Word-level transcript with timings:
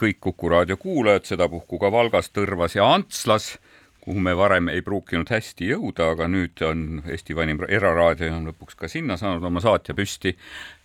kõik 0.00 0.20
Kuku 0.20 0.48
raadio 0.48 0.76
kuulajad, 0.80 1.26
sedapuhku 1.28 1.78
ka 1.80 1.90
Valgas, 1.92 2.30
Tõrvas 2.32 2.76
ja 2.76 2.86
Antslas, 2.88 3.52
kuhu 4.00 4.20
me 4.24 4.32
varem 4.36 4.70
ei 4.72 4.80
pruukinud 4.84 5.28
hästi 5.28 5.68
jõuda, 5.74 6.12
aga 6.14 6.28
nüüd 6.30 6.62
on 6.64 7.02
Eesti 7.04 7.36
vanim 7.36 7.60
eraraadio 7.68 8.32
on 8.32 8.48
lõpuks 8.48 8.78
ka 8.80 8.88
sinna 8.88 9.18
saanud 9.20 9.44
oma 9.44 9.60
saatja 9.60 9.94
püsti. 9.96 10.32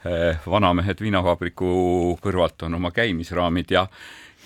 Eh, 0.05 0.43
vanamehed 0.45 0.99
viinavabriku 1.01 2.17
kõrvalt 2.23 2.67
on 2.67 2.75
oma 2.81 2.91
käimisraamid 2.95 3.71
ja 3.71 3.85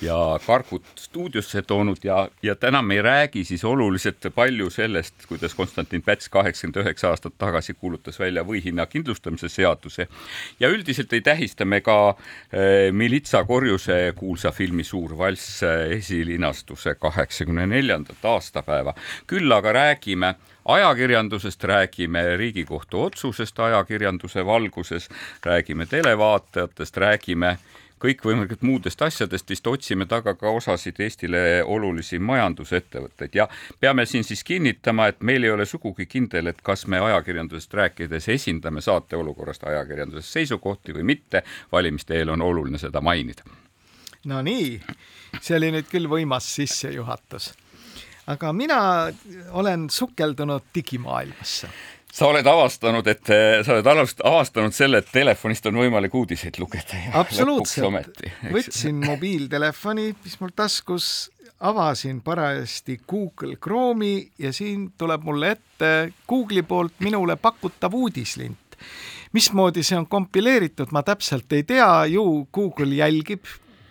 ja 0.02 0.40
Karkut 0.46 0.84
stuudiosse 0.96 1.62
toonud 1.62 1.98
ja, 2.04 2.30
ja 2.44 2.56
täna 2.56 2.82
me 2.82 2.96
ei 2.96 3.02
räägi 3.02 3.44
siis 3.44 3.64
oluliselt 3.66 4.26
palju 4.36 4.70
sellest, 4.70 5.26
kuidas 5.28 5.56
Konstantin 5.56 6.02
Päts 6.02 6.30
kaheksakümmend 6.30 6.82
üheksa 6.84 7.10
aastat 7.10 7.34
tagasi 7.38 7.74
kuulutas 7.74 8.20
välja 8.20 8.44
võihinna 8.44 8.86
kindlustamise 8.86 9.50
seaduse 9.50 10.08
ja 10.60 10.70
üldiselt 10.70 11.14
ei 11.14 11.22
tähista 11.22 11.66
me 11.66 11.82
ka 11.82 11.98
äh, 12.10 12.92
Militsa 12.92 13.44
Korjuse 13.44 14.14
kuulsa 14.16 14.52
filmi 14.52 14.84
Suur 14.84 15.18
valss 15.18 15.64
eh, 15.64 15.98
esilinastuse 15.98 16.96
kaheksakümne 16.96 17.68
neljandat 17.68 18.26
aastapäeva. 18.26 18.94
küll 19.28 19.52
aga 19.52 19.74
räägime 19.74 20.36
ajakirjandusest, 20.66 21.64
räägime 21.64 22.38
Riigikohtu 22.38 23.04
otsusest 23.04 23.60
ajakirjanduse 23.60 24.46
valguses, 24.46 25.10
räägime 25.46 25.86
televaatajatest, 25.86 26.98
räägime 26.98 27.58
kõikvõimalikest 28.00 28.64
muudest 28.66 29.02
asjadest, 29.02 29.50
vist 29.50 29.68
otsime 29.68 30.06
taga 30.10 30.34
ka 30.40 30.52
osasid 30.56 31.00
Eestile 31.04 31.64
olulisi 31.66 32.20
majandusettevõtteid 32.20 33.36
ja 33.36 33.48
peame 33.80 34.06
siin 34.06 34.24
siis 34.24 34.44
kinnitama, 34.44 35.10
et 35.12 35.22
meil 35.22 35.44
ei 35.44 35.52
ole 35.52 35.66
sugugi 35.66 36.06
kindel, 36.06 36.52
et 36.52 36.62
kas 36.64 36.88
me 36.88 37.00
ajakirjandusest 37.00 37.74
rääkides 37.74 38.30
esindame 38.30 38.82
saate 38.82 39.20
olukorrast 39.20 39.64
ajakirjanduses 39.64 40.34
seisukohti 40.34 40.96
või 40.96 41.04
mitte. 41.04 41.44
valimiste 41.72 42.16
eel 42.16 42.30
on 42.30 42.42
oluline 42.42 42.78
seda 42.78 43.02
mainida. 43.02 43.44
no 44.26 44.42
nii, 44.42 44.82
see 45.42 45.58
oli 45.58 45.72
nüüd 45.72 45.92
küll 45.92 46.10
võimas 46.10 46.56
sissejuhatus. 46.56 47.54
aga 48.28 48.54
mina 48.54 48.82
olen 49.52 49.90
sukeldunud 49.90 50.72
digimaailmasse 50.76 51.70
sa 52.14 52.28
oled 52.30 52.48
avastanud, 52.48 53.08
et 53.08 53.32
eh, 53.34 53.60
sa 53.66 53.76
oled 53.78 53.90
avastanud 54.26 54.76
selle, 54.76 55.02
et 55.02 55.12
telefonist 55.14 55.70
on 55.70 55.80
võimalik 55.84 56.16
uudiseid 56.16 56.58
lugeda. 56.62 57.02
absoluutselt, 57.22 58.24
võtsin 58.54 59.04
mobiiltelefoni, 59.06 60.14
mis 60.24 60.40
mul 60.42 60.56
taskus, 60.56 61.30
avasin 61.60 62.22
parajasti 62.24 63.02
Google 63.08 63.58
Chrome'i 63.62 64.32
ja 64.40 64.54
siin 64.56 64.92
tuleb 64.98 65.26
mulle 65.28 65.52
ette 65.58 66.14
Google'i 66.28 66.64
poolt 66.64 67.02
minule 67.04 67.36
pakutav 67.36 67.94
uudislint. 67.94 68.78
mismoodi 69.34 69.84
see 69.84 69.98
on 69.98 70.08
kompileeritud, 70.08 70.90
ma 70.92 71.04
täpselt 71.04 71.52
ei 71.54 71.64
tea, 71.64 72.06
ju 72.06 72.48
Google 72.54 72.96
jälgib 72.96 73.46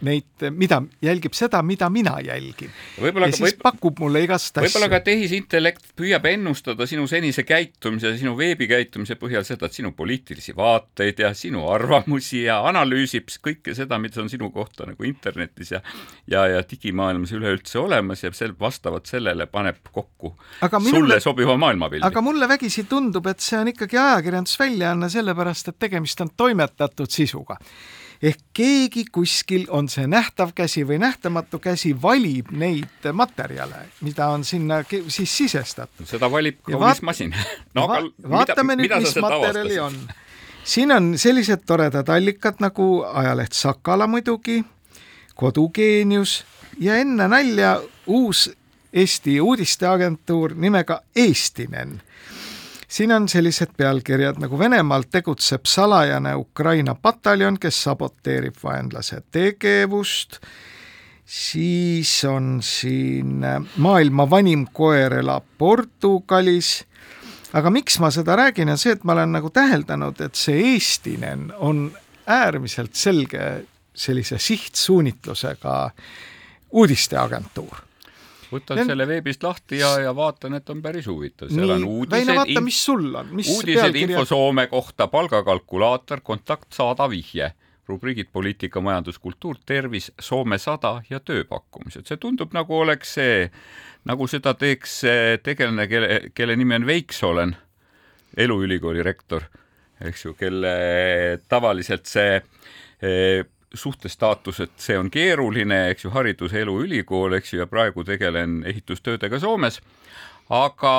neid, 0.07 0.47
mida, 0.55 0.81
jälgib 1.03 1.35
seda, 1.35 1.63
mida 1.63 1.89
mina 1.91 2.17
jälgin. 2.25 2.71
ja 2.99 3.31
siis 3.31 3.41
võib, 3.43 3.61
pakub 3.63 3.99
mulle 4.03 4.23
igast 4.25 4.57
asju. 4.59 4.67
võib-olla 4.69 4.89
ka 4.93 5.01
tehisintellekt 5.07 5.93
püüab 5.99 6.27
ennustada 6.31 6.87
sinu 6.87 7.07
senise 7.11 7.43
käitumise, 7.49 8.15
sinu 8.21 8.37
veebikäitumise 8.39 9.19
põhjal 9.21 9.47
seda, 9.49 9.67
et 9.67 9.79
sinu 9.79 9.93
poliitilisi 9.97 10.55
vaateid 10.57 11.23
ja 11.25 11.33
sinu 11.35 11.67
arvamusi 11.73 12.45
ja 12.45 12.61
analüüsib 12.69 13.31
kõike 13.45 13.75
seda, 13.75 13.99
mis 13.99 14.17
on 14.19 14.31
sinu 14.31 14.51
kohta 14.55 14.87
nagu 14.89 15.09
internetis 15.09 15.75
ja 15.75 15.83
ja, 16.31 16.47
ja 16.47 16.63
digimaailmas 16.71 17.33
üleüldse 17.37 17.79
olemas 17.79 18.23
ja 18.23 18.33
sel-, 18.35 18.57
vastavalt 18.61 19.07
sellele 19.11 19.47
paneb 19.47 19.81
kokku 19.93 20.35
aga 20.63 20.81
minule, 20.81 20.99
sulle 20.99 21.21
sobiva 21.21 21.57
maailmapildi. 21.57 22.07
aga 22.07 22.23
mulle 22.23 22.49
vägisi 22.49 22.85
tundub, 22.89 23.27
et 23.27 23.41
see 23.45 23.59
on 23.59 23.73
ikkagi 23.75 23.99
ajakirjandusväljaanne, 23.99 25.11
sellepärast 25.13 25.73
et 25.73 25.79
tegemist 25.79 26.21
on 26.25 26.35
toimetatud 26.37 27.11
sisuga 27.11 27.59
ehk 28.23 28.41
keegi 28.55 29.05
kuskil 29.13 29.67
on 29.69 29.89
see 29.89 30.07
nähtav 30.11 30.53
käsi 30.55 30.83
või 30.87 30.99
nähtamatu 31.03 31.61
käsi, 31.63 31.95
valib 32.03 32.51
neid 32.51 33.11
materjale, 33.13 33.85
mida 34.01 34.29
on 34.35 34.45
sinna 34.45 34.83
siis 35.09 35.37
sisestatud. 35.37 36.07
seda 36.07 36.31
valib 36.31 36.59
kaunis 36.67 37.03
masin 37.03 37.35
no 37.75 37.87
aga 37.87 38.03
va 38.03 38.39
vaatame 38.39 38.77
mida, 38.77 38.99
nüüd, 38.99 39.07
mis 39.07 39.23
materjali 39.23 39.79
on. 39.79 39.99
siin 40.65 40.93
on 40.93 41.13
sellised 41.19 41.67
toredad 41.67 42.09
allikad 42.09 42.59
nagu 42.65 43.05
ajaleht 43.13 43.53
Sakala 43.53 44.07
muidugi, 44.07 44.65
Kodugeenius 45.39 46.45
ja 46.79 46.97
enne 46.99 47.29
nalja 47.29 47.79
uus 48.07 48.51
Eesti 48.93 49.41
uudisteagentuur 49.41 50.55
nimega 50.57 51.03
Eestinen 51.17 52.01
siin 52.89 53.13
on 53.13 53.29
sellised 53.29 53.75
pealkirjad 53.77 54.41
nagu 54.41 54.59
Venemaalt 54.59 55.11
tegutseb 55.13 55.69
salajane 55.69 56.35
Ukraina 56.35 56.95
pataljon, 56.95 57.59
kes 57.61 57.83
saboteerib 57.85 58.57
vaenlase 58.65 59.21
tegevust, 59.31 60.41
siis 61.25 62.25
on 62.25 62.59
siin 62.65 63.45
maailma 63.77 64.31
vanim 64.31 64.67
koer 64.73 65.19
elab 65.21 65.45
Portugalis, 65.59 66.85
aga 67.53 67.71
miks 67.71 67.99
ma 68.01 68.11
seda 68.15 68.37
räägin, 68.37 68.73
on 68.73 68.81
see, 68.81 68.97
et 68.97 69.05
ma 69.05 69.17
olen 69.17 69.37
nagu 69.37 69.51
täheldanud, 69.51 70.21
et 70.25 70.39
see 70.39 70.73
Eestinen 70.75 71.51
on 71.59 71.91
äärmiselt 72.29 72.97
selge 72.97 73.67
sellise 73.99 74.39
sihtsuunitlusega 74.39 75.91
uudisteagentuur 76.71 77.88
võtan 78.53 78.81
Nen... 78.81 78.91
selle 78.91 79.07
veebist 79.09 79.43
lahti 79.45 79.81
ja, 79.81 79.91
ja 80.03 80.15
vaatan, 80.17 80.59
et 80.59 80.71
on 80.73 80.83
päris 80.85 81.07
huvitav, 81.11 81.51
seal 81.53 81.75
on 81.77 81.85
uudised. 81.87 82.15
Väino, 82.17 82.37
vaata, 82.41 82.63
mis 82.65 82.81
sul 82.85 83.09
on, 83.11 83.33
mis 83.37 83.51
uudised 83.53 83.83
pealkirja... 83.83 84.19
info 84.19 84.25
Soome 84.29 84.67
kohta, 84.71 85.09
palgakalkulaator, 85.13 86.23
kontakt 86.25 86.73
saada 86.77 87.09
vihje, 87.11 87.53
rubriigid 87.89 88.31
poliitika, 88.33 88.81
majandus, 88.85 89.19
kultuur, 89.19 89.61
tervis, 89.67 90.11
Soome 90.21 90.59
sada 90.63 90.99
ja 91.11 91.21
tööpakkumised. 91.21 92.07
see 92.09 92.21
tundub 92.21 92.57
nagu 92.57 92.77
oleks 92.79 93.15
see, 93.19 93.47
nagu 94.09 94.29
seda 94.29 94.55
teeks 94.55 95.01
tegelane, 95.43 95.89
kelle, 95.89 96.21
kelle 96.35 96.57
nimi 96.57 96.77
on 96.79 96.89
Veiksolen, 96.89 97.57
eluülikooli 98.37 99.03
rektor, 99.03 99.49
eks 100.05 100.25
ju, 100.25 100.35
kelle 100.39 100.75
tavaliselt 101.49 102.07
see 102.07 102.43
suhtestaatus, 103.75 104.61
et 104.61 104.73
see 104.77 104.99
on 104.99 105.11
keeruline, 105.11 105.89
eks 105.93 106.07
ju, 106.07 106.13
haridus, 106.15 106.55
elu, 106.57 106.75
ülikool, 106.87 107.37
eks 107.39 107.53
ju, 107.53 107.63
ja 107.63 107.67
praegu 107.67 108.05
tegelen 108.05 108.63
ehitustöödega 108.67 109.41
Soomes. 109.41 109.81
aga, 110.51 110.95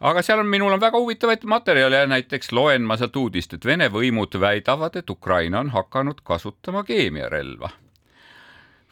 aga 0.00 0.22
seal 0.22 0.40
on, 0.40 0.48
minul 0.48 0.72
on 0.72 0.80
väga 0.80 0.98
huvitavaid 0.98 1.44
materjale, 1.44 2.06
näiteks 2.06 2.52
loen 2.56 2.82
ma 2.88 2.96
sealt 2.96 3.16
uudist, 3.16 3.54
et 3.54 3.64
Vene 3.64 3.90
võimud 3.92 4.40
väidavad, 4.40 4.96
et 4.96 5.10
Ukraina 5.10 5.60
on 5.60 5.70
hakanud 5.76 6.24
kasutama 6.24 6.84
keemiarelva 6.84 7.70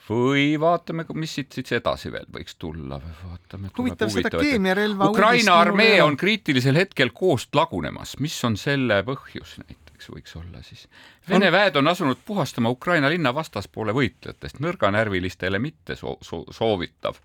või 0.09 0.55
vaatame, 0.61 1.05
mis 1.21 1.35
siit 1.37 1.53
siis 1.53 1.73
edasi 1.77 2.13
veel 2.13 2.25
võiks 2.33 2.57
tulla, 2.61 3.01
vaatame. 3.01 3.73
huvitav 3.79 4.13
seda 4.13 4.33
keemiarelva 4.33 5.11
Ukraina 5.13 5.59
armee 5.61 5.99
on 6.03 6.17
kriitilisel 6.17 6.81
hetkel 6.81 7.13
koost 7.15 7.55
lagunemas, 7.55 8.17
mis 8.23 8.39
on 8.49 8.57
selle 8.57 9.03
põhjus 9.07 9.59
näiteks? 9.61 9.88
Näiteks 9.99 10.11
võiks 10.15 10.37
olla 10.39 10.63
siis. 10.63 10.89
Vene 11.29 11.51
väed 11.53 11.77
on 11.77 11.89
asunud 11.89 12.19
puhastama 12.25 12.71
Ukraina 12.71 13.09
linna 13.11 13.33
vastaspoole 13.35 13.93
võitlejatest, 13.93 14.61
nõrganärvilistele 14.61 15.59
mitte 15.59 15.97
soo-, 15.97 16.19
soo-, 16.23 16.47
soovitav. 16.51 17.17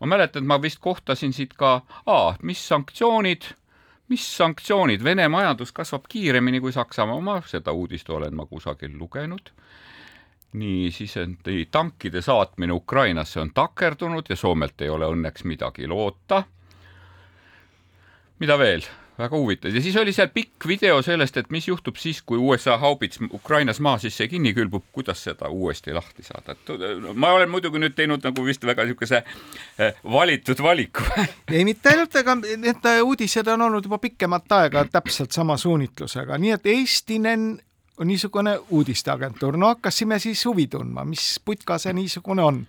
ma 0.00 0.06
mäletan, 0.06 0.42
et 0.42 0.46
ma 0.46 0.60
vist 0.60 0.78
kohtasin 0.80 1.32
siit 1.32 1.54
ka, 1.54 1.82
mis 2.42 2.68
sanktsioonid, 2.68 3.42
mis 4.08 4.36
sanktsioonid, 4.36 5.04
Vene 5.04 5.28
majandus 5.28 5.72
kasvab 5.72 6.04
kiiremini 6.08 6.60
kui 6.60 6.72
Saksamaa 6.72 7.16
oma, 7.16 7.42
seda 7.46 7.72
uudist 7.72 8.10
olen 8.10 8.34
ma 8.34 8.46
kusagil 8.46 8.98
lugenud 8.98 9.50
nii 10.54 10.90
sisendi 10.90 11.66
tankide 11.66 12.22
saatmine 12.22 12.72
Ukrainasse 12.72 13.40
on 13.40 13.50
takerdunud 13.54 14.24
ja 14.28 14.36
Soomelt 14.36 14.80
ei 14.80 14.88
ole 14.88 15.06
õnneks 15.06 15.44
midagi 15.44 15.86
loota. 15.86 16.44
mida 18.38 18.58
veel? 18.58 18.82
Väga 19.18 19.36
huvitav. 19.36 19.74
Ja 19.74 19.82
siis 19.82 19.96
oli 19.96 20.12
seal 20.12 20.30
pikk 20.34 20.66
video 20.66 21.02
sellest, 21.02 21.36
et 21.36 21.50
mis 21.54 21.68
juhtub 21.68 21.96
siis, 22.00 22.22
kui 22.22 22.38
USA 22.38 22.76
haubits 22.78 23.20
Ukrainas 23.32 23.80
maa 23.80 23.98
sisse 24.02 24.26
kinni 24.28 24.54
külmub, 24.54 24.84
kuidas 24.92 25.22
seda 25.24 25.48
uuesti 25.48 25.94
lahti 25.94 26.26
saada, 26.26 26.56
et 26.56 27.14
ma 27.14 27.30
olen 27.36 27.50
muidugi 27.50 27.82
nüüd 27.82 27.94
teinud 27.98 28.24
nagu 28.26 28.46
vist 28.46 28.66
väga 28.66 28.86
niisuguse 28.88 29.22
eh, 29.22 30.00
valitud 30.02 30.62
valiku. 30.62 31.06
Ei, 31.54 31.64
mitte 31.64 31.94
ainult, 31.94 32.16
ega 32.18 32.34
need 32.40 32.90
uudised 33.02 33.52
on 33.54 33.68
olnud 33.68 33.86
juba 33.86 34.00
pikemat 34.02 34.58
aega 34.58 34.84
täpselt 34.90 35.32
sama 35.32 35.56
suunitlusega, 35.60 36.38
nii 36.38 36.56
et 36.58 36.66
Eestinen 36.74 37.54
niisugune 38.02 38.58
uudisteagentuur, 38.74 39.56
no 39.56 39.70
hakkasime 39.70 40.18
siis 40.18 40.42
huvi 40.46 40.66
tundma, 40.66 41.04
mis 41.06 41.36
putka 41.44 41.78
see 41.78 41.94
niisugune 41.94 42.42
on, 42.42 42.64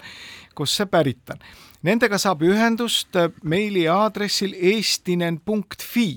kust 0.55 0.77
see 0.77 0.89
pärit 0.89 1.33
on. 1.33 1.41
Nendega 1.85 2.17
saab 2.21 2.41
ühendust 2.45 3.17
meili 3.45 3.87
aadressil 3.89 4.55
eestinen.fi, 4.57 6.07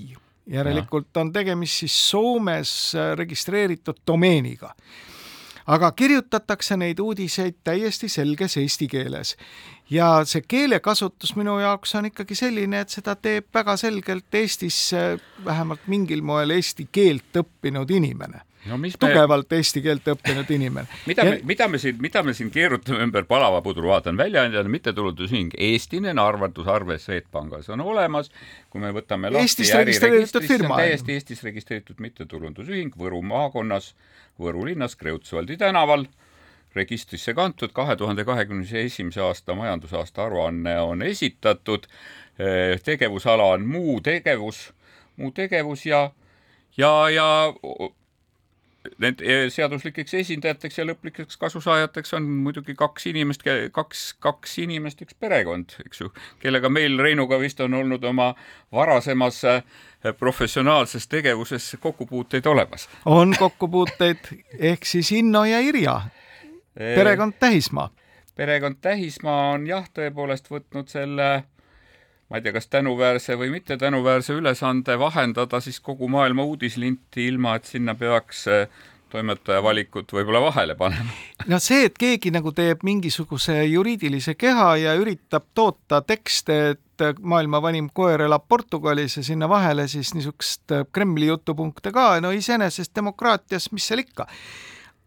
järelikult 0.49 1.17
on 1.17 1.31
tegemist 1.33 1.83
siis 1.83 1.95
Soomes 2.09 2.93
registreeritud 3.15 4.01
domeeniga. 4.07 4.73
Aga 5.69 5.91
kirjutatakse 5.91 6.77
neid 6.81 6.99
uudiseid 6.99 7.59
täiesti 7.63 8.09
selges 8.09 8.57
eesti 8.57 8.87
keeles. 8.89 9.35
Ja 9.89 10.23
see 10.25 10.41
keelekasutus 10.41 11.35
minu 11.37 11.59
jaoks 11.61 11.93
on 11.95 12.09
ikkagi 12.09 12.35
selline, 12.35 12.81
et 12.81 12.89
seda 12.89 13.13
teeb 13.15 13.53
väga 13.53 13.77
selgelt 13.77 14.35
Eestis 14.41 14.89
vähemalt 15.45 15.85
mingil 15.87 16.25
moel 16.25 16.57
eesti 16.57 16.87
keelt 16.91 17.43
õppinud 17.43 17.93
inimene 17.93 18.48
no, 18.67 18.77
tugevalt 18.99 19.49
me... 19.51 19.59
eesti 19.59 19.81
keelt 19.83 20.07
õppinud 20.11 20.51
inimene. 20.51 20.87
mida 21.09 21.25
me 21.27 21.39
mida 21.47 21.67
me 21.71 21.79
siin, 21.81 21.99
mida 22.03 22.23
me 22.25 22.33
siin 22.37 22.51
keerutame 22.53 23.03
ümber 23.05 23.27
palava 23.29 23.61
pudru, 23.65 23.87
vaatan 23.91 24.17
väljaandjana 24.19 24.71
mittetulundusühing. 24.71 25.55
Eestinen 25.69 26.19
arveldusarve 26.19 26.99
Swedbankis 26.99 27.69
on 27.73 27.83
olemas, 27.85 28.31
kui 28.69 28.83
me 28.83 28.91
võtame 28.95 29.31
Eestis 29.39 29.73
registreeritud 29.75 30.47
firma. 30.47 30.79
täiesti 30.81 31.15
Eestis 31.15 31.43
registreeritud 31.47 32.03
mittetulundusühing 32.03 32.97
Võru 32.99 33.21
maakonnas, 33.25 33.93
Võru 34.39 34.65
linnas 34.67 34.97
Kreutzwaldi 34.99 35.57
tänaval. 35.59 36.07
Registrisse 36.75 37.33
kantud, 37.33 37.71
kahe 37.73 37.95
tuhande 37.97 38.21
kahekümne 38.27 38.83
esimese 38.83 39.23
aasta 39.25 39.55
majandusaasta 39.57 40.27
aruanne 40.27 40.75
on 40.79 41.01
esitatud, 41.01 41.87
eh, 42.37 42.75
tegevusala 42.85 43.47
on 43.55 43.65
muu 43.65 43.95
tegevus, 44.05 44.67
muu 45.17 45.31
tegevus 45.33 45.87
ja 45.89 46.11
ja, 46.77 47.09
ja 47.09 47.27
need 48.97 49.21
eh, 49.21 49.47
seaduslikeks 49.53 50.13
esindajateks 50.21 50.79
ja 50.79 50.85
lõplikeks 50.87 51.37
kasusaajateks 51.39 52.13
on 52.17 52.27
muidugi 52.45 52.75
kaks 52.77 53.09
inimest, 53.11 53.43
kaks, 53.75 54.03
kaks 54.23 54.57
inimest, 54.63 55.01
üks 55.05 55.17
perekond, 55.19 55.75
eks 55.85 56.01
ju, 56.03 56.11
kellega 56.43 56.71
meil 56.73 56.99
Reinuga 56.99 57.39
vist 57.41 57.59
on 57.65 57.77
olnud 57.79 58.03
oma 58.03 58.31
varasemas 58.75 59.43
eh, 59.49 59.61
professionaalses 60.19 61.07
tegevuses 61.07 61.75
kokkupuuteid 61.79 62.47
olemas. 62.47 62.89
on 63.05 63.35
kokkupuuteid, 63.39 64.33
ehk 64.59 64.85
siis 64.85 65.11
Inno 65.11 65.45
ja 65.45 65.59
Irja 65.59 66.01
perekond 66.79 67.33
Tähismaa. 67.39 67.89
perekond 68.35 68.75
Tähismaa 68.81 69.51
on 69.53 69.67
jah, 69.67 69.87
tõepoolest 69.93 70.51
võtnud 70.51 70.87
selle 70.87 71.43
ma 72.29 72.37
ei 72.37 72.45
tea, 72.45 72.53
kas 72.53 72.69
tänuväärse 72.69 73.37
või 73.39 73.49
mitte 73.53 73.77
tänuväärse 73.77 74.35
ülesande 74.37 74.99
vahendada 74.99 75.59
siis 75.59 75.79
kogu 75.79 76.07
maailma 76.07 76.45
uudislinti, 76.45 77.27
ilma 77.27 77.55
et 77.57 77.65
sinna 77.65 77.95
peaks 77.95 78.45
äh, 78.47 78.67
toimetaja 79.09 79.63
valikut 79.63 80.13
võib-olla 80.13 80.41
vahele 80.41 80.75
panema. 80.77 81.09
no 81.47 81.59
see, 81.59 81.87
et 81.89 81.97
keegi 81.97 82.31
nagu 82.35 82.53
teeb 82.55 82.85
mingisuguse 82.85 83.63
juriidilise 83.65 84.35
keha 84.37 84.69
ja 84.83 84.95
üritab 84.99 85.49
toota 85.57 86.01
tekste, 86.05 86.59
et 86.75 87.05
maailma 87.21 87.61
vanim 87.63 87.89
koer 87.93 88.25
elab 88.27 88.45
Portugalis 88.47 89.17
ja 89.17 89.23
sinna 89.23 89.49
vahele 89.49 89.87
siis 89.87 90.13
niisugust 90.13 90.75
Kremli 90.91 91.31
jutupunkte 91.31 91.93
ka, 91.95 92.11
no 92.21 92.31
iseenesest 92.35 92.95
demokraatias, 92.95 93.71
mis 93.71 93.87
seal 93.89 94.03
ikka 94.05 94.27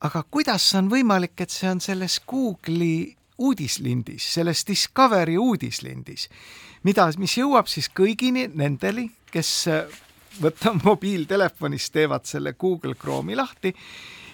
aga 0.02 0.24
kuidas 0.30 0.66
on 0.78 0.90
võimalik, 0.90 1.36
et 1.44 1.52
see 1.52 1.70
on 1.70 1.80
selles 1.82 2.18
Google'i 2.28 3.12
uudislindis, 3.38 4.26
selles 4.34 4.64
Discovery 4.68 5.38
uudislindis, 5.40 6.28
mida, 6.84 7.08
mis 7.18 7.36
jõuab 7.38 7.70
siis 7.70 7.88
kõigini 7.94 8.48
nendeli, 8.54 9.08
kes 9.32 9.52
võtta 10.40 10.74
mobiiltelefonist, 10.86 11.92
teevad 11.92 12.26
selle 12.28 12.56
Google 12.58 12.94
Chrome'i 12.94 13.36
lahti. 13.38 13.74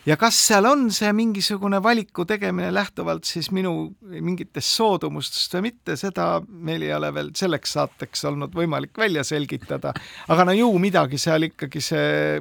Ja 0.06 0.16
kas 0.16 0.38
seal 0.40 0.64
on 0.64 0.86
see 0.94 1.10
mingisugune 1.12 1.82
valiku 1.84 2.24
tegemine 2.24 2.70
lähtuvalt 2.72 3.28
siis 3.28 3.50
minu 3.52 3.90
mingitest 4.08 4.70
soodumustest 4.78 5.58
või 5.58 5.66
mitte, 5.66 5.98
seda 6.00 6.38
meil 6.48 6.86
ei 6.86 6.94
ole 6.96 7.10
veel 7.12 7.28
selleks 7.36 7.74
saateks 7.76 8.24
olnud 8.30 8.54
võimalik 8.56 8.96
välja 8.96 9.24
selgitada, 9.26 9.92
aga 10.32 10.46
no 10.48 10.54
ju 10.56 10.70
midagi 10.80 11.20
seal 11.20 11.50
ikkagi 11.50 11.82
see 11.84 12.40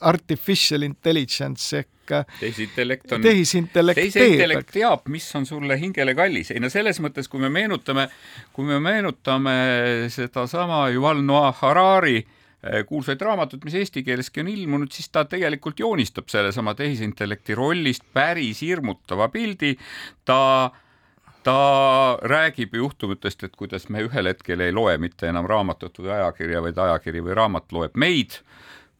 artificial 0.00 0.82
intelligence 0.82 1.78
ehk 1.78 2.12
äh, 2.12 2.26
tehisintellekt 2.40 3.12
on, 3.12 3.22
tehisintellekt 3.22 4.00
tehisintellekt 4.00 4.72
teab, 4.74 5.06
mis 5.12 5.28
on 5.38 5.46
sulle 5.46 5.78
hingele 5.80 6.14
kallis. 6.18 6.50
ei 6.54 6.60
no 6.62 6.70
selles 6.72 7.00
mõttes, 7.02 7.30
kui 7.30 7.42
me 7.42 7.50
meenutame, 7.52 8.08
kui 8.56 8.66
me 8.68 8.80
meenutame 8.82 9.54
sedasama 10.12 10.88
Yuval 10.94 11.22
Noah 11.24 11.54
Harari 11.62 12.18
äh, 12.20 12.82
kuulsaid 12.88 13.22
raamatut, 13.22 13.64
mis 13.64 13.78
eesti 13.80 14.04
keeleski 14.06 14.44
on 14.44 14.52
ilmunud, 14.52 14.92
siis 14.94 15.10
ta 15.12 15.24
tegelikult 15.24 15.80
joonistab 15.80 16.30
sellesama 16.32 16.74
tehisintellekti 16.78 17.58
rollist 17.58 18.06
päris 18.14 18.64
hirmutava 18.66 19.28
pildi. 19.28 19.76
ta 20.24 20.70
ta 21.42 22.18
räägib 22.20 22.74
juhtumitest, 22.76 23.44
et 23.44 23.54
kuidas 23.56 23.88
me 23.88 24.02
ühel 24.04 24.28
hetkel 24.28 24.60
ei 24.60 24.74
loe 24.76 24.98
mitte 25.00 25.30
enam 25.30 25.46
raamatut 25.48 25.96
või 26.02 26.12
ajakirja, 26.12 26.60
vaid 26.60 26.78
ajakiri 26.78 27.22
või 27.24 27.36
raamat 27.38 27.72
loeb 27.72 27.96
meid 27.96 28.42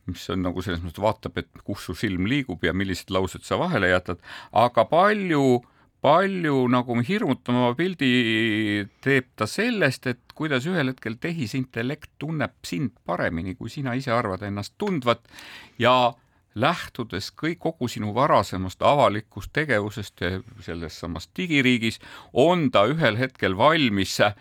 mis 0.09 0.29
on 0.33 0.45
nagu 0.45 0.63
selles 0.65 0.83
mõttes 0.85 1.03
vaatab, 1.03 1.41
et 1.43 1.51
kus 1.65 1.89
su 1.89 1.97
silm 1.99 2.29
liigub 2.31 2.65
ja 2.65 2.73
millised 2.77 3.13
laused 3.15 3.45
sa 3.47 3.59
vahele 3.61 3.91
jätad, 3.93 4.21
aga 4.57 4.85
palju, 4.89 5.61
palju 6.05 6.57
nagu 6.73 6.97
hirmutama 7.07 7.75
pildi 7.79 8.11
teeb 9.05 9.29
ta 9.37 9.49
sellest, 9.51 10.09
et 10.11 10.35
kuidas 10.35 10.67
ühel 10.71 10.93
hetkel 10.93 11.19
tehisintellekt 11.21 12.13
tunneb 12.23 12.57
sind 12.67 12.95
paremini, 13.07 13.57
kui 13.59 13.73
sina 13.73 13.95
ise 13.99 14.15
arvad 14.15 14.47
ennast 14.49 14.77
tundvat 14.81 15.27
ja 15.79 16.15
lähtudes 16.59 17.31
kõik, 17.39 17.61
kogu 17.63 17.89
sinu 17.89 18.15
varasemast 18.15 18.83
avalikust 18.83 19.53
tegevusest 19.55 20.25
selles 20.65 20.97
samas 20.99 21.29
digiriigis, 21.37 22.01
on 22.33 22.71
ta 22.75 22.87
ühel 22.91 23.21
hetkel 23.21 23.55
valmis 23.59 24.17
äh, 24.25 24.35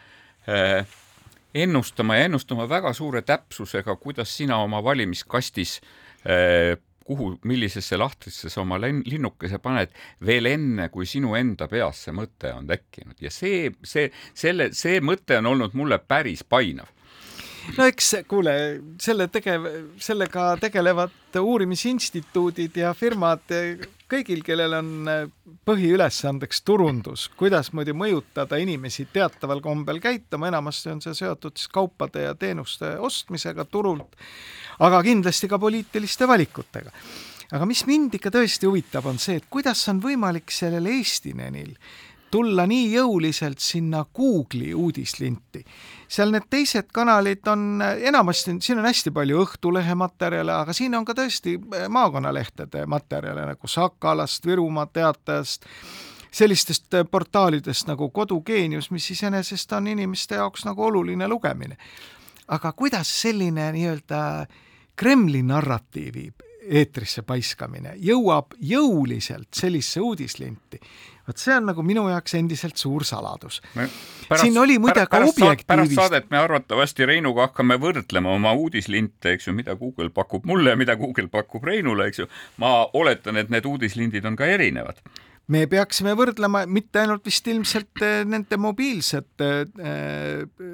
ennustama 1.54 2.18
ja 2.18 2.28
ennustama 2.30 2.68
väga 2.70 2.94
suure 2.94 3.22
täpsusega, 3.22 3.96
kuidas 3.96 4.36
sina 4.38 4.58
oma 4.64 4.84
valimiskastis 4.84 5.80
eh, 6.26 6.78
kuhu, 7.10 7.32
millisesse 7.50 7.98
lahtrisse 7.98 8.52
sa 8.54 8.62
oma 8.62 8.78
linnukese 8.82 9.58
paned 9.64 9.94
veel 10.26 10.46
enne, 10.52 10.90
kui 10.94 11.08
sinu 11.10 11.34
enda 11.40 11.68
peas 11.72 12.04
see 12.06 12.14
mõte 12.14 12.54
on 12.54 12.70
tekkinud. 12.70 13.18
Ja 13.22 13.32
see, 13.34 13.72
see, 13.84 14.12
selle, 14.38 14.70
see 14.78 15.02
mõte 15.02 15.40
on 15.42 15.50
olnud 15.56 15.78
mulle 15.78 15.98
päris 16.00 16.46
painav 16.46 16.92
no 17.78 17.86
eks 17.90 18.10
kuule, 18.30 18.54
selle 19.02 19.28
tegev, 19.32 19.66
sellega 20.02 20.52
tegelevad 20.62 21.40
uurimisinstituudid 21.40 22.78
ja 22.82 22.94
firmad 22.98 23.46
kõigil, 24.10 24.42
kellel 24.46 24.74
on 24.80 24.92
põhiülesandeks 25.68 26.64
turundus, 26.66 27.28
kuidasmoodi 27.38 27.94
mõjutada 27.94 28.58
inimesi 28.62 29.06
teataval 29.14 29.62
kombel 29.62 30.02
käituma, 30.02 30.50
enamasti 30.50 30.94
on 30.94 31.02
see 31.04 31.18
seotud 31.22 31.58
siis 31.58 31.70
kaupade 31.74 32.26
ja 32.26 32.36
teenuste 32.36 32.96
ostmisega 32.98 33.68
turult, 33.70 34.18
aga 34.82 35.04
kindlasti 35.06 35.50
ka 35.52 35.60
poliitiliste 35.62 36.28
valikutega. 36.28 36.94
aga 37.52 37.66
mis 37.66 37.86
mind 37.86 38.14
ikka 38.14 38.30
tõesti 38.34 38.68
huvitab, 38.70 39.06
on 39.10 39.18
see, 39.18 39.38
et 39.38 39.46
kuidas 39.50 39.82
on 39.90 40.02
võimalik 40.02 40.52
sellel 40.54 40.86
Eestinenil 40.86 41.76
tulla 42.32 42.66
nii 42.70 42.92
jõuliselt 42.94 43.60
sinna 43.60 44.06
Google'i 44.16 44.74
uudislinti. 44.74 45.64
seal 46.08 46.32
need 46.32 46.48
teised 46.50 46.90
kanalid 46.94 47.48
on, 47.48 47.82
enamasti, 47.82 48.56
siin 48.62 48.80
on 48.80 48.86
hästi 48.90 49.12
palju 49.12 49.44
Õhtulehe 49.44 49.96
materjale, 49.96 50.54
aga 50.54 50.74
siin 50.74 50.96
on 50.96 51.06
ka 51.06 51.14
tõesti 51.18 51.58
eh, 51.58 51.88
maakonnalehtede 51.90 52.86
materjale 52.86 53.46
nagu 53.46 53.68
Sakalast, 53.68 54.46
Virumaa 54.46 54.86
Teatajast, 54.86 55.66
sellistest 56.32 56.94
eh, 56.94 57.06
portaalidest 57.12 57.88
nagu 57.88 58.10
Kodugeenius, 58.10 58.92
mis 58.92 59.12
iseenesest 59.12 59.72
on 59.78 59.88
inimeste 59.88 60.36
jaoks 60.36 60.66
nagu 60.66 60.84
oluline 60.84 61.28
lugemine. 61.28 61.78
aga 62.48 62.72
kuidas 62.74 63.22
selline 63.22 63.72
nii-öelda 63.72 64.46
Kremli 64.96 65.44
narratiivi 65.44 66.32
eetrisse 66.70 67.24
paiskamine 67.28 67.96
jõuab 67.98 68.56
jõuliselt 68.62 69.50
sellisesse 69.56 70.02
uudislinti, 70.06 70.80
vot 71.28 71.42
see 71.42 71.56
on 71.58 71.70
nagu 71.72 71.86
minu 71.86 72.06
jaoks 72.10 72.36
endiselt 72.40 72.78
suur 72.78 73.06
saladus. 73.08 73.62
siin 74.36 74.58
oli 74.58 74.80
muide 74.80 75.06
ka 75.06 75.22
objektiivist. 75.24 75.68
pärast 75.68 75.96
saadet 75.98 76.30
me 76.30 76.38
arvatavasti 76.42 77.06
Reinuga 77.06 77.48
hakkame 77.48 77.80
võrdlema 77.82 78.36
oma 78.36 78.54
uudislinte, 78.54 79.34
eks 79.38 79.48
ju, 79.48 79.54
mida 79.54 79.76
Google 79.76 80.10
pakub 80.10 80.46
mulle 80.46 80.76
ja 80.76 80.80
mida 80.80 80.96
Google 80.96 81.28
pakub 81.28 81.64
Reinule, 81.64 82.08
eks 82.08 82.20
ju. 82.20 82.30
ma 82.58 82.86
oletan, 82.94 83.38
et 83.38 83.50
need 83.50 83.66
uudislindid 83.66 84.26
on 84.26 84.38
ka 84.40 84.46
erinevad 84.46 85.02
me 85.50 85.66
peaksime 85.70 86.14
võrdlema 86.18 86.64
mitte 86.70 87.02
ainult 87.02 87.26
vist 87.26 87.48
ilmselt 87.50 88.04
eh, 88.06 88.22
nende 88.28 88.58
mobiilsete 88.62 89.50
äh, 89.66 90.68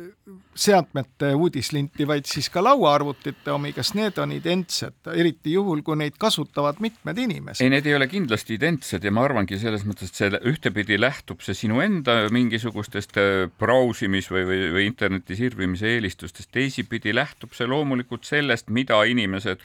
seadmete 0.56 1.32
uudislinti, 1.36 2.08
vaid 2.08 2.28
siis 2.30 2.50
ka 2.52 2.64
lauaarvutite 2.64 3.54
omi, 3.54 3.72
kas 3.76 3.94
need 3.98 4.20
on 4.22 4.34
identsed, 4.36 4.98
eriti 5.16 5.56
juhul, 5.56 5.84
kui 5.86 6.00
neid 6.00 6.18
kasutavad 6.22 6.82
mitmed 6.84 7.20
inimesed? 7.26 7.64
ei, 7.64 7.72
need 7.72 7.88
ei 7.88 7.96
ole 7.98 8.10
kindlasti 8.12 8.58
identsed 8.60 9.04
ja 9.06 9.14
ma 9.16 9.26
arvangi 9.28 9.60
selles 9.62 9.86
mõttes, 9.88 10.12
et 10.12 10.20
see 10.22 10.42
ühtepidi 10.52 11.00
lähtub 11.00 11.44
see 11.46 11.58
sinu 11.66 11.80
enda 11.84 12.26
mingisugustest 12.36 13.20
eh, 13.22 13.46
brausimis 13.62 14.32
või, 14.32 14.44
või, 14.50 14.62
või 14.76 14.90
interneti 14.90 15.40
sirvimise 15.40 15.96
eelistustest, 15.96 16.52
teisipidi 16.56 17.16
lähtub 17.16 17.56
see 17.56 17.70
loomulikult 17.70 18.28
sellest, 18.28 18.72
mida 18.74 19.00
inimesed 19.08 19.64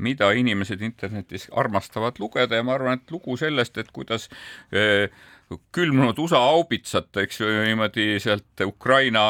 mida 0.00 0.32
inimesed 0.36 0.82
internetis 0.82 1.48
armastavad 1.52 2.18
lugeda 2.18 2.58
ja 2.58 2.66
ma 2.66 2.74
arvan, 2.78 3.00
et 3.00 3.12
lugu 3.14 3.36
sellest, 3.40 3.78
et 3.78 3.92
kuidas 3.94 4.28
öö, 4.72 5.06
külmunud 5.74 6.18
USA 6.22 6.38
haubitsat, 6.44 7.10
eks 7.24 7.40
ju, 7.40 7.48
niimoodi 7.64 8.20
sealt 8.22 8.62
Ukraina 8.66 9.24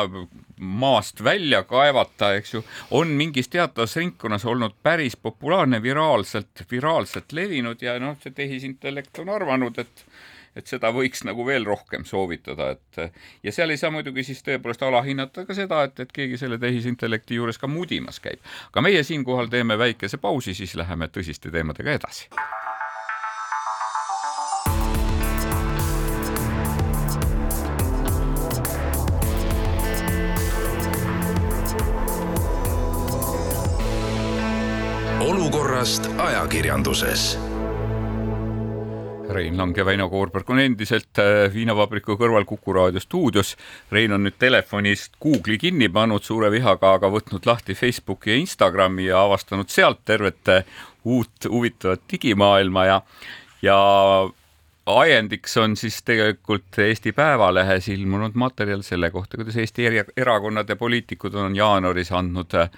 maast 0.60 1.22
välja 1.24 1.62
kaevata, 1.64 2.34
eks 2.36 2.54
ju, 2.54 2.62
on 2.96 3.14
mingis 3.16 3.48
teatavas 3.48 3.96
ringkonnas 3.96 4.44
olnud 4.44 4.76
päris 4.82 5.16
populaarne, 5.16 5.80
viraalselt, 5.82 6.64
viraalselt 6.70 7.32
levinud 7.32 7.80
ja 7.82 7.96
noh, 8.02 8.18
see 8.20 8.36
tehisintellekt 8.36 9.22
on 9.24 9.32
arvanud, 9.32 9.80
et 9.80 10.04
et 10.56 10.66
seda 10.66 10.92
võiks 10.94 11.24
nagu 11.26 11.46
veel 11.46 11.66
rohkem 11.66 12.04
soovitada, 12.08 12.70
et 12.76 13.12
ja 13.46 13.52
seal 13.52 13.70
ei 13.70 13.80
saa 13.80 13.92
muidugi 13.94 14.24
siis 14.26 14.42
tõepoolest 14.46 14.82
alahinnata 14.86 15.46
ka 15.46 15.56
seda, 15.56 15.84
et, 15.88 16.00
et 16.00 16.12
keegi 16.12 16.40
selle 16.40 16.58
tehisintellekti 16.58 17.38
juures 17.40 17.58
ka 17.58 17.70
mudimas 17.70 18.20
käib. 18.20 18.40
aga 18.72 18.86
meie 18.86 19.02
siinkohal 19.06 19.52
teeme 19.52 19.78
väikese 19.78 20.18
pausi, 20.18 20.54
siis 20.54 20.74
läheme 20.78 21.10
tõsiste 21.12 21.52
teemadega 21.54 21.98
edasi 22.00 22.28
olukorrast 35.20 36.06
ajakirjanduses. 36.18 37.49
Rein 39.32 39.56
Lang 39.58 39.76
ja 39.76 39.84
Väino 39.86 40.08
Koorberg 40.10 40.50
on 40.50 40.60
endiselt 40.62 41.18
äh, 41.18 41.46
viinavabriku 41.52 42.16
kõrval 42.20 42.46
Kuku 42.48 42.74
raadio 42.76 43.02
stuudios. 43.02 43.54
Rein 43.92 44.12
on 44.16 44.24
nüüd 44.26 44.38
telefonist 44.38 45.18
Google'i 45.22 45.58
kinni 45.60 45.88
pannud 45.92 46.24
suure 46.26 46.50
vihaga, 46.52 46.94
aga 46.98 47.10
võtnud 47.12 47.46
lahti 47.46 47.76
Facebooki 47.78 48.34
ja 48.34 48.40
Instagrami 48.40 49.08
ja 49.08 49.22
avastanud 49.26 49.70
sealt 49.70 50.04
tervet 50.04 50.52
äh, 50.52 50.64
uut 51.04 51.48
huvitavat 51.48 52.02
digimaailma 52.12 52.84
ja, 52.84 53.00
ja 53.62 53.78
ajendiks 54.86 55.56
on 55.60 55.76
siis 55.76 56.02
tegelikult 56.02 56.78
Eesti 56.78 57.12
Päevalehes 57.12 57.88
ilmunud 57.92 58.34
materjal 58.34 58.82
selle 58.86 59.10
kohta, 59.10 59.38
kuidas 59.38 59.56
Eesti 59.56 59.86
erakonnad 60.16 60.68
ja 60.68 60.76
poliitikud 60.76 61.34
on 61.34 61.56
jaanuaris 61.56 62.12
andnud 62.12 62.58
äh, 62.58 62.70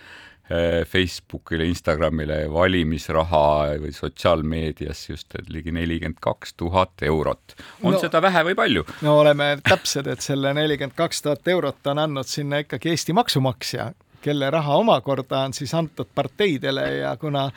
Facebookile, 0.88 1.64
Instagramile 1.70 2.42
valimisraha 2.52 3.78
või 3.80 3.92
sotsiaalmeedias 3.94 5.04
just 5.08 5.36
ligi 5.48 5.72
nelikümmend 5.72 6.18
kaks 6.20 6.54
tuhat 6.58 7.02
eurot. 7.06 7.54
on 7.82 7.94
no, 7.94 8.00
seda 8.02 8.20
vähe 8.22 8.42
või 8.50 8.56
palju? 8.58 8.84
no 9.06 9.20
oleme 9.20 9.54
täpsed, 9.62 10.10
et 10.10 10.20
selle 10.20 10.52
nelikümmend 10.54 10.98
kaks 10.98 11.22
tuhat 11.22 11.48
eurot 11.48 11.86
on 11.86 12.02
andnud 12.02 12.28
sinna 12.28 12.58
ikkagi 12.64 12.90
Eesti 12.90 13.14
maksumaksja, 13.16 13.92
kelle 14.22 14.50
raha 14.50 14.76
omakorda 14.76 15.44
on 15.46 15.54
siis 15.54 15.74
antud 15.74 16.10
parteidele 16.14 16.86
ja 16.96 17.16
kuna 17.16 17.50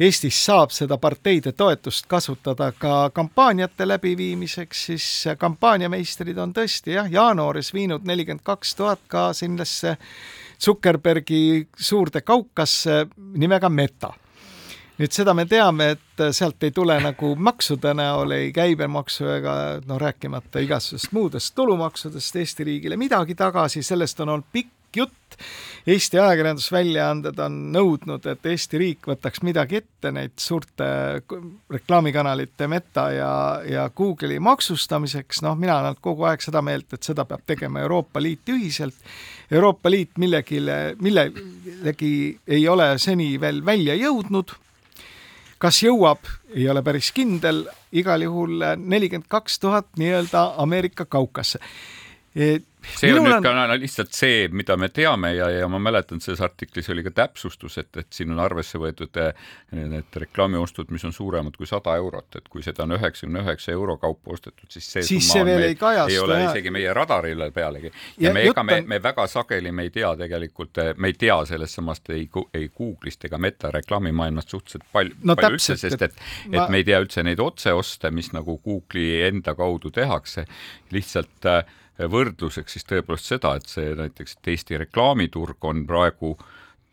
Eestis 0.00 0.38
saab 0.46 0.70
seda 0.72 0.96
parteide 0.98 1.52
toetust 1.52 2.06
kasutada 2.08 2.72
ka 2.72 3.10
kampaaniate 3.14 3.88
läbiviimiseks, 3.88 4.84
siis 4.86 5.06
kampaaniameistrid 5.38 6.38
on 6.38 6.54
tõesti 6.56 6.96
jah, 6.96 7.10
jaanuaris 7.10 7.74
viinud 7.74 8.06
nelikümmend 8.08 8.46
kaks 8.46 8.74
tuhat 8.78 9.02
ka 9.08 9.32
sinnasse 9.36 9.96
Zuckerbergi 10.60 11.68
suurde 11.76 12.20
kaukasse 12.20 13.06
nimega 13.16 13.68
Meta. 13.68 14.12
nüüd 15.00 15.14
seda 15.16 15.32
me 15.32 15.46
teame, 15.48 15.94
et 15.94 16.22
sealt 16.36 16.60
ei 16.66 16.74
tule 16.76 16.98
nagu 17.00 17.30
maksude 17.36 17.94
näol 17.96 18.34
ei 18.36 18.50
käibemaksu 18.52 19.30
ega 19.38 19.54
no 19.88 19.96
rääkimata 19.98 20.60
igasugustest 20.60 21.14
muudest 21.16 21.54
tulumaksudest 21.56 22.36
Eesti 22.36 22.64
riigile 22.68 22.98
midagi 23.00 23.34
tagasi, 23.34 23.82
sellest 23.82 24.20
on 24.20 24.28
olnud 24.28 24.52
pikk 24.52 24.79
jutt. 24.96 25.36
Eesti 25.86 26.18
ajakirjandusväljaanded 26.20 27.38
on 27.40 27.54
nõudnud, 27.72 28.26
et 28.28 28.46
Eesti 28.46 28.78
riik 28.78 29.06
võtaks 29.08 29.40
midagi 29.46 29.78
ette 29.80 30.10
neid 30.12 30.34
suurte 30.38 30.86
reklaamikanalite 31.72 32.68
Meta 32.68 33.06
ja, 33.14 33.32
ja 33.64 33.86
Google'i 33.96 34.38
maksustamiseks, 34.44 35.40
noh, 35.46 35.56
mina 35.56 35.78
olen 35.80 35.96
kogu 36.00 36.26
aeg 36.28 36.44
seda 36.44 36.60
meelt, 36.62 36.92
et 36.92 37.06
seda 37.06 37.24
peab 37.24 37.46
tegema 37.48 37.80
Euroopa 37.80 38.20
Liit 38.20 38.52
ühiselt. 38.52 38.98
Euroopa 39.50 39.90
Liit 39.90 40.20
millegile, 40.20 40.96
millelegi 41.00 42.12
ei 42.46 42.68
ole 42.68 42.92
seni 42.98 43.32
veel 43.40 43.64
välja 43.64 43.96
jõudnud. 43.96 44.52
Kas 45.60 45.82
jõuab, 45.84 46.28
ei 46.56 46.68
ole 46.72 46.82
päris 46.84 47.10
kindel, 47.12 47.64
igal 47.92 48.22
juhul 48.24 48.62
nelikümmend 48.76 49.28
kaks 49.28 49.58
tuhat 49.60 49.88
nii-öelda 50.00 50.44
Ameerika 50.60 51.04
kaukasse 51.04 51.60
see 52.34 53.12
on 53.12 53.24
nüüd 53.24 53.36
on... 53.36 53.42
ka 53.44 53.76
lihtsalt 53.76 54.14
see, 54.16 54.48
mida 54.54 54.76
me 54.80 54.88
teame 54.92 55.32
ja, 55.34 55.48
ja 55.52 55.68
ma 55.70 55.78
mäletan, 55.82 56.20
selles 56.22 56.40
artiklis 56.44 56.88
oli 56.92 57.02
ka 57.04 57.12
täpsustus, 57.14 57.76
et, 57.82 57.90
et 58.00 58.08
siin 58.14 58.32
on 58.34 58.40
arvesse 58.42 58.78
võetud 58.80 59.16
eh, 59.20 59.48
need 59.76 60.18
reklaamiostud, 60.22 60.92
mis 60.94 61.04
on 61.08 61.14
suuremad 61.14 61.56
kui 61.58 61.68
sada 61.68 61.96
eurot, 62.00 62.38
et 62.40 62.48
kui 62.52 62.64
seda 62.64 62.86
on 62.86 62.96
üheksakümne 62.96 63.42
üheksa 63.44 63.74
euro 63.74 63.96
kaupa 64.00 64.34
ostetud, 64.36 64.68
siis 64.72 64.88
see 64.92 65.04
siis 65.06 65.30
see 65.32 65.44
veel 65.46 65.66
ei 65.68 65.76
kajastu. 65.80 66.14
ei 66.14 66.22
ole 66.22 66.38
jah. 66.40 66.52
isegi 66.52 66.74
meie 66.74 66.94
radarile 66.96 67.50
pealegi. 67.54 67.92
ja, 68.16 68.28
ja 68.28 68.34
me, 68.36 68.44
ega 68.48 68.64
me, 68.66 68.80
me 68.94 69.00
väga 69.02 69.26
sageli, 69.30 69.72
me 69.72 69.88
ei 69.88 69.94
tea 69.94 70.14
tegelikult, 70.24 70.82
eh, 70.84 70.94
me 70.96 71.12
ei 71.12 71.18
tea 71.20 71.40
sellest 71.52 71.80
samast 71.80 72.10
ei, 72.14 72.28
ei 72.54 72.70
Google'ist 72.70 73.28
ega 73.28 73.38
Meta 73.40 73.72
reklaamimaailmast 73.74 74.56
suhteliselt 74.56 74.86
palju 74.92 75.18
no,, 75.22 75.36
palju 75.36 75.58
täpselt, 75.58 75.76
üldse, 75.76 75.90
sest 75.90 76.06
et, 76.08 76.16
et, 76.16 76.54
ma... 76.54 76.64
et 76.64 76.72
me 76.72 76.80
ei 76.80 76.88
tea 76.88 77.02
üldse 77.02 77.26
neid 77.26 77.42
otseoste, 77.44 78.14
mis 78.14 78.32
nagu 78.36 78.56
Google'i 78.64 79.26
enda 79.28 79.54
kaudu 79.58 79.92
tehakse, 79.94 80.46
lihtsalt 80.94 81.50
äh, 81.50 81.76
võrdluseks 82.08 82.76
siis 82.76 82.88
tõepoolest 82.88 83.34
seda, 83.34 83.54
et 83.58 83.68
see 83.68 83.92
näiteks, 83.98 84.38
et 84.38 84.54
Eesti 84.54 84.78
reklaamiturg 84.84 85.64
on 85.68 85.84
praegu 85.86 86.36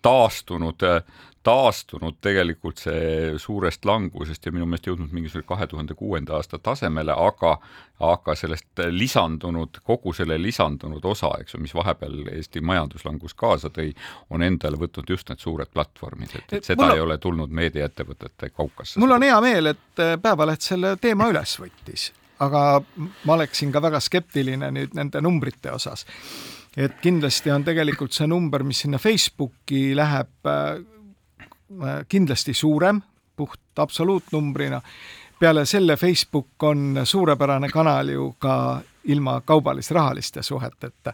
taastunud, 0.01 0.83
taastunud 1.43 2.17
tegelikult 2.21 2.81
see 2.81 3.37
suurest 3.39 3.85
langusest 3.85 4.45
ja 4.45 4.51
minu 4.51 4.67
meelest 4.67 4.87
jõudnud 4.89 5.13
mingisuguse 5.15 5.47
kahe 5.47 5.67
tuhande 5.67 5.95
kuuenda 5.97 6.35
aasta 6.37 6.59
tasemele, 6.59 7.15
aga 7.15 7.57
aga 8.03 8.35
sellest 8.37 8.83
lisandunud, 8.93 9.79
kogu 9.83 10.13
selle 10.13 10.37
lisandunud 10.41 11.05
osa, 11.05 11.31
eks 11.41 11.55
ju, 11.55 11.61
mis 11.63 11.73
vahepeal 11.75 12.27
Eesti 12.35 12.61
majanduslangus 12.61 13.33
kaasa 13.33 13.71
tõi, 13.73 13.89
on 14.29 14.45
endale 14.45 14.77
võtnud 14.77 15.09
just 15.09 15.31
need 15.31 15.41
suured 15.41 15.71
platvormid, 15.73 16.35
et, 16.35 16.59
et 16.59 16.71
seda 16.73 16.85
mul... 16.85 16.93
ei 16.93 17.05
ole 17.07 17.17
tulnud 17.17 17.57
meediaettevõtete 17.61 18.51
kaukasse. 18.53 18.99
mul 19.01 19.17
on 19.17 19.27
hea 19.27 19.41
meel, 19.41 19.73
et 19.73 20.05
Päevaleht 20.21 20.61
selle 20.61 20.95
teema 21.01 21.31
üles 21.31 21.57
võttis 21.59 22.11
aga 22.39 22.81
ma 23.25 23.33
oleksin 23.33 23.71
ka 23.71 23.81
väga 23.81 23.99
skeptiline 24.03 24.69
nüüd 24.71 24.95
nende 24.97 25.21
numbrite 25.21 25.71
osas. 25.71 26.05
et 26.77 26.99
kindlasti 27.01 27.51
on 27.51 27.63
tegelikult 27.63 28.13
see 28.13 28.27
number, 28.27 28.63
mis 28.63 28.83
sinna 28.85 28.97
Facebooki 28.97 29.95
läheb, 29.95 30.45
äh, 30.45 32.03
kindlasti 32.09 32.53
suurem, 32.53 33.01
puht 33.35 33.79
absoluutnumbrina. 33.79 34.81
peale 35.39 35.65
selle 35.65 35.97
Facebook 35.97 36.63
on 36.63 37.01
suurepärane 37.03 37.69
kanal 37.69 38.09
ju 38.09 38.35
ka 38.39 38.81
ilma 39.03 39.41
kaubalis-rahaliste 39.41 40.43
suheteta 40.43 41.13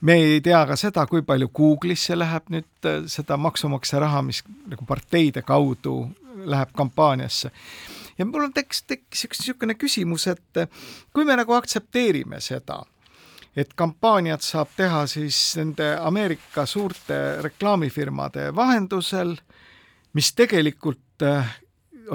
me 0.00 0.14
ei 0.14 0.40
tea 0.40 0.66
ka 0.66 0.76
seda, 0.76 1.06
kui 1.06 1.22
palju 1.22 1.48
Google'isse 1.48 2.18
läheb 2.18 2.50
nüüd 2.54 2.86
äh, 2.86 3.04
seda 3.06 3.36
maksumaksja 3.36 4.00
raha, 4.00 4.22
mis 4.22 4.42
nagu 4.66 4.86
parteide 4.86 5.42
kaudu 5.42 6.08
läheb 6.44 6.70
kampaaniasse 6.76 7.50
ja 8.18 8.26
mul 8.26 8.48
on 8.48 8.54
tekkis, 8.54 8.82
tekkis 8.88 9.24
üks 9.28 9.42
niisugune 9.42 9.76
küsimus, 9.78 10.26
et 10.30 10.62
kui 11.14 11.24
me 11.24 11.36
nagu 11.38 11.54
aktsepteerime 11.56 12.40
seda, 12.44 12.80
et 13.56 13.72
kampaaniat 13.78 14.44
saab 14.44 14.74
teha 14.76 15.04
siis 15.10 15.38
nende 15.58 15.92
Ameerika 16.00 16.66
suurte 16.66 17.38
reklaamifirmade 17.42 18.50
vahendusel, 18.56 19.36
mis 20.14 20.32
tegelikult 20.34 21.26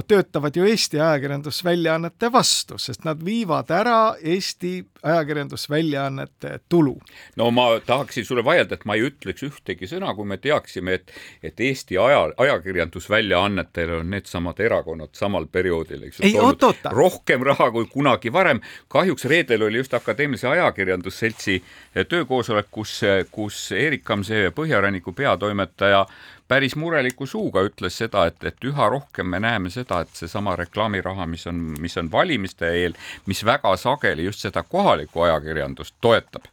töötavad 0.07 0.55
ju 0.55 0.65
Eesti 0.65 0.99
ajakirjandusväljaannete 0.99 2.31
vastu, 2.31 2.77
sest 2.77 3.03
nad 3.03 3.21
viivad 3.25 3.71
ära 3.71 4.15
Eesti 4.21 4.85
ajakirjandusväljaannete 5.03 6.59
tulu. 6.69 6.97
no 7.35 7.51
ma 7.51 7.79
tahaksin 7.85 8.25
sulle 8.25 8.43
vaielda, 8.45 8.73
et 8.73 8.85
ma 8.85 8.95
ei 8.95 9.07
ütleks 9.09 9.43
ühtegi 9.43 9.87
sõna, 9.89 10.15
kui 10.15 10.25
me 10.25 10.37
teaksime, 10.37 10.93
et, 10.93 11.11
et 11.43 11.59
Eesti 11.59 11.97
aja, 11.97 12.25
ajakirjandusväljaannetel 12.37 13.95
on 13.99 14.09
needsamad 14.09 14.59
erakonnad 14.59 15.13
samal 15.17 15.45
perioodil, 15.51 16.07
eks 16.07 16.21
ju, 16.23 16.33
toonud 16.37 16.91
rohkem 16.91 17.43
raha 17.43 17.69
kui 17.71 17.85
kunagi 17.91 18.33
varem. 18.33 18.61
kahjuks 18.87 19.25
reedel 19.25 19.67
oli 19.67 19.77
just 19.77 19.93
Akadeemilise 19.93 20.47
Ajakirjandusseltsi 20.47 21.63
töökoosolek, 22.09 22.67
kus, 22.71 23.01
kus 23.31 23.71
Erik 23.71 24.03
Kamse 24.03 24.51
Põhjaranniku 24.55 25.13
peatoimetaja 25.13 26.05
päris 26.53 26.75
mureliku 26.77 27.25
suuga 27.25 27.63
ütles 27.65 27.97
seda, 27.97 28.27
et, 28.29 28.43
et 28.45 28.67
üha 28.69 28.89
rohkem 28.93 29.31
me 29.33 29.39
näeme 29.41 29.71
seda, 29.73 30.03
et 30.03 30.13
seesama 30.13 30.53
reklaamiraha, 30.59 31.25
mis 31.29 31.47
on, 31.49 31.61
mis 31.81 31.97
on 31.97 32.11
valimiste 32.13 32.69
eel, 32.69 32.97
mis 33.25 33.41
väga 33.45 33.73
sageli 33.81 34.27
just 34.27 34.45
seda 34.45 34.61
kohalikku 34.63 35.25
ajakirjandust 35.25 35.97
toetab. 36.01 36.45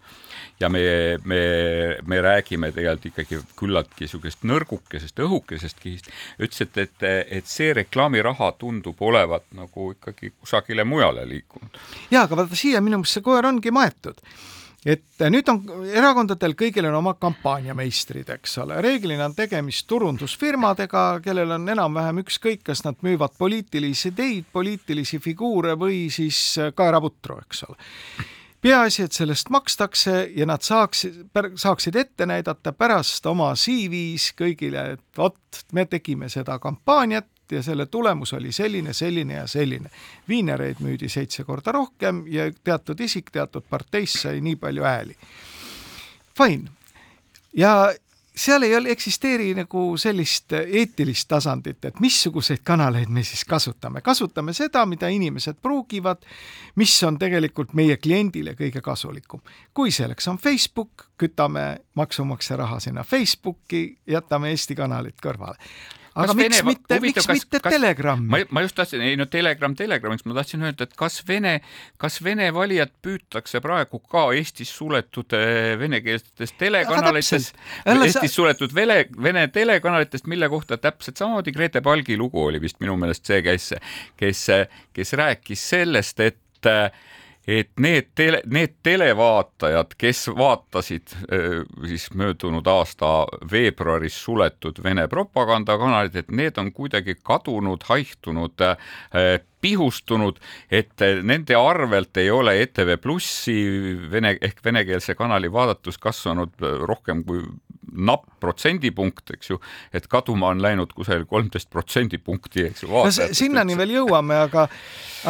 Ja 0.61 0.69
me, 0.69 0.81
me, 1.25 1.41
me 2.07 2.21
räägime 2.21 2.69
tegelikult 2.73 3.07
ikkagi 3.09 3.39
küllaltki 3.57 4.05
niisugusest 4.05 4.43
nõrgukesest, 4.45 5.21
õhukesest 5.25 5.81
kihist, 5.81 6.11
ütles, 6.37 6.61
et, 6.67 6.81
et, 6.85 7.07
et 7.41 7.49
see 7.49 7.73
reklaamiraha 7.77 8.51
tundub 8.61 9.01
olevat 9.05 9.47
nagu 9.57 9.91
ikkagi 9.95 10.33
kusagile 10.35 10.85
mujale 10.85 11.25
liikunud. 11.29 11.81
jaa, 12.13 12.27
aga 12.27 12.43
vaata 12.43 12.61
siia 12.61 12.85
minu 12.85 13.01
meelest 13.01 13.17
see 13.17 13.25
koer 13.25 13.49
ongi 13.49 13.73
maetud 13.73 14.21
et 14.87 15.25
nüüd 15.29 15.49
on 15.53 15.61
erakondadel 15.85 16.55
kõigil 16.59 16.89
on 16.89 16.97
oma 17.03 17.15
kampaaniameistrid, 17.21 18.31
eks 18.37 18.59
ole, 18.63 18.81
reeglina 18.85 19.27
on 19.29 19.37
tegemist 19.37 19.87
turundusfirmadega, 19.91 21.05
kellel 21.25 21.57
on 21.59 21.69
enam-vähem 21.69 22.23
ükskõik, 22.25 22.65
kas 22.71 22.85
nad 22.87 23.01
müüvad 23.05 23.37
poliitilisi 23.39 24.09
ideid, 24.15 24.49
poliitilisi 24.53 25.21
figuure 25.21 25.77
või 25.81 26.07
siis 26.13 26.41
kaeraputru, 26.77 27.41
eks 27.45 27.65
ole. 27.69 27.91
Peaasi, 28.61 29.07
et 29.09 29.17
sellest 29.17 29.49
makstakse 29.49 30.15
ja 30.37 30.45
nad 30.45 30.61
saaksid, 30.61 31.31
saaksid 31.57 31.97
ette 31.97 32.27
näidata 32.29 32.75
pärast 32.77 33.25
oma 33.27 33.55
CV-s 33.57 34.35
kõigile, 34.37 34.83
et 34.99 35.05
vot, 35.17 35.63
me 35.73 35.87
tegime 35.89 36.29
seda 36.29 36.59
kampaaniat 36.61 37.29
ja 37.53 37.63
selle 37.63 37.87
tulemus 37.87 38.33
oli 38.33 38.53
selline, 38.53 38.93
selline 38.93 39.35
ja 39.35 39.47
selline. 39.47 39.91
viinereid 40.29 40.77
müüdi 40.81 41.09
seitse 41.09 41.45
korda 41.45 41.73
rohkem 41.73 42.25
ja 42.29 42.51
teatud 42.65 43.01
isik 43.01 43.31
teatud 43.31 43.65
parteis 43.71 44.13
sai 44.23 44.41
nii 44.41 44.57
palju 44.57 44.83
hääli. 44.83 45.17
Fine. 46.37 46.71
ja 47.53 47.93
seal 48.37 48.63
ei 48.63 48.77
ole, 48.77 48.91
eksisteeri 48.91 49.53
nagu 49.55 49.97
sellist 50.01 50.53
eetilist 50.53 51.29
tasandit, 51.29 51.85
et 51.85 52.01
missuguseid 52.01 52.63
kanaleid 52.65 53.11
me 53.13 53.23
siis 53.27 53.45
kasutame. 53.45 54.01
kasutame 54.01 54.53
seda, 54.53 54.87
mida 54.87 55.09
inimesed 55.09 55.61
pruugivad, 55.63 56.25
mis 56.77 56.95
on 57.05 57.19
tegelikult 57.19 57.75
meie 57.75 57.97
kliendile 57.97 58.55
kõige 58.59 58.81
kasulikum. 58.81 59.41
kui 59.75 59.91
selleks 59.91 60.29
on 60.29 60.39
Facebook, 60.39 61.11
kütame 61.19 61.81
maksumaksja 61.95 62.57
raha 62.57 62.81
sinna 62.81 63.05
Facebooki, 63.05 63.99
jätame 64.07 64.51
Eesti 64.51 64.75
kanalid 64.75 65.19
kõrvale 65.23 65.57
aga 66.15 66.35
miks 66.35 66.57
Vene, 66.57 66.61
mitte, 66.67 66.99
miks 67.03 67.27
kas, 67.27 67.29
mitte 67.39 67.61
kas, 67.63 67.75
Telegram? 67.75 68.23
ma, 68.33 68.41
ma 68.51 68.65
just 68.65 68.77
tahtsin, 68.79 69.03
ei 69.07 69.19
no 69.19 69.27
Telegram 69.31 69.75
Telegramiks, 69.77 70.27
ma 70.27 70.37
tahtsin 70.39 70.65
öelda, 70.67 70.89
et 70.89 70.97
kas 70.99 71.21
Vene, 71.29 71.57
kas 72.01 72.19
Vene 72.25 72.51
valijad 72.55 72.93
püütakse 73.05 73.63
praegu 73.65 74.03
ka 74.11 74.27
Eestis 74.37 74.73
suletud 74.75 75.37
eh, 75.39 75.75
venekeelsetest 75.81 76.59
telekanalitest, 76.61 77.61
Eestis 77.95 78.31
sa... 78.31 78.35
suletud 78.35 78.75
vene, 78.75 79.03
Vene 79.23 79.47
telekanalitest, 79.55 80.29
mille 80.31 80.51
kohta 80.53 80.81
täpselt 80.81 81.21
samamoodi 81.21 81.55
Grete 81.55 81.85
Palgi 81.85 82.19
lugu 82.19 82.43
oli 82.49 82.63
vist 82.63 82.81
minu 82.83 82.97
meelest 83.01 83.31
see, 83.31 83.43
kes, 83.47 83.73
kes, 84.21 84.47
kes 84.97 85.19
rääkis 85.21 85.69
sellest, 85.75 86.27
et 86.27 86.71
et 87.51 87.71
need 87.83 88.13
tele, 88.15 88.41
need 88.47 88.77
televaatajad, 88.87 89.95
kes 89.99 90.29
vaatasid 90.39 91.15
siis 91.89 92.07
möödunud 92.15 92.67
aasta 92.71 93.27
veebruaris 93.51 94.19
suletud 94.25 94.79
Vene 94.85 95.09
propagandakanalid, 95.11 96.17
et 96.17 96.31
need 96.31 96.59
on 96.63 96.71
kuidagi 96.73 97.17
kadunud, 97.27 97.83
haihtunud, 97.89 98.63
pihustunud, 99.61 100.39
et 100.71 101.05
nende 101.23 101.57
arvelt 101.57 102.17
ei 102.17 102.31
ole 102.31 102.57
ETV 102.63 102.97
Plussi 103.03 103.57
vene 104.11 104.37
ehk 104.41 104.65
venekeelse 104.65 105.15
kanali 105.19 105.53
vaadatus 105.53 105.99
kasvanud 105.99 106.57
rohkem 106.89 107.25
kui 107.25 107.43
napp 107.91 108.27
protsendipunkt, 108.41 109.33
eks 109.35 109.51
ju, 109.51 109.59
et 109.93 110.07
kaduma 110.11 110.51
on 110.55 110.61
läinud 110.63 110.93
kusagil 110.97 111.27
kolmteist 111.29 111.71
protsendipunkti, 111.73 112.65
eks 112.71 112.85
ju. 112.85 112.91
no 112.93 113.11
sinnani 113.37 113.77
veel 113.79 113.95
jõuame, 113.99 114.37
aga, 114.47 114.67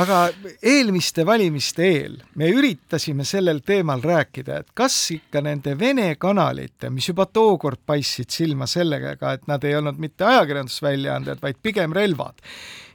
aga 0.01 0.21
eelmiste 0.63 1.25
valimiste 1.27 1.87
eel 1.89 2.19
me 2.39 2.51
üritasime 2.53 3.27
sellel 3.29 3.63
teemal 3.67 4.05
rääkida, 4.05 4.61
et 4.61 4.75
kas 4.77 4.99
ikka 5.17 5.43
nende 5.47 5.77
Vene 5.81 6.13
kanalite, 6.21 6.91
mis 6.93 7.09
juba 7.09 7.27
tookord 7.27 7.81
paistsid 7.87 8.31
silma 8.35 8.69
sellega, 8.71 9.17
et 9.33 9.49
nad 9.51 9.65
ei 9.65 9.77
olnud 9.79 10.01
mitte 10.03 10.29
ajakirjandusväljaanded, 10.29 11.41
vaid 11.43 11.61
pigem 11.63 11.97
relvad, 11.97 12.45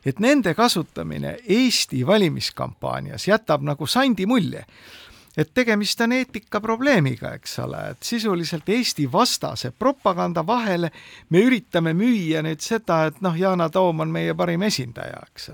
et 0.06 0.20
nende 0.20 0.54
kasutamine 0.54 1.38
Eesti 1.50 2.06
valimiskampaanias 2.08 3.28
jätab 3.28 3.66
nagu 3.66 3.88
sandi 3.88 4.26
mulje 4.26 4.66
et 5.38 5.52
tegemist 5.54 6.00
on 6.02 6.14
eetikaprobleemiga, 6.16 7.34
eks 7.36 7.60
ole, 7.60 7.82
et 7.92 8.08
sisuliselt 8.08 8.70
Eesti 8.70 9.10
vastase 9.12 9.72
propaganda 9.72 10.46
vahele 10.48 10.92
me 11.30 11.44
üritame 11.44 11.94
müüa 11.94 12.44
nüüd 12.46 12.64
seda, 12.64 13.06
et 13.10 13.22
noh, 13.26 13.36
Yana 13.36 13.70
Toom 13.70 14.06
on 14.06 14.14
meie 14.16 14.34
parim 14.38 14.64
esindaja, 14.64 15.22
eks 15.28 15.52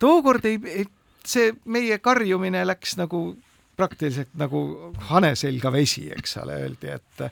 tookord 0.00 0.46
ei, 0.48 0.86
see 1.26 1.52
meie 1.64 1.98
karjumine 1.98 2.62
läks 2.66 2.96
nagu 3.00 3.34
praktiliselt 3.76 4.32
nagu 4.38 4.92
hane 5.08 5.32
selga 5.38 5.72
vesi, 5.72 6.06
eks 6.12 6.36
ole, 6.42 6.56
öeldi, 6.66 6.90
et 6.92 7.22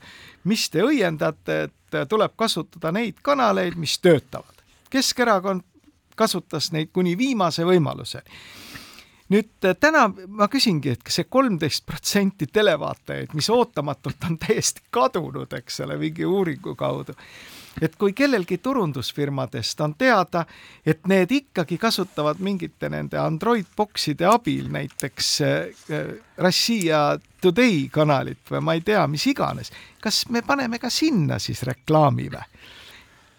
mis 0.48 0.68
te 0.72 0.82
õiendate, 0.84 1.58
et 1.68 1.98
tuleb 2.08 2.34
kasutada 2.40 2.92
neid 2.94 3.20
kanaleid, 3.22 3.76
mis 3.76 3.98
töötavad. 4.00 4.62
Keskerakond 4.88 5.64
kasutas 6.18 6.72
neid 6.74 6.90
kuni 6.92 7.14
viimase 7.18 7.66
võimaluseni 7.68 8.40
nüüd 9.28 9.64
äh, 9.64 9.76
täna 9.80 10.08
ma 10.26 10.48
küsingi, 10.48 10.94
et 10.94 11.04
kas 11.04 11.20
see 11.20 11.28
kolmteist 11.30 11.86
protsenti 11.88 12.48
televaatajaid, 12.52 13.34
mis 13.36 13.50
ootamatult 13.52 14.28
on 14.30 14.38
täiesti 14.40 14.84
kadunud, 14.94 15.52
eks 15.58 15.82
ole, 15.84 15.98
mingi 16.00 16.26
uuringu 16.26 16.74
kaudu, 16.78 17.14
et 17.82 17.96
kui 18.00 18.14
kellelgi 18.16 18.58
turundusfirmadest 18.64 19.80
on 19.84 19.94
teada, 19.98 20.44
et 20.86 21.06
need 21.10 21.34
ikkagi 21.40 21.78
kasutavad 21.78 22.40
mingite 22.42 22.90
nende 22.92 23.20
Android 23.20 23.68
bokside 23.76 24.26
abil 24.28 24.70
näiteks 24.72 25.30
äh, 25.44 26.08
Russia 26.38 27.18
Today 27.40 27.86
kanalit 27.92 28.50
või 28.50 28.64
ma 28.64 28.74
ei 28.74 28.82
tea, 28.86 29.04
mis 29.06 29.28
iganes, 29.30 29.72
kas 30.02 30.24
me 30.32 30.42
paneme 30.42 30.80
ka 30.82 30.90
sinna 30.90 31.38
siis 31.42 31.62
reklaami 31.68 32.32
või? 32.32 32.44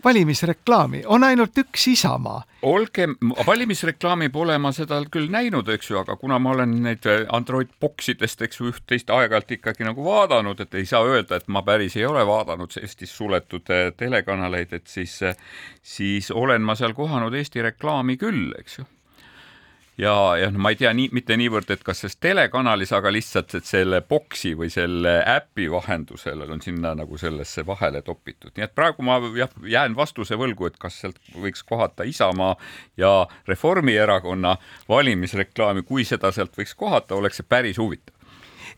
Valimisreklaami, 0.03 1.03
on 1.05 1.23
ainult 1.23 1.57
üks 1.57 1.88
Isamaa. 1.88 2.43
olgem, 2.62 3.15
valimisreklaami 3.47 4.29
pole 4.29 4.57
ma 4.57 4.71
seda 4.75 4.99
küll 5.12 5.29
näinud, 5.31 5.69
eks 5.69 5.89
ju, 5.91 5.99
aga 6.01 6.15
kuna 6.19 6.39
ma 6.39 6.51
olen 6.55 6.75
neid 6.83 7.07
Android 7.31 7.71
boksidest, 7.81 8.41
eks 8.41 8.59
ju, 8.59 8.69
üht-teist 8.73 9.09
aeg-ajalt 9.15 9.55
ikkagi 9.57 9.88
nagu 9.88 10.05
vaadanud, 10.05 10.59
et 10.59 10.75
ei 10.75 10.85
saa 10.85 11.03
öelda, 11.07 11.39
et 11.39 11.47
ma 11.47 11.63
päris 11.63 11.97
ei 11.99 12.05
ole 12.05 12.25
vaadanud 12.27 12.77
Eestis 12.81 13.15
suletud 13.17 13.69
eh, 13.73 13.89
telekanaleid, 13.97 14.73
et 14.73 14.88
siis, 14.88 15.19
siis 15.81 16.31
olen 16.31 16.62
ma 16.62 16.75
seal 16.75 16.93
kohanud 16.93 17.35
Eesti 17.35 17.63
reklaami 17.71 18.17
küll, 18.19 18.53
eks 18.59 18.79
ju 18.79 18.88
ja, 19.99 20.13
ja 20.39 20.49
noh, 20.51 20.62
ma 20.63 20.71
ei 20.73 20.79
tea 20.79 20.91
nii, 20.95 21.09
mitte 21.15 21.35
niivõrd, 21.39 21.71
et 21.73 21.83
kas 21.85 22.03
selles 22.03 22.17
telekanalis, 22.23 22.93
aga 22.95 23.12
lihtsalt, 23.13 23.55
et 23.59 23.67
selle 23.67 24.01
boksi 24.07 24.53
või 24.57 24.71
selle 24.73 25.19
äpi 25.27 25.69
vahendusel 25.71 26.45
on 26.47 26.63
sinna 26.63 26.93
nagu 26.97 27.19
sellesse 27.19 27.65
vahele 27.67 28.01
topitud, 28.05 28.53
nii 28.55 28.67
et 28.67 28.75
praegu 28.75 29.05
ma 29.05 29.19
jah, 29.38 29.51
jään 29.67 29.97
vastuse 29.97 30.39
võlgu, 30.39 30.69
et 30.69 30.79
kas 30.81 31.01
sealt 31.03 31.19
võiks 31.35 31.65
kohata 31.67 32.07
Isamaa 32.07 32.55
ja 32.97 33.13
Reformierakonna 33.47 34.55
valimisreklaami, 34.89 35.83
kui 35.88 36.07
seda 36.07 36.31
sealt 36.35 36.55
võiks 36.57 36.75
kohata, 36.79 37.19
oleks 37.19 37.41
see 37.41 37.49
päris 37.49 37.81
huvitav 37.81 38.18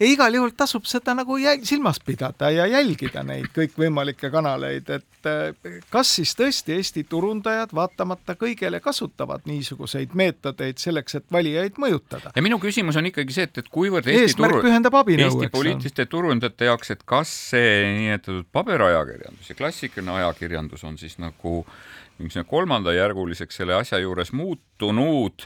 ja 0.01 0.09
igal 0.09 0.33
juhul 0.35 0.53
tasub 0.57 0.87
seda 0.89 1.13
nagu 1.17 1.37
silmas 1.67 1.99
pidada 2.01 2.49
ja 2.51 2.65
jälgida 2.69 3.23
neid 3.25 3.51
kõikvõimalikke 3.55 4.31
kanaleid, 4.33 4.89
et 4.89 5.29
eh, 5.29 5.77
kas 5.93 6.15
siis 6.17 6.33
tõesti 6.37 6.75
Eesti 6.77 7.03
turundajad 7.09 7.73
vaatamata 7.75 8.35
kõigele 8.39 8.79
kasutavad 8.81 9.45
niisuguseid 9.49 10.15
meetodeid 10.17 10.81
selleks, 10.81 11.19
et 11.19 11.25
valijaid 11.31 11.77
mõjutada. 11.81 12.33
ja 12.35 12.41
minu 12.41 12.57
küsimus 12.63 12.97
on 12.97 13.11
ikkagi 13.11 13.35
see, 13.35 13.49
et, 13.49 13.61
et 13.61 13.69
kuivõrd 13.69 14.09
Eesti, 14.09 14.41
turu... 14.41 14.61
Eesti 14.65 15.51
poliitiliste 15.53 16.05
turundajate 16.09 16.71
jaoks, 16.71 16.93
et 16.95 17.03
kas 17.05 17.33
see 17.51 17.73
niinimetatud 17.85 18.49
paberajakirjandus 18.51 19.53
ja 19.53 19.57
klassikaline 19.59 20.17
ajakirjandus 20.21 20.85
on 20.87 20.97
siis 20.97 21.19
nagu 21.21 21.61
mingisugune 22.17 22.49
kolmandajärguliseks 22.49 23.61
selle 23.61 23.77
asja 23.77 23.99
juures 24.01 24.33
muutunud 24.33 25.45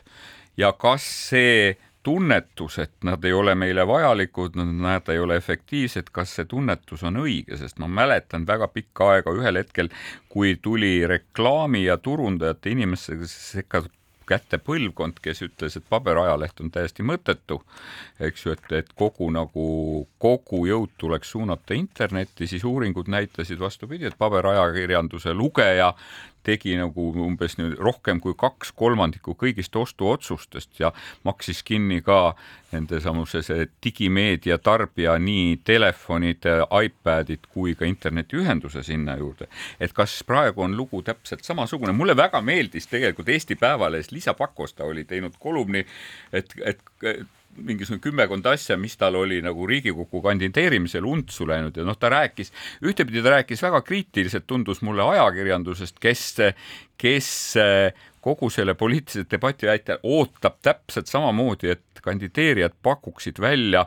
ja 0.57 0.71
kas 0.79 1.05
see 1.29 1.75
tunnetus, 2.05 2.77
et 2.83 2.93
nad 3.07 3.23
ei 3.25 3.33
ole 3.33 3.55
meile 3.57 3.85
vajalikud, 3.87 4.59
nad 4.61 5.09
ei 5.09 5.19
ole 5.19 5.39
efektiivsed, 5.41 6.11
kas 6.13 6.37
see 6.37 6.45
tunnetus 6.49 7.03
on 7.07 7.17
õige, 7.23 7.57
sest 7.57 7.81
ma 7.81 7.89
mäletan 7.89 8.45
väga 8.47 8.69
pikka 8.73 9.09
aega 9.15 9.33
ühel 9.33 9.57
hetkel, 9.63 9.89
kui 10.29 10.55
tuli 10.61 10.99
reklaami 11.09 11.85
ja 11.87 11.97
turundajate 11.97 12.75
inimestega 12.75 13.29
sekka 13.31 13.85
kätte 14.25 14.57
põlvkond, 14.61 15.19
kes 15.21 15.41
ütles, 15.45 15.77
et 15.77 15.85
paberajaleht 15.89 16.61
on 16.63 16.71
täiesti 16.73 17.05
mõttetu, 17.05 17.59
eks 18.19 18.45
ju, 18.45 18.55
et, 18.55 18.71
et 18.79 18.93
kogu 18.97 19.29
nagu, 19.33 19.65
kogu 20.21 20.63
jõud 20.69 20.95
tuleks 21.01 21.35
suunata 21.35 21.77
internetti, 21.77 22.49
siis 22.49 22.65
uuringud 22.65 23.09
näitasid 23.11 23.61
vastupidi, 23.61 24.09
et 24.09 24.17
paberajakirjanduse 24.17 25.33
lugeja 25.33 25.93
tegi 26.45 26.75
nagu 26.79 27.09
umbes 27.25 27.57
nüüd 27.59 27.77
rohkem 27.81 28.21
kui 28.23 28.35
kaks 28.37 28.71
kolmandikku 28.77 29.35
kõigist 29.39 29.75
ostuotsustest 29.79 30.79
ja 30.79 30.91
maksis 31.27 31.63
kinni 31.65 32.01
ka 32.05 32.35
nendesamuse 32.75 33.41
see 33.45 33.67
digimeedia 33.83 34.57
tarbija 34.57 35.15
nii 35.21 35.59
telefonid, 35.67 36.47
iPadid 36.85 37.47
kui 37.53 37.75
ka 37.75 37.87
internetiühenduse 37.87 38.83
sinna 38.83 39.17
juurde. 39.17 39.47
et 39.79 39.93
kas 39.93 40.23
praegu 40.27 40.61
on 40.61 40.75
lugu 40.77 41.01
täpselt 41.01 41.43
samasugune, 41.43 41.93
mulle 41.93 42.17
väga 42.17 42.41
meeldis 42.41 42.87
tegelikult 42.87 43.29
Eesti 43.29 43.55
Päevalehes 43.55 44.11
Liisa 44.11 44.33
Pakosta 44.33 44.83
oli 44.83 45.03
teinud 45.03 45.37
kolumni, 45.39 45.85
et, 46.33 46.53
et 46.65 46.81
mingisugune 47.55 48.01
kümmekond 48.03 48.45
asja, 48.49 48.77
mis 48.77 48.97
tal 48.99 49.15
oli 49.19 49.41
nagu 49.43 49.67
Riigikokku 49.67 50.21
kandideerimisel 50.23 51.05
untsu 51.07 51.47
läinud 51.47 51.77
ja 51.77 51.85
noh, 51.87 51.97
ta 51.99 52.09
rääkis, 52.13 52.51
ühtepidi 52.83 53.23
ta 53.23 53.37
rääkis 53.37 53.63
väga 53.63 53.81
kriitiliselt, 53.85 54.47
tundus 54.47 54.81
mulle 54.85 55.05
ajakirjandusest, 55.15 55.99
kes, 56.03 56.25
kes 56.97 57.29
kogu 58.25 58.49
selle 58.49 58.75
poliitilise 58.77 59.29
debati 59.31 59.69
vältel 59.69 60.01
ootab 60.03 60.59
täpselt 60.65 61.11
samamoodi, 61.11 61.75
et 61.75 62.03
kandideerijad 62.05 62.75
pakuksid 62.83 63.41
välja 63.41 63.85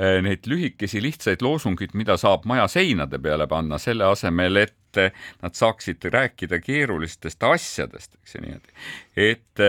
neid 0.00 0.46
lühikesi 0.48 1.02
lihtsaid 1.02 1.42
loosungeid, 1.44 1.92
mida 1.98 2.16
saab 2.16 2.46
maja 2.48 2.66
seinade 2.72 3.18
peale 3.20 3.46
panna, 3.50 3.78
selle 3.78 4.06
asemel, 4.08 4.56
et 4.62 4.89
et 4.96 5.14
nad 5.42 5.54
saaksid 5.54 6.04
rääkida 6.12 6.60
keerulistest 6.64 7.42
asjadest, 7.42 8.14
eks 8.20 8.34
ju 8.34 8.42
niimoodi. 8.44 8.74
et 9.16 9.60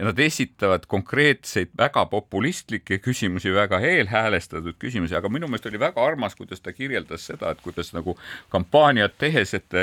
nad 0.00 0.18
esitavad 0.18 0.84
konkreetseid 0.86 1.72
väga 1.78 2.04
populistlikke 2.06 3.00
küsimusi, 3.02 3.50
väga 3.54 3.80
eelhäälestatud 3.80 4.76
küsimusi, 4.78 5.16
aga 5.16 5.28
minu 5.28 5.48
meelest 5.48 5.66
oli 5.66 5.80
väga 5.80 6.04
armas, 6.06 6.36
kuidas 6.38 6.60
ta 6.60 6.72
kirjeldas 6.72 7.26
seda, 7.26 7.50
et 7.50 7.60
kuidas 7.64 7.92
nagu 7.96 8.14
kampaaniat 8.52 9.16
tehes, 9.18 9.54
et 9.54 9.78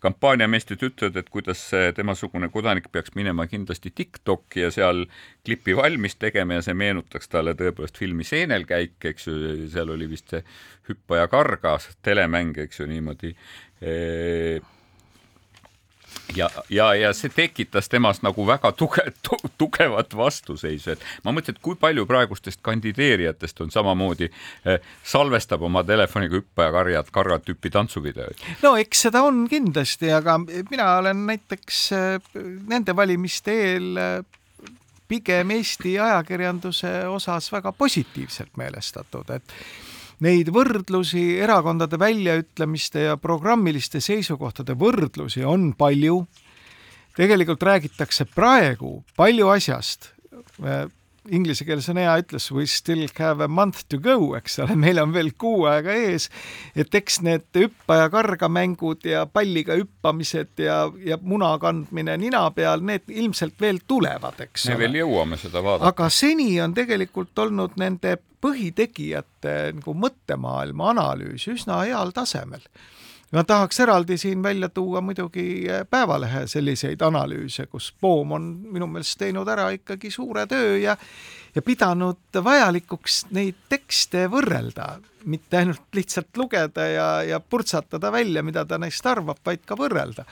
kampaaniameestrid 0.00 0.82
ütlevad, 0.88 1.20
et 1.20 1.30
kuidas 1.30 1.62
temasugune 1.94 2.48
kodanik 2.48 2.90
peaks 2.92 3.14
minema 3.14 3.46
kindlasti 3.46 3.92
Tiktoki 3.94 4.64
ja 4.64 4.70
seal 4.74 5.04
klipi 5.44 5.76
valmis 5.76 6.16
tegema 6.16 6.58
ja 6.58 6.66
see 6.66 6.74
meenutaks 6.74 7.28
talle 7.28 7.54
tõepoolest 7.58 7.98
filmi 7.98 8.24
Seenelkäik, 8.26 8.98
eks 9.12 9.28
ju, 9.28 9.36
seal 9.72 9.92
oli 9.94 10.08
vist 10.10 10.32
see 10.32 10.42
hüppa 10.88 11.22
ja 11.22 11.28
karga 11.30 11.76
telemäng, 12.02 12.56
eks 12.58 12.80
ju, 12.80 12.88
niimoodi 12.90 13.34
ja, 16.36 16.50
ja, 16.70 16.94
ja 16.94 17.12
see 17.16 17.30
tekitas 17.34 17.88
temas 17.88 18.22
nagu 18.22 18.46
väga 18.46 18.72
tuge, 18.76 19.04
tu, 19.24 19.36
tugevat 19.58 20.16
vastuseisu, 20.16 20.94
et 20.94 21.04
ma 21.24 21.34
mõtlen, 21.34 21.56
et 21.56 21.62
kui 21.64 21.76
palju 21.80 22.04
praegustest 22.08 22.62
kandideerijatest 22.64 23.60
on 23.64 23.72
samamoodi 23.74 24.28
eh, 24.28 24.78
salvestab 25.04 25.62
oma 25.68 25.84
telefoniga 25.84 26.40
hüppa 26.40 26.68
ja 26.68 26.74
karjad, 26.76 27.12
kargad 27.14 27.46
tüüpi 27.46 27.72
tantsuvideoid. 27.74 28.44
no 28.62 28.74
eks 28.80 29.06
seda 29.08 29.24
on 29.26 29.44
kindlasti, 29.50 30.12
aga 30.12 30.38
mina 30.42 30.88
olen 30.98 31.26
näiteks 31.30 31.82
eh, 31.98 32.30
nende 32.68 32.96
valimiste 32.96 33.56
eel 33.68 33.96
eh, 34.00 34.18
pigem 35.08 35.50
Eesti 35.52 35.98
ajakirjanduse 36.00 37.02
osas 37.08 37.50
väga 37.52 37.72
positiivselt 37.76 38.56
meelestatud, 38.56 39.28
et 39.34 39.56
neid 40.22 40.50
võrdlusi, 40.54 41.22
erakondade 41.42 41.98
väljaütlemiste 42.00 43.08
ja 43.08 43.18
programmiliste 43.20 44.00
seisukohtade 44.02 44.76
võrdlusi 44.78 45.44
on 45.44 45.72
palju. 45.78 46.26
tegelikult 47.16 47.62
räägitakse 47.62 48.24
praegu 48.24 49.02
palju 49.16 49.48
asjast. 49.52 50.14
Inglise 51.30 51.62
keeles 51.62 51.86
on 51.92 52.00
hea 52.00 52.14
ütlus 52.18 52.48
we 52.50 52.64
still 52.66 53.04
have 53.18 53.44
a 53.44 53.48
month 53.48 53.84
to 53.88 53.98
go, 54.02 54.34
eks 54.34 54.58
ole, 54.64 54.74
meil 54.74 54.98
on 54.98 55.12
veel 55.14 55.30
kuu 55.38 55.66
aega 55.70 55.94
ees. 55.94 56.28
et 56.74 56.94
eks 56.94 57.20
need 57.22 57.46
hüppa 57.54 58.00
ja 58.00 58.08
karga 58.10 58.48
mängud 58.50 59.06
ja 59.06 59.22
palliga 59.30 59.76
hüppamised 59.78 60.58
ja, 60.58 60.80
ja 61.04 61.18
muna 61.22 61.54
kandmine 61.62 62.16
nina 62.18 62.42
peal, 62.50 62.82
need 62.82 63.06
ilmselt 63.06 63.54
veel 63.60 63.78
tulevad, 63.86 64.40
eks 64.48 64.66
me 64.66 64.74
ole. 64.74 64.78
me 64.80 64.84
veel 64.86 64.98
jõuame 65.04 65.38
seda 65.38 65.62
vaadata. 65.62 65.92
aga 65.92 66.10
seni 66.10 66.50
on 66.64 66.74
tegelikult 66.74 67.38
olnud 67.38 67.78
nende 67.78 68.16
põhitegijate 68.42 69.54
nagu 69.78 69.94
mõttemaailma 69.94 70.90
analüüs 70.96 71.46
üsna 71.52 71.84
heal 71.86 72.10
tasemel. 72.16 72.66
Ma 73.32 73.44
tahaks 73.44 73.80
eraldi 73.80 74.18
siin 74.18 74.42
välja 74.42 74.68
tuua 74.68 75.00
muidugi 75.00 75.68
eh, 75.68 75.86
Päevalehe 75.90 76.46
selliseid 76.46 77.00
analüüse, 77.00 77.66
kus 77.66 77.92
Poom 78.00 78.32
on 78.32 78.48
minu 78.72 78.86
meelest 78.86 79.18
teinud 79.18 79.48
ära 79.48 79.70
ikkagi 79.76 80.10
suure 80.10 80.46
töö 80.46 80.76
ja 80.78 80.96
ja 81.54 81.62
pidanud 81.62 82.40
vajalikuks 82.44 83.26
neid 83.30 83.58
tekste 83.68 84.24
võrrelda, 84.32 84.96
mitte 85.28 85.58
ainult 85.60 85.92
lihtsalt 85.92 86.36
lugeda 86.36 86.86
ja, 86.88 87.08
ja 87.22 87.40
purtsatada 87.40 88.12
välja, 88.12 88.42
mida 88.42 88.64
ta 88.64 88.78
neist 88.80 89.06
arvab, 89.06 89.42
vaid 89.44 89.66
ka 89.66 89.76
võrrelda. 89.76 90.24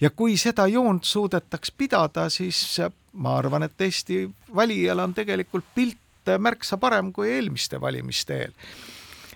ja 0.00 0.10
kui 0.10 0.36
seda 0.36 0.66
joont 0.68 1.04
suudetaks 1.04 1.72
pidada, 1.72 2.28
siis 2.28 2.80
ma 3.12 3.38
arvan, 3.38 3.62
et 3.62 3.80
Eesti 3.80 4.28
valijal 4.54 4.98
on 4.98 5.14
tegelikult 5.14 5.64
pilt 5.74 6.36
märksa 6.38 6.76
parem 6.76 7.12
kui 7.12 7.30
eelmiste 7.32 7.80
valimiste 7.80 8.36
eel 8.36 8.52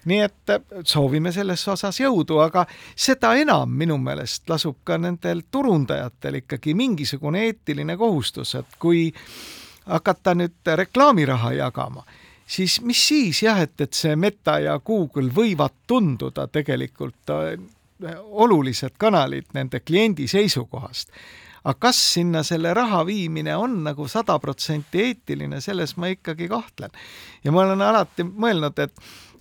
nii 0.05 0.21
et 0.21 0.51
äh, 0.51 0.62
soovime 0.85 1.33
selles 1.33 1.62
osas 1.69 2.01
jõudu, 2.01 2.38
aga 2.43 2.65
seda 2.97 3.35
enam 3.38 3.71
minu 3.79 3.99
meelest 4.03 4.49
lasub 4.51 4.81
ka 4.85 4.99
nendel 4.99 5.45
turundajatel 5.51 6.41
ikkagi 6.43 6.75
mingisugune 6.79 7.47
eetiline 7.49 7.97
kohustus, 7.97 8.55
et 8.59 8.79
kui 8.79 9.09
hakata 9.87 10.35
nüüd 10.38 10.73
reklaamiraha 10.83 11.53
jagama, 11.59 12.05
siis 12.47 12.81
mis 12.87 13.07
siis 13.09 13.43
jah, 13.43 13.61
et, 13.62 13.79
et 13.81 13.95
see 13.95 14.17
Meta 14.17 14.59
ja 14.62 14.79
Google 14.79 15.31
võivad 15.35 15.83
tunduda 15.87 16.49
tegelikult 16.49 17.35
äh, 17.35 17.55
olulised 18.23 18.99
kanalid 18.99 19.55
nende 19.55 19.81
kliendi 19.81 20.27
seisukohast 20.29 21.12
aga 21.62 21.79
kas 21.79 21.99
sinna 22.15 22.43
selle 22.43 22.73
raha 22.75 23.05
viimine 23.07 23.55
on 23.57 23.83
nagu 23.85 24.09
sada 24.11 24.38
protsenti 24.43 25.03
eetiline, 25.07 25.61
selles 25.62 25.97
ma 25.97 26.11
ikkagi 26.11 26.49
kahtlen. 26.51 26.91
ja 27.45 27.53
ma 27.53 27.62
olen 27.62 27.83
alati 27.83 28.27
mõelnud, 28.27 28.79
et 28.83 28.93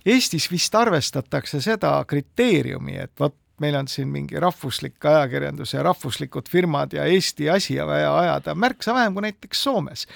Eestis 0.06 0.50
vist 0.50 0.74
arvestatakse 0.74 1.60
seda 1.60 2.04
kriteeriumi, 2.08 2.96
et 2.98 3.12
vot 3.20 3.36
meil 3.62 3.76
on 3.78 3.88
siin 3.88 4.08
mingi 4.10 4.40
rahvuslik 4.40 5.04
ajakirjandus 5.06 5.74
ja 5.74 5.82
rahvuslikud 5.86 6.48
firmad 6.50 6.92
ja 6.96 7.04
Eesti 7.04 7.50
asi 7.50 7.78
vaja 7.86 8.16
ajada 8.18 8.54
märksa 8.54 8.94
vähem 8.94 9.14
kui 9.14 9.22
näiteks 9.22 9.62
Soomes. 9.62 10.06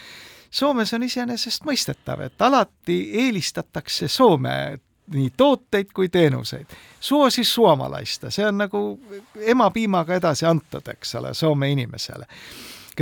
Soomes 0.51 0.95
on 0.95 1.03
iseenesestmõistetav, 1.03 2.23
et 2.27 2.43
alati 2.43 2.99
eelistatakse 3.23 4.09
Soome 4.09 4.79
nii 5.13 5.31
tooteid 5.37 5.93
kui 5.95 6.09
teenuseid. 6.09 6.67
suo 7.01 7.31
siis 7.31 7.55
suomalaista, 7.55 8.31
see 8.31 8.47
on 8.47 8.59
nagu 8.59 9.01
emapiimaga 9.41 10.15
edasi 10.15 10.47
antud, 10.47 10.89
eks 10.89 11.15
ole, 11.15 11.35
Soome 11.35 11.71
inimesele. 11.71 12.27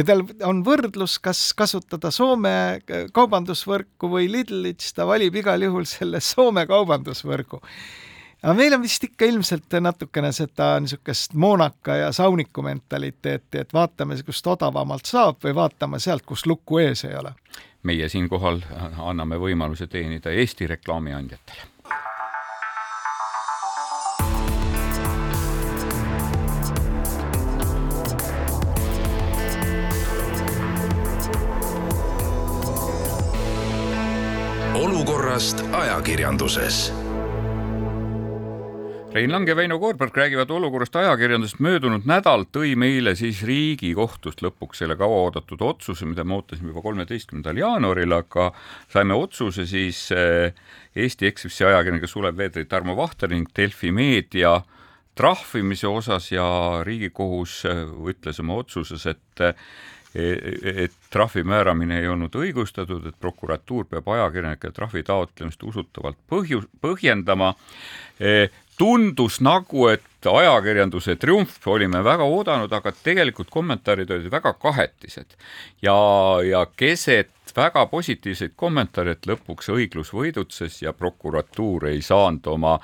Tal 0.03 0.25
on 0.43 0.65
võrdlus, 0.67 1.21
kas 1.23 1.53
kasutada 1.55 2.11
Soome 2.11 2.81
kaubandusvõrku 3.15 4.11
või 4.11 4.27
Lidlit, 4.33 4.81
siis 4.83 4.97
ta 4.97 5.07
valib 5.07 5.37
igal 5.39 5.63
juhul 5.63 5.87
selle 5.87 6.19
Soome 6.25 6.67
kaubandusvõrgu 6.67 7.61
aga 8.45 8.55
meil 8.59 8.75
on 8.77 8.83
vist 8.83 9.05
ikka 9.07 9.29
ilmselt 9.31 9.77
natukene 9.81 10.33
seda 10.37 10.75
niisugust 10.83 11.37
moonaka 11.41 11.97
ja 12.03 12.11
sauniku 12.13 12.63
mentaliteeti, 12.67 13.63
et 13.63 13.73
vaatame, 13.73 14.19
kust 14.27 14.47
odavamalt 14.47 15.09
saab 15.09 15.39
või 15.45 15.55
vaatame 15.57 16.01
sealt, 16.03 16.27
kus 16.29 16.45
lukku 16.47 16.83
ees 16.83 17.05
ei 17.09 17.17
ole. 17.17 17.35
meie 17.85 18.09
siinkohal 18.09 18.61
anname 18.99 19.37
võimaluse 19.41 19.87
teenida 19.87 20.33
Eesti 20.33 20.67
reklaamiandjatele 20.67 21.74
olukorrast 35.25 35.63
ajakirjanduses. 35.73 36.93
Rein 39.13 39.33
Lang 39.33 39.49
ja 39.49 39.57
Väino 39.57 39.79
Koorberg 39.79 40.17
räägivad 40.17 40.51
olukorrast 40.51 40.97
ajakirjandusest. 40.97 41.61
möödunud 41.61 42.05
nädal 42.05 42.45
tõi 42.53 42.75
meile 42.77 43.15
siis 43.17 43.41
Riigikohtust 43.43 44.43
lõpuks 44.45 44.83
selle 44.83 44.97
kauaoodatud 45.01 45.63
otsuse, 45.65 46.05
mida 46.05 46.25
me 46.25 46.35
ootasime 46.35 46.69
juba 46.69 46.83
kolmeteistkümnendal 46.83 47.57
jaanuaril, 47.57 48.13
aga 48.13 48.53
saime 48.93 49.15
otsuse 49.15 49.65
siis 49.67 50.13
eh, 50.13 50.53
Eesti 50.97 51.27
Ekspressi 51.27 51.65
ajakirjanike 51.65 52.07
Sulev 52.07 52.37
Veedri, 52.37 52.65
Tarmo 52.65 52.97
Vahter 52.97 53.33
ning 53.33 53.49
Delfi 53.57 53.93
Meedia 53.93 54.61
trahvimise 55.15 55.89
osas 55.89 56.33
ja 56.33 56.45
Riigikohus 56.85 57.65
eh, 57.65 57.87
ütles 58.13 58.45
oma 58.45 58.61
otsuses, 58.61 59.07
et 59.07 59.49
et 60.15 60.93
trahvi 61.11 61.43
määramine 61.43 61.99
ei 62.01 62.09
olnud 62.09 62.35
õigustatud, 62.39 63.07
et 63.09 63.17
prokuratuur 63.21 63.89
peab 63.91 64.09
ajakirjanike 64.15 64.71
trahvi 64.71 65.03
taotlemist 65.03 65.63
usutavalt 65.63 66.19
põhju-, 66.31 66.69
põhjendama. 66.81 67.55
tundus 68.79 69.41
nagu, 69.41 69.89
et 70.25 70.33
ajakirjanduse 70.33 71.17
triumf 71.21 71.67
olime 71.69 72.01
väga 72.05 72.25
oodanud, 72.25 72.73
aga 72.73 72.93
tegelikult 73.05 73.51
kommentaarid 73.53 74.11
olid 74.11 74.31
väga 74.33 74.55
kahetised. 74.61 75.37
Ja, 75.83 75.97
ja 76.45 76.65
keset 76.77 77.31
väga 77.55 77.85
positiivseid 77.87 78.55
kommentaare, 78.57 79.15
et 79.15 79.29
lõpuks 79.29 79.69
õiglus 79.71 80.11
võidutses 80.17 80.81
ja 80.83 80.95
prokuratuur 80.97 81.87
ei 81.91 82.01
saanud 82.03 82.47
oma 82.51 82.79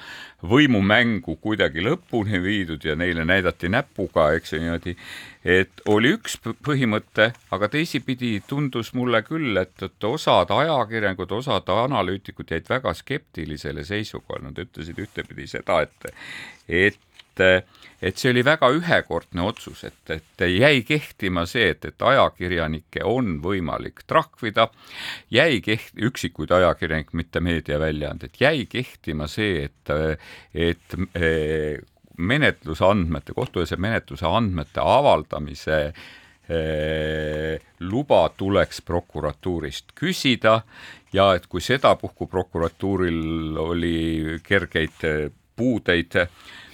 võimumängu 0.47 1.39
kuidagi 1.41 1.83
lõpuni 1.83 2.43
viidud 2.43 2.85
ja 2.85 2.95
neile 2.97 3.25
näidati 3.25 3.73
näpuga, 3.73 4.31
eks 4.37 4.53
ju 4.53 4.63
niimoodi 4.63 4.97
et 5.45 5.83
oli 5.89 6.13
üks 6.19 6.37
põhimõte, 6.45 7.31
aga 7.51 7.69
teisipidi 7.73 8.35
tundus 8.47 8.93
mulle 8.95 9.23
küll, 9.25 9.57
et, 9.57 9.73
et 9.83 10.05
osad 10.05 10.53
ajakirjanikud, 10.53 11.33
osad 11.41 11.69
analüütikud 11.73 12.53
jäid 12.53 12.69
väga 12.69 12.93
skeptilisele 12.95 13.85
seisukohale, 13.89 14.51
nad 14.51 14.61
ütlesid 14.61 15.01
ühtepidi 15.01 15.49
seda, 15.49 15.81
et, 15.87 16.13
et 16.69 17.01
et 17.41 18.17
see 18.17 18.31
oli 18.33 18.45
väga 18.45 18.71
ühekordne 18.73 19.45
otsus, 19.45 19.85
et, 19.85 20.13
et 20.15 20.45
jäi 20.49 20.83
kehtima 20.89 21.45
see, 21.49 21.71
et, 21.75 21.85
et 21.85 22.07
ajakirjanikke 22.11 23.05
on 23.05 23.39
võimalik 23.45 24.05
trahvida, 24.09 24.71
jäi 25.33 25.61
keht-, 25.65 25.93
üksikuid 26.09 26.53
ajakirjanikke, 26.57 27.17
mitte 27.21 27.45
meediaväljaandeid, 27.45 28.41
jäi 28.41 28.65
kehtima 28.71 29.29
see, 29.29 29.69
et, 29.69 29.93
et 30.55 30.97
menetluse 32.21 32.85
andmete, 32.85 33.37
kohtueelse 33.37 33.77
menetluse 33.81 34.27
andmete 34.29 34.81
avaldamise 34.85 35.83
luba 37.81 38.25
tuleks 38.37 38.81
prokuratuurist 38.83 39.93
küsida 39.95 40.57
ja 41.15 41.29
et 41.37 41.47
kui 41.47 41.63
sedapuhku 41.63 42.27
prokuratuuril 42.27 43.55
oli 43.63 44.41
kergeid 44.43 45.05
puudeid 45.57 46.17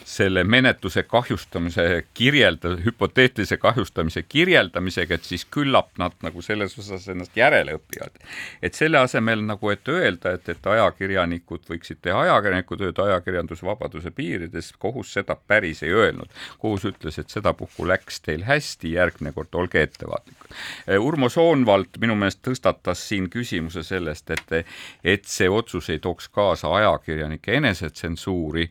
selle 0.06 0.44
menetluse 0.44 1.02
kahjustamise 1.02 2.04
kirjelda-, 2.14 2.76
hüpoteetilise 2.84 3.56
kahjustamise 3.56 4.22
kirjeldamisega, 4.22 5.14
et 5.14 5.24
siis 5.26 5.42
küllap 5.50 5.88
nad 5.98 6.14
nagu 6.22 6.42
selles 6.42 6.76
osas 6.78 7.08
ennast 7.10 7.34
järele 7.36 7.74
õpivad. 7.74 8.20
et 8.62 8.74
selle 8.78 9.00
asemel 9.02 9.42
nagu, 9.42 9.70
et 9.70 9.88
öelda, 9.88 10.36
et, 10.38 10.48
et 10.48 10.66
ajakirjanikud 10.66 11.66
võiksid 11.70 11.98
teha 12.06 12.20
ajakirjaniku 12.22 12.78
tööd 12.78 13.00
ajakirjandusvabaduse 13.02 14.12
piirides, 14.14 14.68
kohus 14.78 15.10
seda 15.18 15.34
päris 15.36 15.82
ei 15.82 15.90
öelnud. 15.90 16.30
kohus 16.62 16.86
ütles, 16.86 17.18
et 17.18 17.34
sedapuhku 17.34 17.88
läks 17.90 18.20
teil 18.20 18.46
hästi, 18.46 18.92
järgmine 18.94 19.32
kord 19.34 19.58
olge 19.58 19.82
ettevaatlikud. 19.82 20.54
Urmo 21.02 21.28
Soonvald 21.28 21.98
minu 21.98 22.14
meelest 22.14 22.44
tõstatas 22.46 23.02
siin 23.08 23.26
küsimuse 23.30 23.82
sellest, 23.82 24.30
et, 24.30 24.70
et 25.02 25.26
see 25.26 25.50
otsus 25.50 25.90
ei 25.90 25.98
tooks 25.98 26.30
kaasa 26.30 26.70
ajakirjanike 26.78 27.58
enesetsensuuri, 27.58 28.70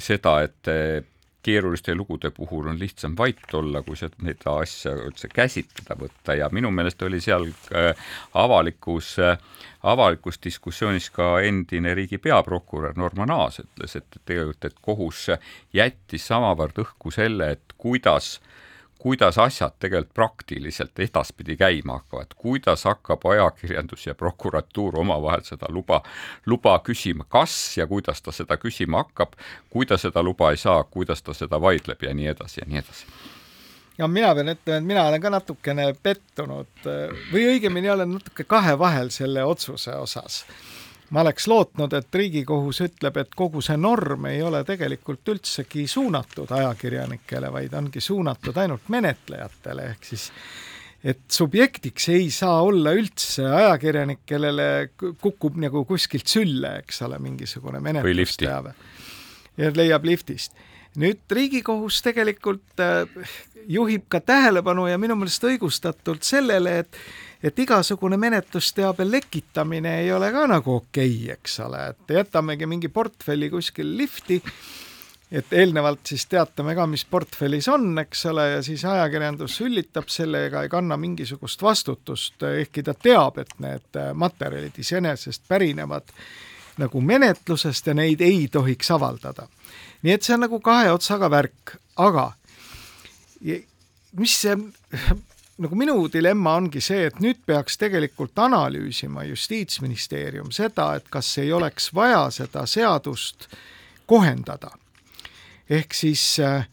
seda, 0.00 0.38
et 0.42 0.63
eh, 0.68 1.02
keeruliste 1.44 1.94
lugude 1.94 2.30
puhul 2.30 2.70
on 2.72 2.78
lihtsam 2.80 3.16
vait 3.18 3.54
olla, 3.54 3.82
kui 3.84 3.96
seda 4.00 4.54
asja 4.56 4.94
üldse 4.96 5.28
käsitleda 5.28 5.96
võtta. 6.00 6.36
Ja 6.38 6.48
minu 6.52 6.70
meelest 6.72 7.02
oli 7.04 7.20
seal 7.20 7.46
eh, 7.76 7.92
avalikus, 8.40 9.14
eh, 9.18 9.36
avalikus 9.82 10.40
diskussioonis 10.44 11.10
ka 11.14 11.38
endine 11.44 11.94
riigi 11.94 12.18
peaprokurör 12.18 12.96
Norman 12.96 13.30
Aas 13.36 13.60
ütles, 13.60 13.96
et 14.00 14.20
tegelikult, 14.24 14.64
et 14.64 14.80
kohus 14.80 15.26
jättis 15.72 16.26
samavõrd 16.32 16.80
õhku 16.86 17.12
selle, 17.12 17.50
et 17.58 17.76
kuidas 17.76 18.38
äh, 18.38 18.63
kuidas 19.04 19.38
asjad 19.38 19.74
tegelikult 19.78 20.14
praktiliselt 20.14 20.98
edaspidi 20.98 21.58
käima 21.60 21.98
hakkavad, 21.98 22.30
kuidas 22.40 22.86
hakkab 22.88 23.26
ajakirjandus 23.28 24.06
ja 24.06 24.14
prokuratuur 24.14 24.96
omavahel 24.98 25.42
seda 25.44 25.68
luba, 25.68 25.98
luba 26.46 26.78
küsima, 26.86 27.26
kas 27.28 27.76
ja 27.76 27.86
kuidas 27.86 28.22
ta 28.24 28.32
seda 28.32 28.56
küsima 28.56 29.02
hakkab, 29.02 29.36
kui 29.70 29.84
ta 29.86 29.98
seda 30.00 30.22
luba 30.24 30.54
ei 30.54 30.56
saa, 30.56 30.78
kuidas 30.84 31.20
ta 31.22 31.36
seda 31.36 31.60
vaidleb 31.60 32.02
ja 32.02 32.14
nii 32.14 32.30
edasi 32.32 32.62
ja 32.62 32.66
nii 32.70 32.80
edasi. 32.80 33.10
Ja 33.98 34.08
mina 34.08 34.32
pean 34.34 34.54
ütlema, 34.54 34.78
et 34.78 34.88
mina 34.88 35.04
olen 35.10 35.20
ka 35.20 35.34
natukene 35.36 35.90
pettunud 36.02 36.88
või 37.32 37.44
õigemini 37.52 37.92
olen 37.92 38.16
natuke 38.16 38.48
kahe 38.48 38.72
vahel 38.78 39.12
selle 39.12 39.44
otsuse 39.44 40.00
osas 40.00 40.46
ma 41.10 41.20
oleks 41.20 41.48
lootnud, 41.50 41.92
et 41.92 42.14
Riigikohus 42.14 42.80
ütleb, 42.86 43.18
et 43.20 43.34
kogu 43.36 43.62
see 43.64 43.76
norm 43.80 44.28
ei 44.30 44.42
ole 44.42 44.62
tegelikult 44.64 45.34
üldsegi 45.34 45.86
suunatud 45.90 46.50
ajakirjanikele, 46.50 47.50
vaid 47.52 47.74
ongi 47.76 48.00
suunatud 48.00 48.56
ainult 48.62 48.88
menetlejatele, 48.92 49.90
ehk 49.94 50.08
siis 50.12 50.30
et 51.04 51.20
subjektiks 51.28 52.08
ei 52.14 52.30
saa 52.32 52.62
olla 52.64 52.94
üldse 52.96 53.44
ajakirjanik, 53.44 54.22
kellele 54.26 54.68
kukub 54.96 55.58
nagu 55.60 55.84
kuskilt 55.88 56.30
sülle, 56.30 56.78
eks 56.80 57.02
ole, 57.04 57.18
mingisugune 57.20 57.80
menetlusteave. 57.84 58.74
ja 59.60 59.70
leiab 59.76 60.04
liftist. 60.08 60.56
Nüüd 61.00 61.20
Riigikohus 61.30 62.00
tegelikult 62.04 62.80
äh, 62.80 63.04
juhib 63.68 64.08
ka 64.08 64.20
tähelepanu 64.20 64.86
ja 64.86 64.98
minu 65.00 65.16
meelest 65.18 65.44
õigustatult 65.44 66.26
sellele, 66.26 66.78
et 66.84 67.04
et 67.44 67.58
igasugune 67.60 68.16
menetlusteabe 68.16 69.04
lekitamine 69.04 69.98
ei 70.00 70.12
ole 70.12 70.30
ka 70.32 70.46
nagu 70.48 70.78
okei 70.78 71.10
okay,, 71.10 71.34
eks 71.34 71.58
ole, 71.60 71.82
et 71.92 72.14
jätamegi 72.16 72.66
mingi 72.66 72.88
portfelli 72.88 73.50
kuskil 73.52 73.90
lifti, 73.98 74.38
et 75.32 75.52
eelnevalt 75.52 76.06
siis 76.08 76.24
teatame 76.30 76.72
ka, 76.74 76.86
mis 76.88 77.04
portfellis 77.04 77.68
on, 77.68 77.90
eks 78.00 78.24
ole, 78.32 78.48
ja 78.54 78.62
siis 78.64 78.84
ajakirjandus 78.88 79.58
üllitab 79.60 80.08
sellega, 80.08 80.62
ei 80.64 80.72
kanna 80.72 80.96
mingisugust 80.96 81.62
vastutust, 81.62 82.40
ehkki 82.48 82.82
ta 82.86 82.96
teab, 82.96 83.42
et 83.44 83.52
need 83.60 84.00
materjalid 84.14 84.80
iseenesest 84.80 85.44
pärinevad 85.48 86.16
nagu 86.80 87.00
menetlusest 87.00 87.92
ja 87.92 87.94
neid 87.94 88.24
ei 88.24 88.48
tohiks 88.52 88.90
avaldada. 88.90 89.46
Nii 90.04 90.12
et 90.12 90.22
see 90.22 90.36
on 90.36 90.44
nagu 90.44 90.60
kahe 90.60 90.90
otsaga 90.92 91.30
värk, 91.32 91.76
aga 91.96 92.32
mis 94.18 94.34
see 94.44 94.56
nagu 95.62 95.78
minu 95.78 95.96
dilemma 96.12 96.56
ongi 96.58 96.82
see, 96.82 97.08
et 97.08 97.20
nüüd 97.22 97.42
peaks 97.46 97.78
tegelikult 97.80 98.38
analüüsima 98.42 99.24
Justiitsministeerium 99.28 100.50
seda, 100.54 100.94
et 100.98 101.08
kas 101.12 101.30
ei 101.42 101.52
oleks 101.54 101.90
vaja 101.94 102.26
seda 102.34 102.66
seadust 102.66 103.48
kohendada. 104.06 104.70
ehk 105.70 105.94
siis 105.94 106.38
äh, 106.40 106.68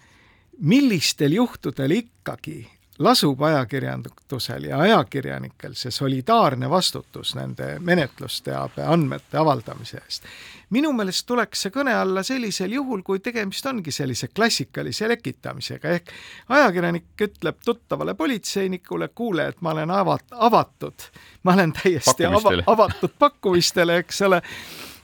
millistel 0.60 1.32
juhtudel 1.32 1.92
ikkagi 1.92 2.68
lasub 3.00 3.42
ajakirjandusel 3.42 4.64
ja 4.64 4.80
ajakirjanikel 4.80 5.74
see 5.74 5.92
solidaarne 5.92 6.70
vastutus 6.70 7.36
nende 7.36 7.78
menetlusteabe 7.80 8.84
andmete 8.84 9.38
avaldamise 9.38 9.98
eest. 9.98 10.28
Minu 10.72 10.92
meelest 10.96 11.26
tuleks 11.28 11.66
see 11.66 11.74
kõne 11.74 11.94
alla 11.98 12.24
sellisel 12.24 12.72
juhul, 12.72 13.02
kui 13.04 13.20
tegemist 13.20 13.66
ongi 13.68 13.92
sellise 13.92 14.30
klassikalise 14.32 15.10
lekitamisega, 15.12 15.96
ehk 15.98 16.14
ajakirjanik 16.50 17.26
ütleb 17.28 17.60
tuttavale 17.66 18.14
politseinikule, 18.14 19.10
kuule, 19.16 19.50
et 19.52 19.62
ma 19.62 19.74
olen 19.76 19.92
avat-, 19.92 20.32
avatud, 20.32 21.10
ma 21.44 21.58
olen 21.58 21.74
täiesti 21.76 22.26
ava, 22.26 22.56
avatud 22.72 23.18
pakkumistele, 23.20 23.98
eks 24.04 24.22
ole, 24.30 24.42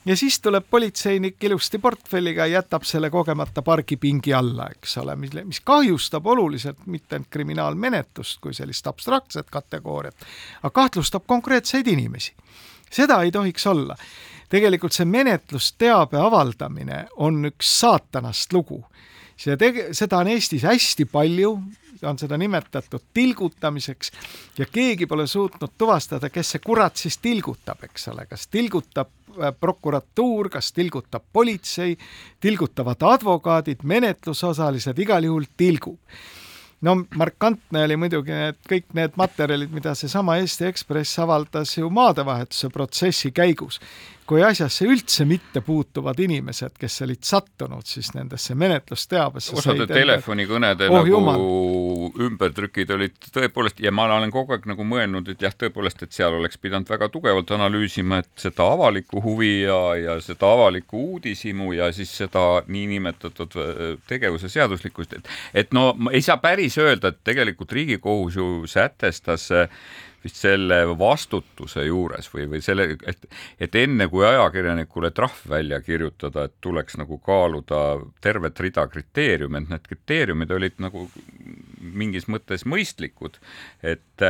ja 0.07 0.15
siis 0.17 0.39
tuleb 0.39 0.65
politseinik 0.69 1.43
ilusti 1.43 1.79
portfelliga 1.79 2.45
jätab 2.47 2.83
selle 2.87 3.09
kogemata 3.09 3.61
pargipingi 3.61 4.33
alla, 4.33 4.69
eks 4.71 4.97
ole, 5.03 5.15
mille, 5.15 5.43
mis 5.43 5.59
kahjustab 5.59 6.25
oluliselt 6.25 6.85
mitte 6.85 7.15
ainult 7.19 7.29
kriminaalmenetlust 7.29 8.39
kui 8.41 8.53
sellist 8.53 8.87
abstraktset 8.87 9.51
kategooriat, 9.51 10.15
aga 10.63 10.73
kahtlustab 10.81 11.27
konkreetseid 11.27 11.87
inimesi. 11.87 12.33
seda 12.91 13.21
ei 13.21 13.31
tohiks 13.31 13.67
olla 13.67 13.95
tegelikult 14.51 14.95
see 14.95 15.07
menetlusteabe 15.09 16.19
avaldamine 16.21 17.05
on 17.23 17.49
üks 17.49 17.71
saatanast 17.81 18.53
lugu. 18.53 18.83
see 19.37 19.57
tege-, 19.59 19.91
seda 19.93 20.23
on 20.23 20.31
Eestis 20.33 20.63
hästi 20.65 21.05
palju, 21.05 21.51
on 22.03 22.19
seda 22.19 22.37
nimetatud 22.37 23.09
tilgutamiseks 23.13 24.11
ja 24.57 24.65
keegi 24.71 25.07
pole 25.07 25.27
suutnud 25.27 25.75
tuvastada, 25.77 26.29
kes 26.29 26.55
see 26.55 26.63
kurat 26.63 26.97
siis 26.97 27.17
tilgutab, 27.23 27.83
eks 27.87 28.09
ole, 28.13 28.25
kas 28.29 28.47
tilgutab 28.47 29.11
äh, 29.37 29.53
prokuratuur, 29.59 30.49
kas 30.53 30.71
tilgutab 30.73 31.25
politsei, 31.33 31.97
tilgutavad 32.39 33.03
advokaadid, 33.13 33.83
menetlusosalised, 33.83 34.99
igal 34.99 35.29
juhul 35.29 35.47
tilgub. 35.57 35.99
No 36.81 36.93
markantne 37.17 37.81
oli 37.87 37.95
muidugi 37.97 38.35
need 38.35 38.57
kõik 38.69 38.91
need 38.93 39.15
materjalid, 39.17 39.71
mida 39.73 39.95
seesama 39.97 40.35
Eesti 40.37 40.67
Ekspress 40.67 41.17
avaldas 41.23 41.71
ju 41.77 41.89
maadevahetuse 41.89 42.69
protsessi 42.69 43.31
käigus 43.33 43.79
kui 44.27 44.43
asjasse 44.43 44.85
üldse 44.87 45.25
mitte 45.27 45.61
puutuvad 45.63 46.19
inimesed, 46.19 46.75
kes 46.79 47.01
olid 47.05 47.23
sattunud 47.23 47.87
siis 47.87 48.09
nendesse 48.15 48.55
menetlusteabesse. 48.59 49.55
osade 49.55 49.87
telefonikõnede 49.87 50.89
oh, 50.89 50.97
nagu 50.99 51.11
jumal. 51.11 51.45
ümbertrükid 52.27 52.91
olid 52.95 53.29
tõepoolest 53.33 53.79
ja 53.83 53.93
ma 53.95 54.09
olen 54.17 54.31
kogu 54.33 54.55
aeg 54.55 54.67
nagu 54.67 54.85
mõelnud, 54.87 55.31
et 55.31 55.45
jah, 55.47 55.55
tõepoolest, 55.55 56.03
et 56.03 56.15
seal 56.15 56.35
oleks 56.35 56.59
pidanud 56.59 56.89
väga 56.91 57.09
tugevalt 57.13 57.51
analüüsima, 57.55 58.21
et 58.23 58.47
seda 58.47 58.67
avalikku 58.75 59.23
huvi 59.23 59.53
ja, 59.63 59.79
ja 59.99 60.17
seda 60.23 60.51
avalikku 60.57 61.03
uudishimu 61.13 61.71
ja 61.77 61.91
siis 61.95 62.11
seda 62.23 62.45
niinimetatud 62.67 63.55
äh, 63.63 63.85
tegevuse 64.11 64.51
seaduslikkust, 64.51 65.15
et 65.19 65.31
et 65.63 65.73
no 65.75 65.93
ei 66.11 66.21
saa 66.25 66.37
päris 66.43 66.77
öelda, 66.81 67.13
et 67.13 67.23
tegelikult 67.23 67.71
Riigikohus 67.71 68.35
ju 68.35 68.49
sätestas 68.67 69.49
äh, 69.51 69.71
vist 70.23 70.39
selle 70.41 70.79
vastutuse 70.99 71.83
juures 71.85 72.29
või, 72.33 72.47
või 72.51 72.61
selle, 72.63 72.89
et, 73.07 73.25
et 73.59 73.75
enne 73.79 74.07
kui 74.11 74.25
ajakirjanikule 74.27 75.11
trahv 75.15 75.43
välja 75.49 75.79
kirjutada, 75.85 76.47
et 76.47 76.55
tuleks 76.61 76.97
nagu 76.97 77.19
kaaluda 77.23 77.81
tervet 78.23 78.59
rida 78.63 78.87
kriteeriume, 78.91 79.63
et 79.63 79.73
need 79.73 79.89
kriteeriumid 79.91 80.53
olid 80.57 80.81
nagu 80.83 81.07
mingis 81.97 82.27
mõttes 82.31 82.65
mõistlikud, 82.67 83.37
et, 83.85 84.25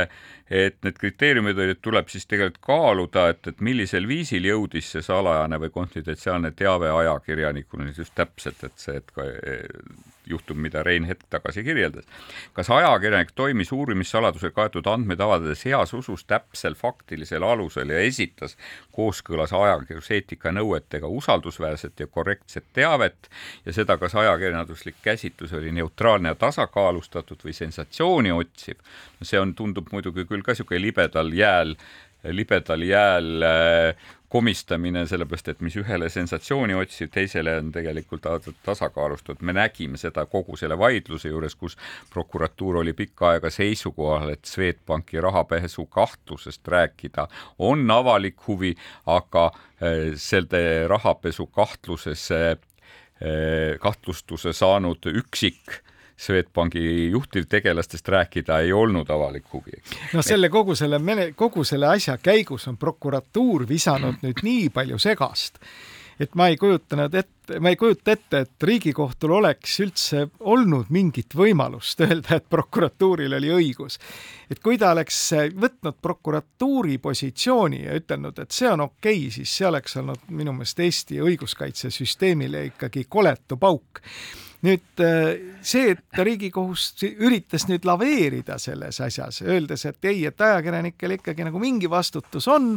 et 0.50 0.78
need 0.84 1.00
kriteeriumid 1.00 1.58
olid, 1.64 1.80
tuleb 1.84 2.12
siis 2.12 2.28
tegelikult 2.28 2.62
kaaluda, 2.68 3.28
et, 3.32 3.42
et 3.50 3.64
millisel 3.64 4.06
viisil 4.08 4.46
jõudis 4.48 4.92
see 4.94 5.02
salajane 5.04 5.58
või 5.64 5.72
konfidentsiaalne 5.74 6.52
teave 6.56 6.92
ajakirjanikuni 6.92 7.96
just 7.96 8.14
täpselt, 8.18 8.62
et 8.64 8.78
see, 8.80 9.00
et 9.00 9.12
ka 9.16 9.26
juhtum, 10.30 10.60
mida 10.62 10.82
Rein 10.82 11.04
hetk 11.08 11.26
tagasi 11.30 11.64
kirjeldas. 11.64 12.04
kas 12.52 12.70
ajakirjanik 12.70 13.32
toimis 13.34 13.72
uurimissaladuse 13.72 14.50
kaetud 14.50 14.86
andmeid 14.86 15.20
avaldades 15.20 15.64
heas 15.64 15.94
usus 15.94 16.24
täpsel 16.24 16.74
faktilisel 16.74 17.42
alusel 17.42 17.90
ja 17.90 18.00
esitas 18.00 18.56
kooskõlas 18.92 19.52
ajakirjanduseetika 19.52 20.52
nõuetega 20.52 21.06
usaldusväärset 21.06 22.00
ja 22.00 22.06
korrektset 22.06 22.64
teavet 22.72 23.30
ja 23.66 23.72
seda, 23.72 23.98
kas 23.98 24.14
ajakirjanduslik 24.14 25.00
käsitlus 25.02 25.52
oli 25.52 25.72
neutraalne 25.72 26.34
ja 26.34 26.34
tasakaalustatud 26.34 27.44
või 27.44 27.54
sensatsiooni 27.56 28.32
otsiv, 28.32 28.82
see 29.22 29.40
on, 29.40 29.54
tundub 29.54 29.88
muidugi 29.92 30.26
küll 30.28 30.44
ka 30.44 30.54
niisugune 30.54 30.82
libedal 30.82 31.32
jääl 31.34 31.76
libedal 32.24 32.82
jääl 32.82 33.42
äh, 33.42 34.08
komistamine, 34.28 35.06
sellepärast 35.08 35.48
et 35.48 35.60
mis 35.64 35.76
ühele 35.80 36.08
sensatsiooni 36.12 36.76
otsib, 36.76 37.10
teisele 37.12 37.54
on 37.58 37.70
tegelikult 37.72 38.26
tasakaalustatud. 38.62 39.42
me 39.42 39.52
nägime 39.52 39.96
seda 39.96 40.26
kogu 40.26 40.56
selle 40.56 40.78
vaidluse 40.78 41.28
juures, 41.28 41.54
kus 41.54 41.76
prokuratuur 42.12 42.76
oli 42.82 42.92
pikka 42.92 43.30
aega 43.30 43.50
seisukohal, 43.50 44.34
et 44.36 44.44
Swedbanki 44.44 45.20
rahapesu 45.20 45.86
kahtlusest 45.86 46.68
rääkida 46.68 47.28
on 47.58 47.90
avalik 47.90 48.46
huvi, 48.46 48.74
aga 49.06 49.46
äh, 49.46 50.14
selle 50.14 50.88
rahapesu 50.88 51.46
kahtluses 51.46 52.30
äh, 52.32 52.56
kahtlustuse 53.80 54.52
saanud 54.52 55.08
üksik 55.10 55.80
Swedbanki 56.18 57.10
juhtivtegelastest 57.10 58.08
rääkida 58.08 58.60
ei 58.60 58.72
olnud 58.72 59.10
avalik 59.10 59.52
huvi. 59.52 59.78
no 60.12 60.22
selle 60.22 60.48
kogu 60.48 60.74
selle 60.74 60.98
mene-, 60.98 61.32
kogu 61.36 61.64
selle 61.64 61.86
asja 61.86 62.18
käigus 62.18 62.66
on 62.68 62.76
prokuratuur 62.76 63.68
visanud 63.68 64.18
nüüd 64.26 64.42
nii 64.42 64.68
palju 64.74 64.98
segast, 64.98 65.60
et 66.18 66.34
ma 66.34 66.48
ei 66.50 66.56
kujutanud 66.58 67.14
ette, 67.14 67.60
ma 67.62 67.70
ei 67.70 67.78
kujuta 67.78 68.16
ette, 68.16 68.40
et 68.42 68.66
Riigikohtul 68.66 69.36
oleks 69.36 69.76
üldse 69.84 70.24
olnud 70.40 70.90
mingit 70.90 71.38
võimalust 71.38 72.02
öelda, 72.08 72.40
et 72.40 72.50
prokuratuuril 72.50 73.38
oli 73.38 73.54
õigus. 73.54 74.00
et 74.50 74.58
kui 74.58 74.78
ta 74.78 74.90
oleks 74.96 75.20
võtnud 75.54 76.02
prokuratuuri 76.02 76.98
positsiooni 76.98 77.84
ja 77.84 77.94
ütelnud, 78.02 78.42
et 78.42 78.50
see 78.50 78.66
on 78.72 78.88
okei 78.88 79.22
okay,, 79.22 79.30
siis 79.38 79.54
see 79.54 79.70
oleks 79.70 79.96
olnud 80.02 80.26
minu 80.34 80.58
meelest 80.58 80.82
Eesti 80.82 81.22
õiguskaitsesüsteemile 81.22 82.66
ikkagi 82.72 83.06
koletu 83.08 83.56
pauk 83.56 84.02
nüüd 84.66 85.02
äh, 85.04 85.36
see, 85.62 85.92
et 85.94 86.22
Riigikohus 86.24 86.90
üritas 87.06 87.68
nüüd 87.68 87.86
laveerida 87.86 88.58
selles 88.58 89.00
asjas, 89.04 89.42
öeldes, 89.46 89.84
et 89.86 90.10
ei, 90.10 90.24
et 90.26 90.40
ajakirjanikel 90.40 91.18
ikkagi 91.18 91.46
nagu 91.46 91.62
mingi 91.62 91.90
vastutus 91.90 92.48
on 92.50 92.74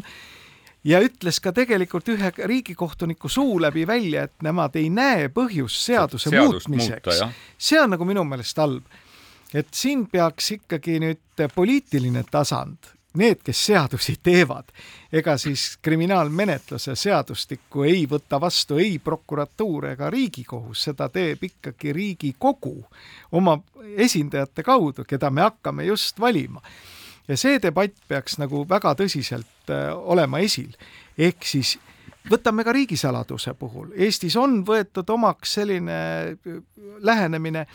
ja 0.84 1.02
ütles 1.02 1.42
ka 1.42 1.54
tegelikult 1.56 2.10
ühe 2.14 2.32
riigikohtuniku 2.38 3.30
suu 3.30 3.60
läbi 3.62 3.86
välja, 3.88 4.28
et 4.30 4.46
nemad 4.46 4.76
ei 4.80 4.90
näe 4.94 5.30
põhjust 5.34 5.82
seaduse 5.86 6.30
Seadust 6.30 6.70
muutmiseks. 6.70 7.22
see 7.58 7.82
on 7.82 7.94
nagu 7.96 8.06
minu 8.06 8.24
meelest 8.26 8.58
halb. 8.58 8.84
et 9.54 9.74
siin 9.74 10.08
peaks 10.08 10.52
ikkagi 10.58 11.00
nüüd 11.02 11.48
poliitiline 11.56 12.24
tasand 12.32 12.94
need, 13.14 13.42
kes 13.44 13.66
seadusi 13.66 14.16
teevad, 14.24 14.72
ega 15.14 15.36
siis 15.38 15.78
kriminaalmenetluse 15.82 16.96
seadustikku 16.96 17.84
ei 17.84 18.06
võta 18.10 18.40
vastu 18.42 18.78
ei 18.80 19.00
prokuratuur 19.04 19.90
ega 19.92 20.10
Riigikohus, 20.10 20.86
seda 20.88 21.10
teeb 21.10 21.44
ikkagi 21.44 21.94
Riigikogu 21.94 22.76
oma 23.32 23.58
esindajate 23.98 24.64
kaudu, 24.64 25.06
keda 25.08 25.30
me 25.30 25.42
hakkame 25.42 25.86
just 25.86 26.20
valima. 26.20 26.62
ja 27.28 27.38
see 27.38 27.60
debatt 27.62 27.96
peaks 28.08 28.38
nagu 28.42 28.66
väga 28.70 28.96
tõsiselt 28.98 29.70
äh, 29.70 29.92
olema 29.94 30.40
esil, 30.40 30.72
ehk 31.18 31.46
siis 31.46 31.78
võtame 32.30 32.64
ka 32.64 32.74
riigisaladuse 32.76 33.54
puhul, 33.54 33.92
Eestis 33.96 34.36
on 34.36 34.64
võetud 34.66 35.10
omaks 35.10 35.54
selline 35.60 36.00
äh, 36.32 36.58
lähenemine, 37.00 37.68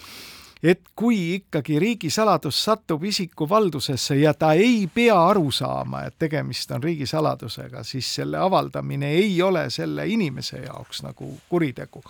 et 0.67 0.81
kui 0.97 1.19
ikkagi 1.35 1.79
riigisaladus 1.79 2.59
satub 2.65 3.05
isiku 3.05 3.49
valdusesse 3.49 4.17
ja 4.19 4.35
ta 4.35 4.53
ei 4.53 4.89
pea 4.95 5.19
aru 5.29 5.51
saama, 5.51 6.03
et 6.09 6.17
tegemist 6.19 6.71
on 6.75 6.83
riigisaladusega, 6.83 7.85
siis 7.85 8.15
selle 8.15 8.39
avaldamine 8.43 9.13
ei 9.21 9.43
ole 9.43 9.69
selle 9.71 10.09
inimese 10.09 10.65
jaoks 10.65 11.03
nagu 11.07 11.31
kuritegu 11.49 12.03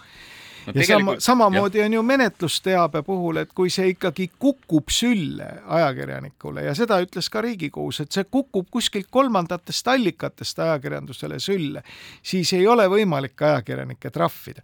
no, 0.66 0.81
ja 0.81 0.87
sama, 0.87 1.14
samamoodi 1.18 1.79
jah. 1.79 1.87
on 1.87 1.96
ju 1.96 2.02
menetlusteabe 2.02 3.02
puhul, 3.07 3.42
et 3.42 3.52
kui 3.55 3.70
see 3.72 3.92
ikkagi 3.94 4.29
kukub 4.38 4.90
sülle 4.92 5.48
ajakirjanikule 5.79 6.66
ja 6.66 6.74
seda 6.79 6.98
ütles 7.05 7.31
ka 7.33 7.42
Riigikohus, 7.44 8.02
et 8.05 8.12
see 8.12 8.26
kukub 8.31 8.68
kuskilt 8.70 9.09
kolmandatest 9.11 9.88
allikatest 9.88 10.59
ajakirjandusele 10.66 11.40
sülle, 11.42 11.83
siis 12.22 12.52
ei 12.57 12.66
ole 12.66 12.88
võimalik 12.92 13.42
ajakirjanikke 13.42 14.11
trahvida. 14.11 14.62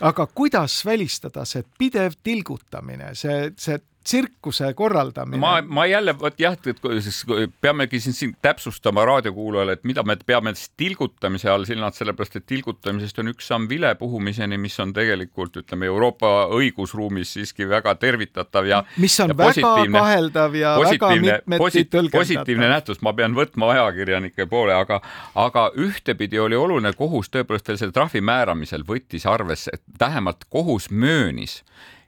aga 0.00 0.26
kuidas 0.26 0.84
välistada 0.86 1.44
see 1.44 1.64
pidev 1.78 2.18
tilgutamine, 2.22 3.14
see, 3.14 3.52
see 3.56 3.78
tsirkuse 4.04 4.74
korraldamine. 4.74 5.40
ma, 5.40 5.62
ma 5.62 5.86
jälle, 5.86 6.14
vot 6.18 6.40
jah, 6.40 6.56
et 6.66 6.80
siis 7.00 7.22
peamegi 7.60 8.00
siin, 8.00 8.12
siin 8.12 8.34
täpsustama 8.42 9.04
raadiokuulajale, 9.04 9.72
et 9.78 9.84
mida 9.84 10.02
me 10.02 10.16
peame 10.26 10.54
siis 10.54 10.72
tilgutamise 10.76 11.50
all 11.50 11.64
silmas, 11.64 11.98
sellepärast 11.98 12.36
et 12.40 12.46
tilgutamisest 12.46 13.18
on 13.22 13.32
üks 13.32 13.48
samm 13.52 13.68
vilepuhumiseni, 13.70 14.58
mis 14.58 14.78
on 14.82 14.92
tegelikult 14.96 15.56
ütleme 15.62 15.86
Euroopa 15.90 16.32
õigusruumis 16.56 17.34
siiski 17.38 17.68
väga 17.68 17.94
tervitatav 17.94 18.66
ja 18.66 18.82
mis 19.02 19.18
on 19.20 19.34
ja 19.34 19.38
väga 19.38 19.74
kaheldav 19.92 20.58
ja 20.58 20.74
väga 20.80 21.12
mitmeti 21.16 21.84
tõlgendatav. 21.84 22.18
positiivne 22.18 22.72
nähtus, 22.74 23.02
ma 23.02 23.14
pean 23.16 23.36
võtma 23.38 23.72
ajakirjanike 23.76 24.46
poole, 24.50 24.74
aga, 24.74 25.00
aga 25.34 25.68
ühtepidi 25.78 26.40
oli 26.42 26.58
oluline 26.58 26.92
kohus 26.98 27.30
tõepoolest 27.30 27.68
veel 27.68 27.80
selle 27.84 27.94
trahvi 27.94 28.20
määramisel 28.20 28.86
võttis 28.88 29.26
arvesse, 29.30 29.70
et 29.74 29.82
vähemalt 30.00 30.48
kohus 30.50 30.90
möönis 30.90 31.62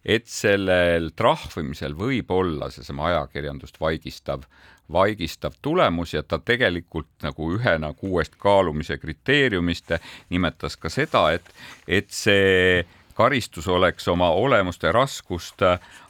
et 0.04 0.26
sellel 0.28 1.10
trahvimisel 1.16 1.96
võib 1.96 2.30
olla 2.30 2.70
seesama 2.70 3.08
ajakirjandust 3.08 3.80
vaigistav, 3.80 4.44
vaigistav 4.92 5.56
tulemus 5.62 6.12
ja 6.14 6.22
ta 6.22 6.38
tegelikult 6.38 7.08
nagu 7.24 7.54
ühena 7.56 7.94
kuuest 7.96 8.36
kaalumise 8.38 8.98
kriteeriumist 9.00 9.96
nimetas 10.30 10.76
ka 10.76 10.92
seda, 10.92 11.30
et, 11.32 11.48
et 11.88 12.10
see 12.12 12.84
karistus 13.14 13.68
oleks 13.70 14.08
oma 14.08 14.30
olemust 14.34 14.82
ja 14.82 14.92
raskust 14.92 15.62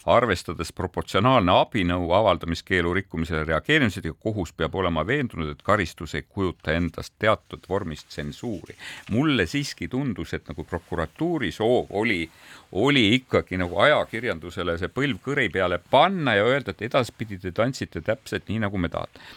arvestades 0.07 0.73
proportsionaalne 0.73 1.53
abinõu 1.55 2.11
avaldamiskeelu 2.17 2.93
rikkumisele 2.99 3.45
reageerimisel 3.49 4.11
ja 4.11 4.15
kohus 4.27 4.53
peab 4.53 4.75
olema 4.75 5.05
veendunud, 5.07 5.51
et 5.55 5.63
karistus 5.65 6.15
ei 6.15 6.27
kujuta 6.29 6.75
endast 6.77 7.15
teatud 7.19 7.65
vormis 7.69 8.05
tsensuuri. 8.05 8.77
mulle 9.11 9.47
siiski 9.47 9.89
tundus, 9.89 10.35
et 10.35 10.49
nagu 10.49 10.65
prokuratuuri 10.65 11.53
soov 11.53 11.87
oli, 11.91 12.31
oli 12.73 13.15
ikkagi 13.15 13.57
nagu 13.57 13.79
ajakirjandusele 13.81 14.79
see 14.79 14.89
põlv 14.89 15.21
kõri 15.25 15.49
peale 15.53 15.79
panna 15.91 16.35
ja 16.35 16.45
öelda, 16.45 16.71
et 16.75 16.83
edaspidi 16.83 17.39
te 17.39 17.53
tantsite 17.53 18.01
täpselt 18.01 18.49
nii, 18.49 18.59
nagu 18.67 18.79
me 18.79 18.91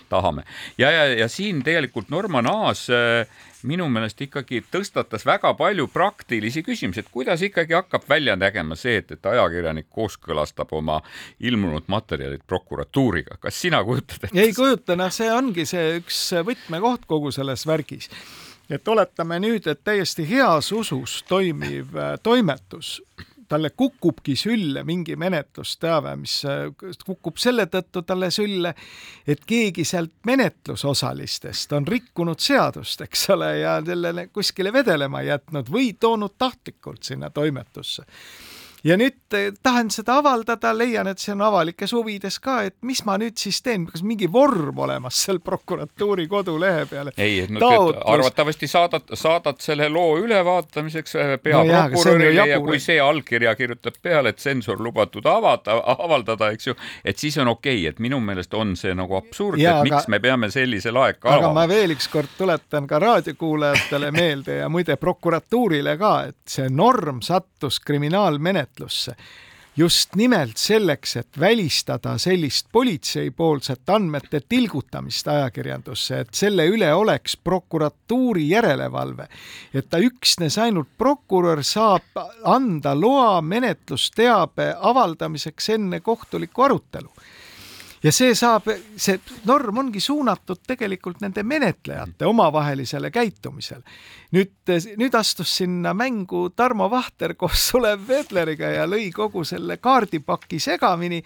tahame. 0.10 0.44
ja, 0.78 0.92
ja, 0.92 1.06
ja 1.14 1.28
siin 1.28 1.64
tegelikult 1.64 2.10
Norman 2.10 2.48
Aas 2.48 2.90
äh, 2.90 3.28
minu 3.66 3.88
meelest 3.90 4.22
ikkagi 4.22 4.62
tõstatas 4.72 5.26
väga 5.26 5.54
palju 5.58 5.88
praktilisi 5.92 6.64
küsimusi, 6.66 7.02
et 7.02 7.12
kuidas 7.12 7.42
ikkagi 7.46 7.76
hakkab 7.78 8.06
välja 8.10 8.36
nägema 8.38 8.76
see, 8.78 8.98
et, 9.02 9.12
et 9.12 9.26
ajakirjanik 9.26 9.88
kooskõlastab 10.58 10.74
oma 10.74 11.02
ilmunud 11.40 11.88
materjalid 11.88 12.42
prokuratuuriga, 12.48 13.38
kas 13.40 13.62
sina 13.62 13.84
kujutad 13.84 14.24
ette? 14.24 14.40
ei 14.40 14.54
kujuta, 14.54 14.96
noh, 14.96 15.12
see 15.12 15.32
ongi 15.32 15.66
see 15.66 16.00
üks 16.02 16.34
võtmekoht 16.44 17.06
kogu 17.08 17.32
selles 17.32 17.66
värgis. 17.66 18.10
Et 18.70 18.88
oletame 18.88 19.40
nüüd, 19.40 19.68
et 19.68 19.84
täiesti 19.84 20.26
heas 20.28 20.72
usus 20.72 21.24
toimiv 21.28 21.96
äh, 21.96 22.18
toimetus 22.20 23.02
talle 23.48 23.70
kukubki 23.70 24.36
sülle 24.36 24.84
mingi 24.84 25.16
menetlusteave, 25.16 26.18
mis 26.20 26.42
äh, 26.44 26.68
kukub 27.06 27.38
selle 27.40 27.70
tõttu 27.72 28.04
talle 28.04 28.28
sülle, 28.30 28.74
et 29.26 29.46
keegi 29.48 29.86
sealt 29.88 30.12
menetlusosalistest 30.28 31.72
on 31.80 31.88
rikkunud 31.88 32.44
seadust, 32.44 33.06
eks 33.08 33.30
ole, 33.32 33.54
ja 33.62 33.78
sellele 33.86 34.28
kuskile 34.36 34.74
vedelema 34.74 35.24
jätnud 35.24 35.72
või 35.72 35.94
toonud 35.96 36.36
tahtlikult 36.38 37.08
sinna 37.08 37.32
toimetusse 37.32 38.04
ja 38.84 38.98
nüüd 38.98 39.34
eh, 39.34 39.52
tahan 39.64 39.90
seda 39.94 40.18
avaldada, 40.22 40.72
leian, 40.78 41.08
et 41.10 41.22
see 41.22 41.34
on 41.34 41.42
avalikes 41.48 41.94
huvides 41.96 42.38
ka, 42.44 42.60
et 42.68 42.76
mis 42.86 43.02
ma 43.08 43.18
nüüd 43.20 43.38
siis 43.40 43.60
teen, 43.66 43.88
kas 43.90 44.04
mingi 44.06 44.30
vorm 44.32 44.78
olemas 44.86 45.18
seal 45.26 45.40
prokuratuuri 45.44 46.28
kodulehe 46.30 46.86
peal? 46.90 47.12
ei, 47.18 47.46
no 47.50 47.62
Taotlus... 47.64 48.04
arvatavasti 48.14 48.70
saadad, 48.70 49.14
saadad 49.14 49.62
selle 49.64 49.90
loo 49.90 50.18
ülevaatamiseks 50.22 51.18
peaprokurörile 51.44 52.42
no 52.42 52.48
ja 52.52 52.60
kui 52.62 52.80
see 52.84 53.00
allkirja 53.02 53.56
kirjutab 53.58 53.98
peale, 54.02 54.34
et 54.34 54.42
tsensor 54.42 54.82
lubatud 54.84 55.26
avada, 55.26 55.80
avaldada, 55.98 56.52
eks 56.56 56.72
ju, 56.72 56.78
et 57.06 57.18
siis 57.18 57.38
on 57.42 57.54
okei 57.56 57.82
okay., 57.82 57.92
et 57.94 58.00
minu 58.04 58.20
meelest 58.24 58.54
on 58.58 58.76
see 58.80 58.94
nagu 58.98 59.18
absurd, 59.18 59.60
et 59.62 59.72
aga... 59.72 59.86
miks 59.88 60.12
me 60.12 60.22
peame 60.24 60.52
sellise 60.54 60.94
laeka 60.94 61.34
aga 61.38 61.52
ma 61.56 61.66
veel 61.70 61.96
ükskord 61.98 62.38
tuletan 62.38 62.88
ka 62.88 63.00
raadiokuulajatele 63.02 64.12
meelde 64.16 64.62
ja 64.62 64.70
muide 64.70 64.98
prokuratuurile 65.02 65.98
ka, 65.98 66.14
et 66.30 66.58
see 66.58 66.70
norm 66.70 67.22
sattus 67.26 67.80
kriminaalmenetlusse 67.84 68.67
menetlusse 68.68 69.16
just 69.78 70.16
nimelt 70.16 70.58
selleks, 70.58 71.16
et 71.18 71.40
välistada 71.40 72.18
sellist 72.18 72.66
politseipoolset 72.72 73.90
andmete 73.90 74.42
tilgutamist 74.50 75.28
ajakirjandusse, 75.28 76.20
et 76.20 76.34
selle 76.34 76.66
üle 76.66 76.90
oleks 76.94 77.38
prokuratuuri 77.38 78.50
järelevalve. 78.50 79.28
et 79.74 79.90
ta 79.90 79.98
üksnes 79.98 80.58
ainult 80.58 80.90
prokurör 80.98 81.62
saab 81.64 82.02
anda 82.44 82.96
loa 82.96 83.42
menetlusteabe 83.42 84.76
avaldamiseks 84.82 85.70
enne 85.70 86.00
kohtulikku 86.00 86.62
arutelu 86.62 87.12
ja 88.04 88.12
see 88.14 88.36
saab, 88.38 88.70
see 88.96 89.20
norm 89.50 89.82
ongi 89.84 90.02
suunatud 90.04 90.62
tegelikult 90.68 91.22
nende 91.24 91.44
menetlejate 91.44 92.26
omavahelisele 92.30 93.12
käitumisele. 93.12 93.84
nüüd, 94.32 94.54
nüüd 95.00 95.16
astus 95.16 95.56
sinna 95.62 95.94
mängu 95.94 96.50
Tarmo 96.56 96.90
Vahter 96.92 97.34
koos 97.36 97.70
Sulev 97.70 98.08
Vedleriga 98.08 98.70
ja 98.74 98.86
lõi 98.90 99.10
kogu 99.16 99.44
selle 99.48 99.78
kaardipaki 99.78 100.60
segamini 100.60 101.24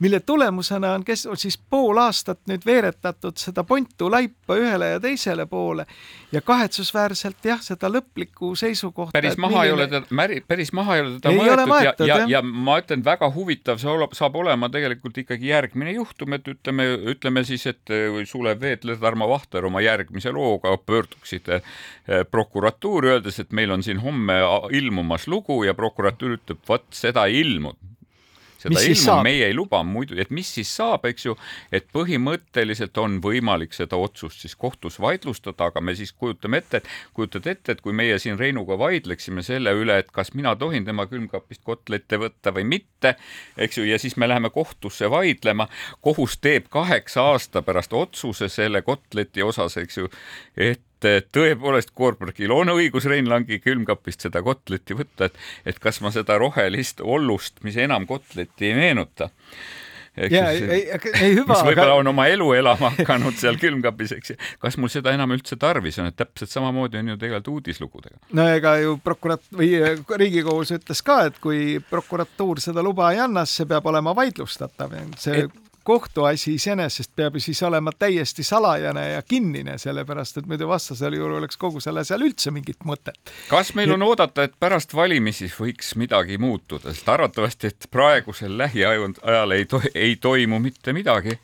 mille 0.00 0.20
tulemusena 0.20 0.92
on 0.92 1.04
kes 1.04 1.28
siis 1.34 1.58
pool 1.70 1.98
aastat 2.00 2.40
nüüd 2.48 2.64
veeretatud 2.66 3.36
seda 3.40 3.64
pontu 3.64 4.08
laipa 4.10 4.56
ühele 4.56 4.94
ja 4.94 5.00
teisele 5.00 5.46
poole 5.46 5.86
ja 6.32 6.40
kahetsusväärselt 6.40 7.44
jah, 7.44 7.60
seda 7.62 7.90
lõplikku 7.92 8.54
seisukohta. 8.56 9.12
päris 9.12 9.36
maha 9.36 9.64
milline... 9.64 9.66
ei 9.66 9.72
ole 9.72 9.88
teda, 9.88 10.44
päris 10.48 10.72
maha 10.72 10.96
ei 10.96 11.04
ole 11.04 11.12
teda 11.18 11.34
ei 11.34 11.40
mõetud, 11.40 11.72
mõetud 11.72 12.08
ja, 12.08 12.18
ja, 12.22 12.28
ja 12.36 12.42
ma 12.42 12.78
ütlen, 12.80 13.04
väga 13.04 13.28
huvitav 13.34 13.80
see 13.82 13.90
oleb, 13.92 14.16
saab 14.16 14.40
olema 14.40 14.70
tegelikult 14.72 15.20
ikkagi 15.24 15.52
järgmine 15.52 15.94
juhtum, 15.98 16.38
et 16.38 16.48
ütleme, 16.48 16.88
ütleme 17.14 17.44
siis, 17.48 17.66
et 17.70 17.94
Sulev 18.30 18.60
Veetler, 18.60 18.96
Tarmo 19.00 19.28
Vahter 19.28 19.68
oma 19.68 19.84
järgmise 19.84 20.32
looga 20.32 20.72
pöörduksid 20.86 21.52
eh, 21.58 21.62
prokuratuuri, 22.30 23.16
öeldes, 23.16 23.40
et 23.42 23.52
meil 23.52 23.76
on 23.76 23.84
siin 23.84 24.00
homme 24.00 24.40
ilmumas 24.76 25.28
lugu 25.28 25.62
ja 25.68 25.76
prokuratuur 25.76 26.38
ütleb, 26.38 26.64
vot 26.68 26.88
seda 26.94 27.28
ei 27.28 27.42
ilmunud 27.44 27.89
seda 28.60 28.82
ilmu 28.84 29.16
meie 29.24 29.46
ei 29.48 29.54
luba 29.56 29.82
muidu, 29.86 30.16
et 30.20 30.30
mis 30.34 30.48
siis 30.58 30.70
saab, 30.76 31.06
eks 31.08 31.26
ju, 31.26 31.36
et 31.72 31.86
põhimõtteliselt 31.94 32.98
on 33.00 33.18
võimalik 33.24 33.74
seda 33.76 33.98
otsust 34.00 34.44
siis 34.44 34.56
kohtus 34.58 35.00
vaidlustada, 35.02 35.70
aga 35.70 35.82
me 35.84 35.94
siis 35.98 36.12
kujutame 36.12 36.60
ette, 36.62 36.82
et 36.82 36.90
kujutad 37.16 37.48
ette, 37.50 37.72
et 37.72 37.80
kui 37.84 37.96
meie 37.96 38.18
siin 38.22 38.38
Reinuga 38.40 38.78
vaidleksime 38.80 39.44
selle 39.46 39.74
üle, 39.76 40.00
et 40.02 40.12
kas 40.12 40.34
mina 40.34 40.54
tohin 40.60 40.84
tema 40.86 41.06
külmkapist 41.10 41.64
kotlette 41.64 42.20
võtta 42.20 42.54
või 42.56 42.66
mitte, 42.76 43.16
eks 43.56 43.80
ju, 43.80 43.86
ja 43.88 43.98
siis 44.02 44.16
me 44.20 44.28
läheme 44.28 44.52
kohtusse 44.54 45.10
vaidlema, 45.10 45.68
kohus 46.04 46.38
teeb 46.40 46.68
kaheksa 46.70 47.30
aasta 47.32 47.64
pärast 47.66 47.96
otsuse 47.96 48.48
selle 48.52 48.84
kotleti 48.86 49.42
osas, 49.42 49.76
eks 49.80 50.00
ju, 50.02 50.12
et 50.56 50.84
et 51.08 51.28
tõepoolest 51.34 51.92
Koorbergil 51.96 52.52
on 52.54 52.72
õigus 52.74 53.06
Rein 53.10 53.28
Langi 53.30 53.60
külmkapist 53.62 54.26
seda 54.26 54.42
kotletti 54.46 54.96
võtta, 54.98 55.30
et, 55.30 55.38
et 55.66 55.78
kas 55.82 56.00
ma 56.04 56.12
seda 56.14 56.38
rohelist 56.40 57.00
ollust, 57.00 57.62
mis 57.66 57.78
enam 57.80 58.06
kotletti 58.08 58.70
ei 58.70 58.74
meenuta. 58.78 59.30
ja 60.20 60.50
ei, 60.50 60.62
ei, 60.64 60.82
ei 60.90 61.34
hüva. 61.38 61.54
mis 61.54 61.62
võib-olla 61.70 61.94
aga... 61.94 62.00
on 62.02 62.10
oma 62.10 62.26
elu 62.28 62.50
elama 62.58 62.90
hakanud 62.98 63.38
seal 63.38 63.56
külmkapis, 63.60 64.16
eks 64.18 64.34
ju. 64.34 64.36
kas 64.60 64.76
mul 64.76 64.90
seda 64.92 65.14
enam 65.14 65.32
üldse 65.36 65.56
tarvis 65.60 66.00
on, 66.02 66.10
et 66.10 66.18
täpselt 66.18 66.50
samamoodi 66.50 66.98
on 67.00 67.14
ju 67.14 67.16
tegelikult 67.20 67.54
uudislugudega. 67.54 68.20
no 68.36 68.48
ega 68.50 68.76
ju 68.82 68.98
prokurat- 69.04 69.48
või 69.54 69.72
äh, 69.78 70.04
Riigikohus 70.24 70.74
ütles 70.76 71.04
ka, 71.06 71.22
et 71.30 71.40
kui 71.40 71.78
prokuratuur 71.90 72.60
seda 72.60 72.84
luba 72.84 73.12
ei 73.14 73.22
anna, 73.22 73.46
siis 73.46 73.62
see 73.62 73.72
peab 73.72 73.86
olema 73.86 74.16
vaidlustatav. 74.16 74.98
see 75.16 75.46
et 75.46 75.69
kohtuasi 75.84 76.54
iseenesest 76.54 77.12
peab 77.16 77.36
ju 77.36 77.44
siis 77.44 77.62
olema 77.62 77.92
täiesti 77.92 78.42
salajane 78.42 79.08
ja 79.12 79.22
kinnine, 79.22 79.78
sellepärast 79.78 80.40
et 80.40 80.50
muidu 80.50 80.68
vastasel 80.68 81.16
juhul 81.18 81.38
oleks 81.38 81.56
kogu 81.60 81.80
selle 81.80 82.04
asjal 82.04 82.24
üldse 82.26 82.50
mingit 82.54 82.84
mõtet. 82.84 83.32
kas 83.48 83.74
meil 83.74 83.94
on 83.96 84.02
oodata, 84.02 84.44
et 84.44 84.54
pärast 84.60 84.94
valimisi 84.94 85.50
võiks 85.54 85.94
midagi 85.96 86.38
muutuda, 86.38 86.92
sest 86.94 87.08
arvatavasti, 87.08 87.72
et 87.72 87.90
praegusel 87.90 88.58
lähiajal 88.58 89.56
ei 89.56 89.64
to-, 89.64 89.82
ei 89.94 90.16
toimu 90.16 90.58
mitte 90.58 90.92
midagi 90.92 91.38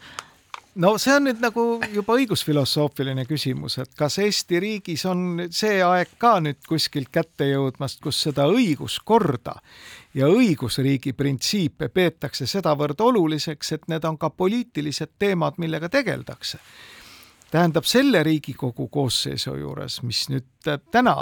no 0.77 0.93
see 1.01 1.15
on 1.17 1.27
nüüd 1.29 1.41
nagu 1.41 1.65
juba 1.93 2.17
õigusfilosoofiline 2.21 3.25
küsimus, 3.29 3.79
et 3.83 3.93
kas 3.99 4.19
Eesti 4.23 4.61
riigis 4.63 5.05
on 5.09 5.47
see 5.51 5.81
aeg 5.85 6.17
ka 6.21 6.37
nüüd 6.45 6.61
kuskilt 6.69 7.11
kätte 7.13 7.49
jõudmas, 7.49 7.97
kus 8.03 8.21
seda 8.29 8.47
õiguskorda 8.53 9.57
ja 10.17 10.29
õigusriigi 10.33 11.15
printsiipe 11.17 11.89
peetakse 11.89 12.49
sedavõrd 12.51 13.01
oluliseks, 13.01 13.73
et 13.73 13.89
need 13.93 14.05
on 14.05 14.19
ka 14.19 14.31
poliitilised 14.31 15.17
teemad, 15.19 15.59
millega 15.59 15.89
tegeldakse. 15.89 16.59
tähendab, 17.51 17.85
selle 17.85 18.23
Riigikogu 18.23 18.89
koosseisu 18.89 19.55
juures, 19.57 20.03
mis 20.03 20.29
nüüd 20.29 20.73
täna 20.91 21.17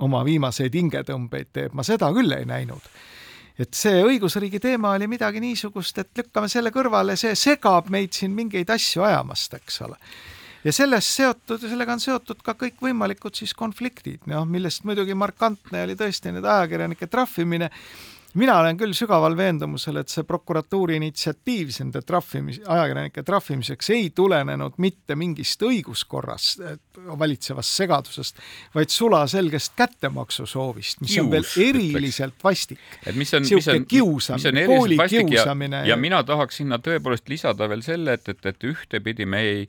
oma 0.00 0.24
viimaseid 0.24 0.74
hingetõmbeid 0.74 1.52
teeb, 1.52 1.74
ma 1.74 1.82
seda 1.82 2.12
küll 2.12 2.32
ei 2.32 2.44
näinud 2.44 2.82
et 3.58 3.74
see 3.76 4.02
õigusriigi 4.02 4.60
teema 4.62 4.94
oli 4.96 5.06
midagi 5.10 5.42
niisugust, 5.42 5.98
et 6.02 6.22
lükkame 6.22 6.48
selle 6.50 6.72
kõrvale, 6.74 7.16
see 7.18 7.34
segab 7.38 7.90
meid 7.92 8.14
siin 8.16 8.34
mingeid 8.34 8.70
asju 8.74 9.04
ajamast, 9.06 9.54
eks 9.60 9.82
ole. 9.86 9.98
Ja 10.64 10.72
sellest 10.72 11.12
seotud, 11.12 11.60
sellega 11.60 11.92
on 11.92 12.00
seotud 12.00 12.40
ka 12.42 12.54
kõikvõimalikud 12.56 13.36
siis 13.36 13.52
konfliktid, 13.54 14.22
noh, 14.30 14.46
millest 14.48 14.86
muidugi 14.88 15.14
markantne 15.14 15.82
oli 15.84 15.96
tõesti 15.98 16.32
nüüd 16.32 16.46
ajakirjanike 16.48 17.08
trahvimine 17.12 17.68
mina 18.34 18.58
olen 18.60 18.78
küll 18.78 18.94
sügaval 18.96 19.36
veendumusel, 19.38 20.00
et 20.00 20.12
see 20.12 20.26
prokuratuuri 20.26 20.98
initsiatiiv 21.00 21.72
nende 21.80 22.02
trahvimis, 22.06 22.60
ajakirjanike 22.66 23.22
trahvimiseks 23.26 23.90
ei 23.94 24.10
tulenenud 24.14 24.78
mitte 24.82 25.16
mingist 25.18 25.62
õiguskorras 25.62 26.54
valitsevast 27.18 27.78
segadusest, 27.80 28.40
vaid 28.74 28.92
sulaselgest 28.92 29.74
kättemaksusoovist, 29.78 31.00
mis 31.02 31.14
Kius, 31.14 31.24
on 31.24 31.30
veel 31.32 31.48
eriliselt 31.68 32.34
ütleks. 32.34 32.44
vastik. 32.44 32.80
et 33.06 33.16
mis 33.16 33.34
on, 33.34 33.42
mis 33.42 33.68
on, 33.68 33.86
mis 33.88 34.48
on 34.50 34.62
eriliselt 34.64 35.02
vastik 35.02 35.34
ja, 35.34 35.46
ja, 35.46 35.84
ja 35.92 35.96
mina 36.00 36.22
tahaks 36.26 36.62
sinna 36.62 36.78
tõepoolest 36.82 37.28
lisada 37.28 37.68
veel 37.70 37.82
selle, 37.86 38.18
et, 38.18 38.28
et, 38.28 38.46
et 38.46 38.68
ühtepidi 38.70 39.26
me 39.26 39.42
ei, 39.42 39.68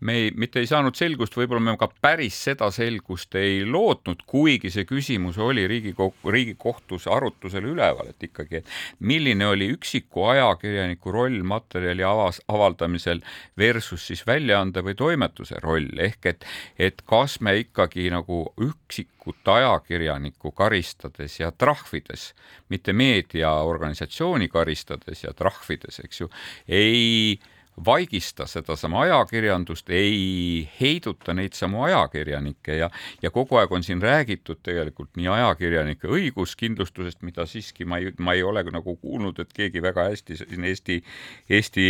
me 0.00 0.18
ei, 0.20 0.32
mitte 0.36 0.60
ei 0.60 0.68
saanud 0.68 0.96
selgust, 0.96 1.36
võib-olla 1.36 1.62
me 1.62 1.76
ka 1.80 1.88
päris 2.02 2.36
seda 2.48 2.68
selgust 2.74 3.34
ei 3.40 3.62
lootnud, 3.64 4.24
kuigi 4.28 4.70
see 4.72 4.84
küsimus 4.88 5.38
oli 5.40 5.66
Riigikogu, 5.68 6.32
Riigikohtus 6.32 7.08
arutusel 7.08 7.64
üleval, 7.72 8.05
et 8.10 8.28
ikkagi, 8.28 8.62
milline 9.00 9.46
oli 9.46 9.70
üksiku 9.74 10.26
ajakirjaniku 10.32 11.12
roll 11.14 11.42
materjali 11.46 12.04
avas, 12.06 12.40
avaldamisel 12.48 13.22
versus 13.58 14.06
siis 14.10 14.24
väljaande 14.26 14.84
või 14.86 14.96
toimetuse 14.98 15.60
roll? 15.64 15.88
Ehk 15.98 16.30
et, 16.32 16.46
et 16.78 17.02
kas 17.08 17.40
me 17.40 17.56
ikkagi 17.62 18.08
nagu 18.14 18.44
üksikut 18.60 19.48
ajakirjanikku 19.56 20.52
karistades 20.56 21.40
ja 21.40 21.50
trahvides, 21.52 22.30
mitte 22.72 22.92
meediaorganisatsiooni 22.96 24.48
karistades 24.48 25.24
ja 25.24 25.34
trahvides, 25.36 26.00
eks 26.04 26.24
ju, 26.24 26.30
ei 26.68 27.38
vaigista 27.84 28.46
sedasama 28.46 29.00
ajakirjandust, 29.00 29.90
ei 29.90 30.68
heiduta 30.80 31.34
neid 31.34 31.52
samu 31.52 31.82
ajakirjanikke 31.84 32.76
ja, 32.78 32.90
ja 33.22 33.30
kogu 33.30 33.58
aeg 33.60 33.72
on 33.72 33.84
siin 33.84 34.02
räägitud 34.02 34.62
tegelikult 34.64 35.12
nii 35.16 35.28
ajakirjanike 35.28 36.08
õiguskindlustusest, 36.08 37.20
mida 37.26 37.46
siiski 37.46 37.84
ma 37.84 38.00
ei, 38.00 38.12
ma 38.18 38.32
ei 38.32 38.42
ole 38.42 38.64
nagu 38.72 38.96
kuulnud, 38.96 39.40
et 39.40 39.52
keegi 39.52 39.82
väga 39.82 40.08
hästi 40.10 40.40
siin 40.42 40.64
Eesti, 40.64 41.02
Eesti 41.50 41.88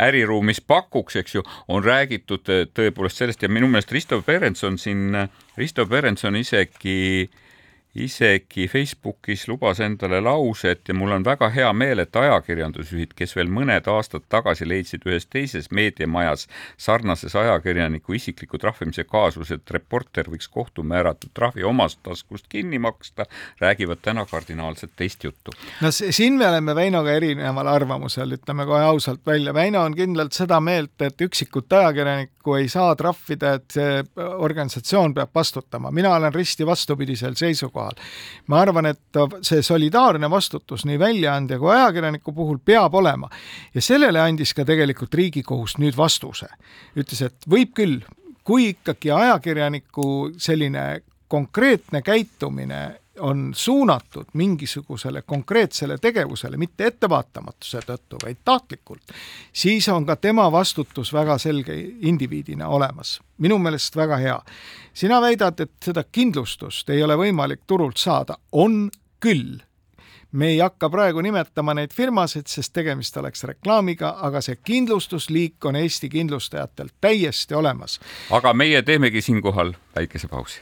äriruumis 0.00 0.60
pakuks, 0.60 1.16
eks 1.16 1.34
ju, 1.34 1.44
on 1.68 1.84
räägitud 1.84 2.46
tõepoolest 2.74 3.22
sellest 3.24 3.42
ja 3.42 3.50
minu 3.50 3.68
meelest 3.68 3.92
Risto 3.92 4.22
Perens 4.22 4.64
on 4.64 4.78
siin, 4.78 5.10
Risto 5.58 5.86
Perens 5.86 6.24
on 6.24 6.38
isegi 6.38 7.00
äh, 7.26 7.43
isegi 7.94 8.66
Facebookis 8.68 9.46
lubas 9.48 9.78
endale 9.80 10.18
lause, 10.20 10.72
et 10.74 10.88
ja 10.88 10.94
mul 10.94 11.12
on 11.14 11.24
väga 11.24 11.48
hea 11.54 11.70
meel, 11.72 12.02
et 12.02 12.16
ajakirjandusjuhid, 12.16 13.12
kes 13.14 13.36
veel 13.36 13.50
mõned 13.54 13.86
aastad 13.90 14.26
tagasi 14.28 14.66
leidsid 14.66 15.06
ühes 15.06 15.28
teises 15.30 15.70
meediamajas 15.70 16.48
sarnases 16.76 17.36
ajakirjaniku 17.38 18.16
isikliku 18.18 18.58
trahvimise 18.58 19.04
kaasuse, 19.06 19.60
et 19.60 19.74
reporter 19.76 20.30
võiks 20.30 20.50
kohtu 20.50 20.82
määratud 20.82 21.30
trahvi 21.34 21.62
omast 21.64 22.00
taskust 22.02 22.48
kinni 22.50 22.78
maksta, 22.82 23.28
räägivad 23.62 24.02
täna 24.02 24.26
kardinaalselt 24.26 24.96
teist 24.96 25.24
juttu. 25.24 25.54
no 25.80 25.90
siin 25.90 26.34
me 26.38 26.48
oleme 26.48 26.74
Väinoga 26.74 27.14
erineval 27.14 27.70
arvamusel, 27.70 28.34
ütleme 28.34 28.66
kohe 28.66 28.82
ausalt 28.82 29.22
välja. 29.26 29.54
Väino 29.54 29.84
on 29.84 29.94
kindlalt 29.94 30.32
seda 30.32 30.58
meelt, 30.60 30.98
et 31.00 31.20
üksikut 31.20 31.72
ajakirjanikku 31.72 32.58
ei 32.58 32.68
saa 32.68 32.96
trahvida, 32.96 33.54
et 33.54 33.70
see 33.70 34.02
organisatsioon 34.16 35.14
peab 35.14 35.30
vastutama. 35.34 35.90
mina 35.90 36.14
olen 36.14 36.34
risti 36.34 36.66
vastupidisel 36.66 37.34
seisukohal 37.38 37.83
seisukohal. 37.84 38.44
ma 38.46 38.60
arvan, 38.60 38.86
et 38.86 39.18
see 39.42 39.62
solidaarne 39.62 40.30
vastutus 40.30 40.84
nii 40.84 40.98
väljaandja 40.98 41.58
kui 41.58 41.72
ajakirjaniku 41.72 42.32
puhul 42.32 42.58
peab 42.64 42.94
olema 42.94 43.28
ja 43.74 43.82
sellele 43.82 44.20
andis 44.20 44.54
ka 44.54 44.64
tegelikult 44.64 45.14
Riigikohus 45.14 45.78
nüüd 45.78 45.96
vastuse. 45.96 46.46
ütles, 46.96 47.22
et 47.22 47.48
võib 47.48 47.72
küll, 47.74 48.00
kui 48.44 48.68
ikkagi 48.74 49.10
ajakirjaniku 49.10 50.32
selline 50.36 51.02
konkreetne 51.28 52.02
käitumine 52.02 53.00
on 53.18 53.52
suunatud 53.54 54.24
mingisugusele 54.32 55.22
konkreetsele 55.22 55.98
tegevusele, 55.98 56.56
mitte 56.56 56.86
ettevaatamatuse 56.86 57.82
tõttu, 57.86 58.18
vaid 58.22 58.40
tahtlikult, 58.44 59.02
siis 59.52 59.88
on 59.88 60.06
ka 60.06 60.16
tema 60.16 60.52
vastutus 60.52 61.12
väga 61.12 61.38
selge 61.38 61.76
indiviidina 62.00 62.68
olemas. 62.68 63.20
minu 63.38 63.58
meelest 63.58 63.96
väga 63.96 64.16
hea. 64.16 64.40
sina 64.94 65.20
väidad, 65.20 65.60
et 65.60 65.72
seda 65.84 66.04
kindlustust 66.04 66.90
ei 66.90 67.02
ole 67.02 67.16
võimalik 67.16 67.60
turult 67.66 67.96
saada, 67.96 68.36
on 68.52 68.90
küll 69.20 69.58
me 70.32 70.48
ei 70.48 70.58
hakka 70.58 70.90
praegu 70.90 71.20
nimetama 71.20 71.74
neid 71.74 71.92
firmasid, 71.94 72.46
sest 72.46 72.72
tegemist 72.72 73.16
oleks 73.16 73.44
reklaamiga, 73.44 74.16
aga 74.20 74.40
see 74.40 74.56
kindlustusliik 74.56 75.64
on 75.64 75.76
Eesti 75.76 76.08
kindlustajatel 76.08 76.90
täiesti 77.00 77.54
olemas. 77.54 78.00
aga 78.30 78.52
meie 78.52 78.82
teemegi 78.82 79.22
siinkohal 79.22 79.72
väikese 79.96 80.28
pausi 80.28 80.60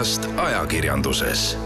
olukorrast 0.00 0.28
ajakirjanduses. 0.36 1.58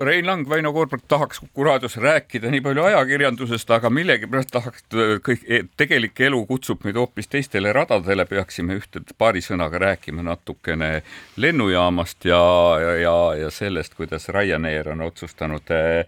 Rein 0.00 0.26
Lang, 0.26 0.48
Väino 0.48 0.72
Koorberg 0.72 1.02
tahaks 1.08 1.40
Kuku 1.40 1.64
raadios 1.64 1.96
rääkida 1.96 2.50
nii 2.50 2.60
palju 2.60 2.82
ajakirjandusest, 2.82 3.70
aga 3.70 3.90
millegipärast 3.90 4.50
tahaks 4.54 4.84
kõik, 5.26 5.42
e, 5.48 5.62
tegelik 5.76 6.20
elu 6.20 6.44
kutsub 6.46 6.84
meid 6.86 6.98
hoopis 6.98 7.28
teistele 7.28 7.72
radadele, 7.72 8.26
peaksime 8.30 8.78
ühte 8.78 9.02
paari 9.18 9.42
sõnaga 9.42 9.78
rääkima 9.82 10.22
natukene 10.22 11.02
lennujaamast 11.36 12.30
ja, 12.30 12.42
ja, 12.82 12.96
ja, 13.02 13.16
ja 13.42 13.50
sellest, 13.50 13.94
kuidas 13.98 14.28
Ryanair 14.28 14.90
on 14.94 15.02
otsustanud 15.02 15.74
äh, 15.74 16.06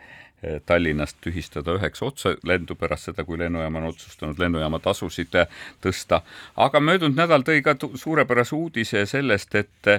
Tallinnast 0.67 1.17
tühistada 1.25 1.77
üheksa 1.79 2.07
otselendu 2.07 2.77
pärast 2.79 3.11
seda, 3.11 3.25
kui 3.25 3.39
lennujaam 3.39 3.81
on 3.81 3.89
otsustanud 3.91 4.39
lennujaama 4.39 4.81
tasusid 4.85 5.37
tõsta. 5.83 6.21
aga 6.57 6.81
möödunud 6.81 7.17
nädal 7.17 7.47
tõi 7.47 7.63
ka 7.63 7.77
suurepärase 7.95 8.55
uudise 8.57 9.07
sellest, 9.07 9.55
et 9.55 9.93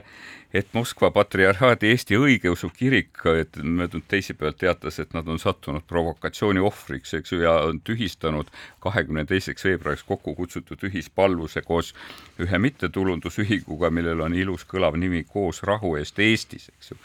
et 0.55 0.67
Moskva 0.73 1.09
patriarhaadi 1.11 1.89
Eesti 1.91 2.15
õigeusu 2.15 2.69
kirik 2.71 3.19
möödunud 3.25 4.05
teisipäeval 4.07 4.55
teatas, 4.55 4.99
et 5.03 5.11
nad 5.13 5.27
on 5.27 5.39
sattunud 5.41 5.83
provokatsiooni 5.87 6.61
ohvriks, 6.63 7.13
eks 7.17 7.33
ju, 7.33 7.41
ja 7.43 7.57
on 7.67 7.81
tühistanud 7.83 8.47
kahekümne 8.83 9.25
teiseks 9.27 9.67
veebruariks 9.67 10.05
kokku 10.07 10.35
kutsutud 10.37 10.85
ühispalvuse 10.87 11.61
koos 11.67 11.91
ühe 12.39 12.59
mittetulundusühinguga, 12.67 13.91
millel 13.91 14.23
on 14.23 14.35
ilus 14.35 14.63
kõlav 14.69 14.95
nimi 14.99 15.25
Koos 15.27 15.59
rahu 15.67 15.95
eest 15.99 16.19
Eestis, 16.23 16.69
eks 16.71 16.93
ju. 16.93 16.97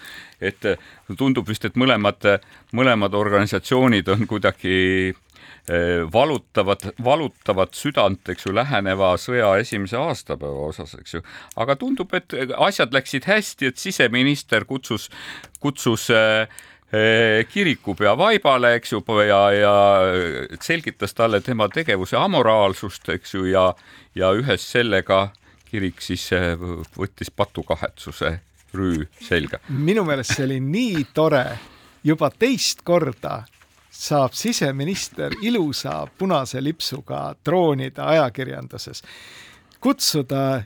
et 0.51 0.71
tundub 1.19 1.49
vist, 1.49 1.67
et 1.67 1.75
mõlemad, 1.75 2.31
mõlemad 2.77 3.19
organisatsioonid 3.19 4.15
on 4.15 4.27
kuidagi 4.31 5.15
Eh, 5.71 6.13
valutavad, 6.13 6.83
valutavat 7.05 7.77
südant, 7.79 8.27
eks 8.33 8.47
ju, 8.47 8.51
läheneva 8.57 9.13
sõja 9.21 9.53
esimese 9.61 9.99
aastapäeva 10.01 10.65
osas, 10.67 10.97
eks 10.99 11.15
ju. 11.15 11.21
aga 11.63 11.77
tundub, 11.79 12.11
et 12.17 12.35
asjad 12.57 12.97
läksid 12.97 13.29
hästi, 13.29 13.69
et 13.71 13.79
siseminister 13.79 14.65
kutsus, 14.67 15.07
kutsus 15.63 16.09
äh, 16.11 16.49
kirikupea 17.53 18.17
vaibale, 18.19 18.73
eks 18.81 18.97
ju, 18.97 19.03
ja, 19.29 19.39
ja 19.55 19.77
selgitas 20.59 21.15
talle 21.15 21.39
tema 21.41 21.69
tegevuse 21.71 22.19
amoraalsust, 22.19 23.07
eks 23.15 23.37
ju, 23.37 23.45
ja, 23.53 23.69
ja 24.19 24.33
ühes 24.35 24.67
sellega 24.73 25.29
kirik 25.71 26.03
siis 26.03 26.27
võttis 26.99 27.31
patukahetsuse 27.31 28.33
rüü 28.75 29.07
selga. 29.23 29.63
minu 29.69 30.03
meelest 30.09 30.35
see 30.35 30.49
oli 30.49 30.59
nii 30.67 31.07
tore, 31.15 31.47
juba 32.03 32.33
teist 32.35 32.83
korda 32.83 33.45
saab 33.91 34.33
siseminister 34.33 35.35
ilusa 35.43 36.07
punase 36.19 36.63
lipsuga 36.63 37.35
troonida 37.45 38.07
ajakirjanduses, 38.07 39.03
kutsuda 39.81 40.63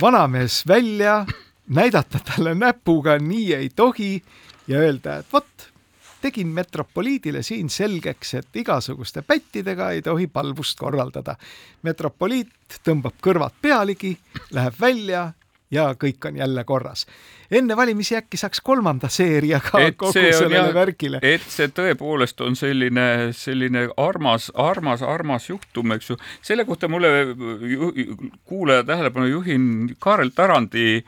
vanamees 0.00 0.62
välja, 0.68 1.26
näidata 1.68 2.18
talle 2.18 2.54
näpuga, 2.54 3.18
nii 3.18 3.54
ei 3.54 3.70
tohi 3.76 4.22
ja 4.68 4.78
öelda, 4.78 5.16
et 5.16 5.32
vot, 5.32 5.68
tegin 6.20 6.48
metropoliidile 6.48 7.42
siin 7.42 7.70
selgeks, 7.70 8.34
et 8.34 8.56
igasuguste 8.56 9.22
pättidega 9.22 9.90
ei 9.90 10.02
tohi 10.02 10.26
palvust 10.26 10.78
korraldada. 10.78 11.36
metropoliit 11.82 12.80
tõmbab 12.84 13.14
kõrvad 13.22 13.54
pealegi, 13.62 14.16
läheb 14.50 14.74
välja 14.80 15.32
ja 15.70 15.92
kõik 15.98 16.28
on 16.28 16.36
jälle 16.36 16.64
korras 16.64 17.06
enne 17.50 17.76
valimisi 17.76 18.16
äkki 18.16 18.36
saaks 18.36 18.60
kolmanda 18.60 19.08
seeria 19.12 19.60
ka 19.62 19.80
et 19.82 19.96
kogu 19.98 20.12
sellele 20.12 20.74
värgile. 20.74 21.20
et 21.22 21.44
see 21.48 21.68
tõepoolest 21.74 22.40
on 22.44 22.56
selline, 22.58 23.32
selline 23.36 23.86
armas, 23.96 24.50
armas, 24.54 25.02
armas 25.02 25.48
juhtum, 25.50 25.94
eks 25.96 26.10
ju. 26.10 26.18
selle 26.42 26.64
kohta 26.64 26.88
mulle 26.88 27.08
kuulaja 28.44 28.84
tähelepanu 28.84 29.26
juhin 29.26 29.96
Kaarel 29.98 30.32
Tarandi 30.34 31.04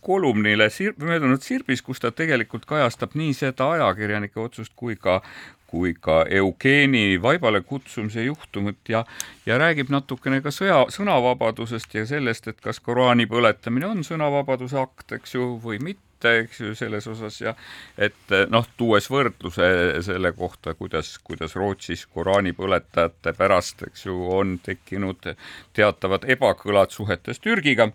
kolumnile 0.00 0.70
sir 0.70 0.94
möödunud 0.98 1.42
Sirbis, 1.42 1.82
kus 1.82 2.00
ta 2.00 2.10
tegelikult 2.10 2.64
kajastab 2.64 3.14
nii 3.14 3.34
seda 3.36 3.70
ajakirjanike 3.76 4.40
otsust 4.40 4.72
kui 4.76 4.96
ka 4.96 5.20
kui 5.66 5.94
ka 6.00 6.24
Eugeeni 6.30 7.22
vaibale 7.22 7.60
kutsumise 7.60 8.24
juhtumit 8.24 8.88
ja, 8.88 9.04
ja 9.46 9.58
räägib 9.58 9.90
natukene 9.90 10.40
ka 10.44 10.52
sõja, 10.54 10.84
sõnavabadusest 10.94 11.94
ja 11.98 12.06
sellest, 12.06 12.48
et 12.48 12.60
kas 12.62 12.80
Koraani 12.80 13.26
põletamine 13.30 13.88
on 13.90 14.04
sõnavabaduse 14.06 14.78
akt, 14.80 15.16
eks 15.18 15.34
ju, 15.34 15.48
või 15.62 15.80
mitte, 15.82 16.32
eks 16.44 16.62
ju, 16.62 16.74
selles 16.78 17.06
osas 17.10 17.40
ja 17.40 17.54
et 17.98 18.34
noh, 18.52 18.66
tuues 18.78 19.10
võrdluse 19.10 19.68
selle 20.06 20.32
kohta, 20.38 20.74
kuidas, 20.74 21.16
kuidas 21.24 21.58
Rootsis 21.58 22.06
Koraani 22.06 22.54
põletajate 22.56 23.34
pärast, 23.36 23.86
eks 23.90 24.06
ju, 24.06 24.16
on 24.38 24.58
tekkinud 24.62 25.34
teatavad 25.76 26.28
ebakõlad 26.36 26.94
suhetes 26.94 27.42
Türgiga 27.42 27.90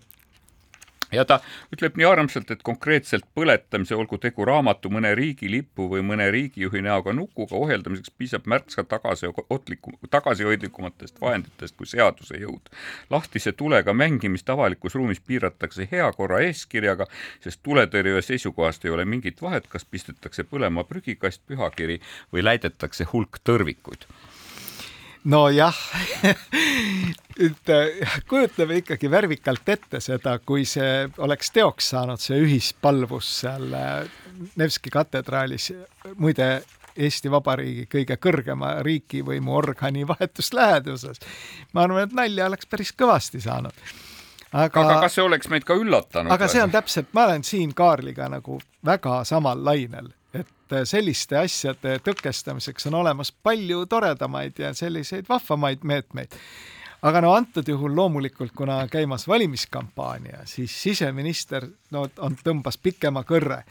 ja 1.12 1.24
ta 1.28 1.38
ütleb 1.74 1.96
nii 1.98 2.06
armsalt, 2.08 2.50
et 2.50 2.62
konkreetselt 2.66 3.26
põletamise, 3.36 3.94
olgu 3.96 4.18
tegu 4.22 4.46
raamatu, 4.48 4.90
mõne 4.92 5.12
riigi 5.18 5.50
lipu 5.50 5.88
või 5.90 6.02
mõne 6.06 6.28
riigijuhi 6.32 6.82
näoga 6.84 7.14
nukuga 7.16 7.56
ohjeldamiseks 7.58 8.12
piisab 8.18 8.48
märksa 8.50 8.84
tagasiotlikum, 8.88 9.98
tagasihoidlikumatest 10.10 11.20
vahenditest 11.20 11.76
kui 11.76 11.86
seaduse 11.86 12.40
jõud. 12.40 12.72
lahtise 13.10 13.52
tulega 13.52 13.92
mängimist 13.92 14.50
avalikus 14.50 14.94
ruumis 14.94 15.20
piiratakse 15.20 15.88
hea 15.90 16.12
korra 16.16 16.40
eeskirjaga, 16.48 17.06
sest 17.40 17.62
tuletõrje 17.62 18.22
seisukohast 18.22 18.84
ei 18.84 18.90
ole 18.90 19.04
mingit 19.04 19.42
vahet, 19.42 19.66
kas 19.68 19.84
pistetakse 19.84 20.44
põlema 20.44 20.84
prügikast, 20.84 21.42
pühakiri 21.46 22.00
või 22.32 22.44
läidetakse 22.44 23.04
hulk 23.12 23.42
tõrvikuid 23.44 24.08
nojah 25.24 25.76
et 27.38 27.70
äh, 27.70 28.14
kujutame 28.28 28.76
ikkagi 28.82 29.10
värvikalt 29.10 29.68
ette 29.68 30.00
seda, 30.00 30.36
kui 30.38 30.64
see 30.68 31.08
oleks 31.22 31.52
teoks 31.54 31.92
saanud, 31.94 32.20
see 32.20 32.40
ühispalvus 32.42 33.30
seal 33.42 33.72
äh, 33.76 34.20
Nevski 34.56 34.90
katedraalis, 34.90 35.70
muide 36.16 36.62
Eesti 36.96 37.30
Vabariigi 37.30 37.86
kõige 37.92 38.16
kõrgema 38.20 38.74
riigivõimu 38.84 39.54
organi 39.54 40.06
vahetus 40.08 40.52
läheduses. 40.52 41.20
ma 41.72 41.86
arvan, 41.86 42.08
et 42.08 42.16
nalja 42.16 42.46
oleks 42.50 42.66
päris 42.66 42.92
kõvasti 42.92 43.40
saanud. 43.40 43.72
aga, 44.52 44.80
aga 44.80 45.00
kas 45.06 45.14
see 45.14 45.24
oleks 45.24 45.48
meid 45.48 45.64
ka 45.64 45.76
üllatanud? 45.78 46.32
aga 46.32 46.48
see 46.48 46.62
on 46.62 46.72
täpselt, 46.72 47.12
ma 47.12 47.28
olen 47.28 47.44
siin 47.44 47.74
Kaarliga 47.74 48.28
nagu 48.28 48.60
väga 48.84 49.22
samal 49.24 49.64
lainel 49.64 50.12
et 50.72 50.88
selliste 50.88 51.38
asjade 51.38 51.98
tõkestamiseks 52.04 52.88
on 52.90 53.00
olemas 53.02 53.32
palju 53.32 53.86
toredamaid 53.86 54.58
ja 54.58 54.72
selliseid 54.74 55.28
vahvamaid 55.28 55.84
meetmeid. 55.84 56.34
aga 57.02 57.20
no 57.20 57.32
antud 57.34 57.68
juhul 57.68 57.96
loomulikult, 57.96 58.52
kuna 58.56 58.86
käimas 58.88 59.28
valimiskampaania, 59.28 60.44
siis 60.44 60.82
siseminister 60.82 61.66
no 61.90 62.06
on, 62.18 62.36
tõmbas 62.44 62.78
pikema 62.78 63.24
kõrre 63.26 63.64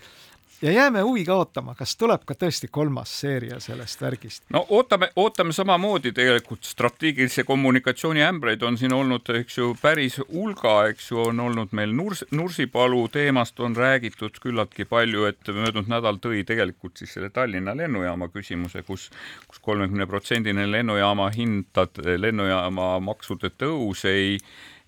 ja 0.62 0.72
jääme 0.72 1.02
huviga 1.02 1.36
ootama, 1.36 1.76
kas 1.76 1.96
tuleb 1.98 2.24
ka 2.26 2.36
tõesti 2.38 2.70
kolmas 2.72 3.12
seeria 3.22 3.60
sellest 3.60 4.02
värgist? 4.02 4.44
no 4.54 4.64
ootame, 4.70 5.10
ootame 5.16 5.54
samamoodi 5.54 6.12
tegelikult 6.16 6.68
strateegilise 6.68 7.44
kommunikatsiooni 7.48 8.24
ämbreid 8.26 8.64
on 8.64 8.78
siin 8.78 8.94
olnud, 8.94 9.30
eks 9.42 9.58
ju, 9.58 9.72
päris 9.82 10.20
hulga, 10.22 10.76
eks 10.92 11.12
ju, 11.12 11.20
on 11.32 11.40
olnud 11.40 11.74
meil 11.78 11.96
Nurs-, 11.98 12.26
Nursipalu 12.32 13.08
teemast 13.14 13.60
on 13.60 13.76
räägitud 13.76 14.38
küllaltki 14.42 14.86
palju, 14.86 15.26
et 15.30 15.54
möödunud 15.54 15.90
nädal 15.92 16.22
tõi 16.22 16.44
tegelikult 16.48 17.02
siis 17.02 17.16
selle 17.18 17.32
Tallinna 17.34 17.76
lennujaama 17.78 18.30
küsimuse 18.34 18.84
kus, 18.88 19.10
kus 19.48 19.62
kolmekümne 19.62 20.08
protsendine 20.08 20.68
lennujaama 20.72 21.32
hindad, 21.36 22.04
lennujaama 22.18 22.94
maksude 23.04 23.54
tõus 23.58 24.06
ei 24.10 24.38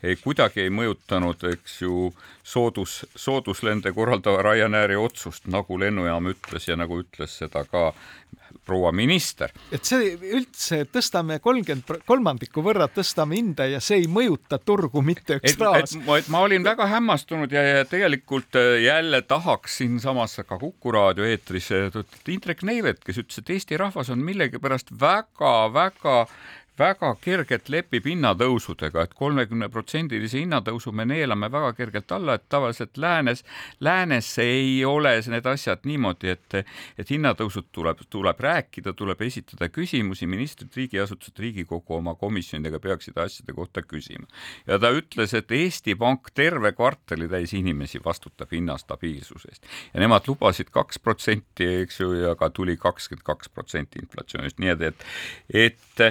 ei, 0.03 0.17
kuidagi 0.19 0.65
ei 0.65 0.71
mõjutanud, 0.73 1.45
eks 1.53 1.81
ju, 1.81 2.09
soodus, 2.43 3.03
sooduslende 3.15 3.93
korraldava 3.95 4.43
Ryanairi 4.43 4.97
otsust, 4.99 5.47
nagu 5.51 5.79
lennujaam 5.79 6.31
ütles 6.33 6.67
ja 6.67 6.77
nagu 6.79 6.99
ütles 7.03 7.37
seda 7.39 7.63
ka 7.69 7.91
proua 8.65 8.91
minister. 8.95 9.51
et 9.71 9.83
see 9.85 10.13
üldse 10.37 10.83
tõstame 10.91 11.39
kolmkümmend, 11.43 12.05
kolmandiku 12.07 12.63
võrra 12.65 12.87
tõstame 12.91 13.37
hinda 13.39 13.67
ja 13.67 13.81
see 13.83 14.03
ei 14.03 14.09
mõjuta 14.11 14.59
turgu 14.63 15.01
mitte 15.05 15.39
üks 15.39 15.57
raas. 15.59 15.95
et 15.95 16.29
ma 16.31 16.43
olin 16.45 16.63
väga 16.65 16.87
hämmastunud 16.93 17.51
ja, 17.51 17.63
ja 17.63 17.85
tegelikult 17.89 18.55
äh, 18.59 18.79
jälle 18.85 19.21
tahaks 19.27 19.79
siinsamas 19.81 20.39
ka 20.47 20.59
Kuku 20.59 20.93
raadio 20.95 21.27
eetris 21.27 21.69
Indrek 22.33 22.63
Neivet, 22.63 23.03
kes 23.03 23.19
ütles, 23.23 23.41
et 23.41 23.49
Eesti 23.55 23.77
rahvas 23.79 24.11
on 24.13 24.23
millegipärast 24.23 24.93
väga-väga 24.99 26.25
väga 26.79 27.11
kergelt 27.21 27.69
lepib 27.69 28.07
hinnatõusudega, 28.09 29.03
et 29.05 29.13
kolmekümneprotsendilise 29.17 30.39
hinnatõusu 30.41 30.93
me 30.95 31.05
neelame 31.05 31.49
väga 31.53 31.73
kergelt 31.77 32.11
alla, 32.15 32.37
et 32.39 32.47
tavaliselt 32.49 32.97
läänes, 32.97 33.43
läänes 33.79 34.29
ei 34.41 34.79
ole 34.85 35.13
need 35.29 35.45
asjad 35.49 35.85
niimoodi, 35.85 36.33
et, 36.33 36.57
et 36.97 37.13
hinnatõusud 37.13 37.69
tuleb, 37.71 38.01
tuleb 38.09 38.41
rääkida, 38.41 38.95
tuleb 38.97 39.21
esitada 39.21 39.69
küsimusi, 39.69 40.27
ministrid, 40.29 40.73
riigiasutused, 40.75 41.37
Riigikogu 41.43 41.97
oma 41.97 42.15
komisjonidega 42.15 42.79
peaksid 42.79 43.17
asjade 43.21 43.53
kohta 43.53 43.83
küsima. 43.85 44.25
ja 44.67 44.79
ta 44.79 44.89
ütles, 44.93 45.33
et 45.37 45.51
Eesti 45.51 45.95
Pank 45.95 46.31
terve 46.33 46.73
kvartali 46.73 47.27
täis 47.29 47.53
inimesi 47.53 48.01
vastutab 48.03 48.51
hinnastabiilsuse 48.51 49.49
eest 49.51 49.69
ja 49.93 50.01
nemad 50.01 50.27
lubasid 50.27 50.71
kaks 50.73 50.99
protsenti, 50.99 51.67
eks 51.83 51.99
ju, 51.99 52.13
ja 52.13 52.35
ka 52.35 52.49
tuli 52.49 52.77
kakskümmend 52.77 53.25
kaks 53.25 53.49
protsenti 53.53 54.01
inflatsioonist, 54.01 54.59
nii 54.59 54.73
et, 54.73 54.81
et, 54.83 55.05
et 55.53 56.05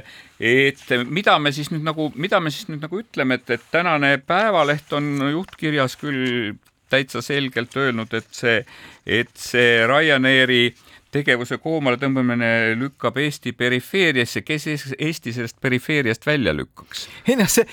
et 0.53 0.93
mida 1.09 1.39
me 1.39 1.53
siis 1.55 1.71
nüüd 1.73 1.85
nagu, 1.87 2.11
mida 2.15 2.41
me 2.41 2.53
siis 2.53 2.69
nüüd 2.71 2.83
nagu 2.85 3.01
ütleme, 3.01 3.41
et, 3.41 3.51
et 3.57 3.65
tänane 3.73 4.17
Päevaleht 4.27 4.93
on 4.97 5.15
juhtkirjas 5.31 5.97
küll 6.01 6.55
täitsa 6.93 7.23
selgelt 7.25 7.77
öelnud, 7.77 8.13
et 8.15 8.29
see, 8.37 8.59
et 9.07 9.33
see 9.39 9.87
Ryanairi 9.89 10.65
tegevuse 11.13 11.59
koomale 11.63 11.99
tõmbamine 12.01 12.49
lükkab 12.79 13.19
Eesti 13.21 13.53
perifeeriasse, 13.57 14.43
kes 14.47 14.67
Eesti 14.99 15.33
sellest 15.37 15.59
perifeeriast 15.61 16.27
välja 16.27 16.55
lükkaks? 16.57 17.07
ei 17.29 17.37
noh, 17.39 17.51
see, 17.51 17.67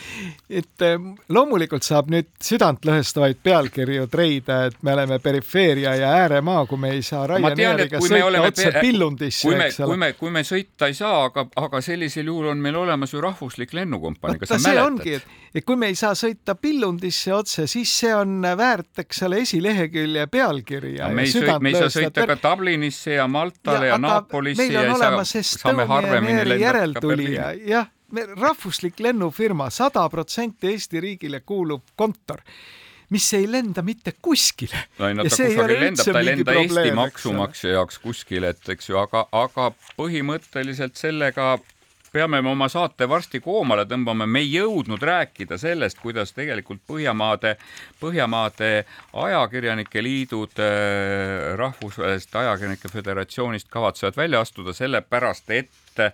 et 0.61 0.85
äh, 0.85 0.97
loomulikult 1.31 1.85
saab 1.87 2.11
nüüd 2.11 2.29
südantlõhestavaid 2.43 3.39
pealkirju 3.43 4.07
treida, 4.11 4.65
et 4.69 4.79
me 4.83 4.93
oleme 4.95 5.19
perifeeria 5.23 5.95
ja 5.99 6.11
ääremaa, 6.23 6.65
kui 6.69 6.81
me 6.81 6.93
ei 6.97 7.03
saa 7.05 7.25
Ryanairiga 7.29 8.01
sõita 8.03 8.43
otse 8.43 8.73
Pillundisse, 8.79 9.53
eks 9.55 9.79
ole. 9.85 9.93
kui 9.93 10.01
me, 10.03 10.11
kui 10.19 10.33
me 10.35 10.43
sõita 10.47 10.89
ei 10.91 10.97
saa, 10.97 11.23
aga, 11.29 11.45
aga 11.63 11.81
sellisel 11.85 12.27
juhul 12.31 12.51
on 12.53 12.63
meil 12.63 12.79
olemas 12.81 13.13
ju 13.15 13.23
rahvuslik 13.23 13.73
lennukompanii, 13.77 14.43
kas 14.43 14.55
sa 14.57 14.61
mäletad? 14.67 15.27
et, 15.53 15.63
kui 15.65 15.79
me 15.79 15.91
ei 15.93 15.97
saa 15.99 16.11
sõita 16.17 16.57
Pillundisse 16.59 17.33
otse, 17.35 17.67
siis 17.71 17.93
see 18.03 18.13
on 18.15 18.43
väärt, 18.59 18.91
eks 19.05 19.23
ole, 19.29 19.43
esilehekülje 19.47 20.27
pealkiri 20.27 20.95
ja, 20.97 21.07
ja 21.07 21.15
me 21.15 21.23
ei, 21.23 21.33
sõit, 21.33 21.55
me 21.63 21.71
ei 21.71 21.79
saa 21.79 21.93
sõita 21.93 22.27
ka 22.33 22.39
Dublinisse 22.43 23.15
ja 23.15 23.28
Maltale 23.29 23.87
ja, 23.87 23.95
ja 23.95 24.01
Napolisse 24.01 24.65
meil 24.65 24.77
on 24.81 24.97
olemas 24.97 25.35
Estonian 25.39 25.95
Airi 25.99 26.59
järeltulija, 26.61 27.53
jah, 27.69 27.87
rahvuslik 28.35 28.99
lennufirma, 28.99 29.69
sada 29.73 30.03
protsenti 30.09 30.73
Eesti 30.73 31.01
riigile 31.05 31.43
kuuluv 31.45 31.81
kontor 31.95 32.43
mis 33.09 33.25
ei 33.33 33.51
lenda 33.51 33.81
mitte 33.81 34.13
kuskile. 34.21 34.77
no 34.99 35.07
ei 35.07 35.17
no 35.17 35.23
ta 35.25 35.29
kusagil 35.29 35.79
lendab, 35.81 36.05
ta 36.05 36.19
ei 36.19 36.25
lenda 36.25 36.51
probleem, 36.51 36.85
Eesti 36.85 36.95
maksumaksja 36.99 37.71
jaoks 37.77 37.99
kuskile, 38.03 38.53
et 38.53 38.69
eks 38.75 38.89
ju, 38.91 38.99
aga, 39.01 39.25
aga 39.31 39.71
põhimõtteliselt 39.97 40.99
sellega 40.99 41.55
peame 42.11 42.41
me 42.41 42.49
oma 42.49 42.67
saate 42.69 43.07
varsti 43.09 43.41
koomale 43.43 43.85
tõmbama, 43.89 44.27
me 44.27 44.41
ei 44.43 44.51
jõudnud 44.55 45.01
rääkida 45.05 45.59
sellest, 45.61 45.99
kuidas 46.01 46.33
tegelikult 46.33 46.81
Põhjamaade, 46.89 47.55
Põhjamaade 48.01 48.71
Ajakirjanike 49.13 50.03
Liidud 50.03 50.61
äh, 50.63 51.53
Rahvusvahelisest 51.59 52.35
Ajakirjanike 52.41 52.89
Föderatsioonist 52.89 53.69
kavatsevad 53.69 54.17
välja 54.17 54.41
astuda, 54.41 54.73
sellepärast 54.73 55.53
et 55.53 56.03
äh, 56.03 56.13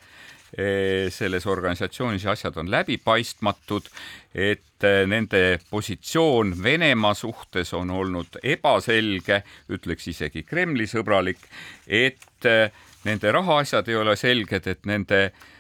selles 1.12 1.48
organisatsioonis 1.48 2.26
asjad 2.32 2.58
on 2.60 2.72
läbipaistmatud, 2.72 3.88
et 4.36 4.84
äh, 4.84 5.02
nende 5.08 5.62
positsioon 5.70 6.56
Venemaa 6.64 7.14
suhtes 7.16 7.74
on 7.74 7.92
olnud 7.92 8.40
ebaselge, 8.44 9.44
ütleks 9.72 10.12
isegi 10.12 10.44
Kremli 10.44 10.88
sõbralik, 10.92 11.40
et 11.88 12.22
nende 13.06 13.32
rahaasjad 13.32 13.88
ei 13.90 13.96
ole 13.98 14.14
selged, 14.20 14.68
et 14.70 14.86
nende 14.86 15.22
äh, 15.26 15.52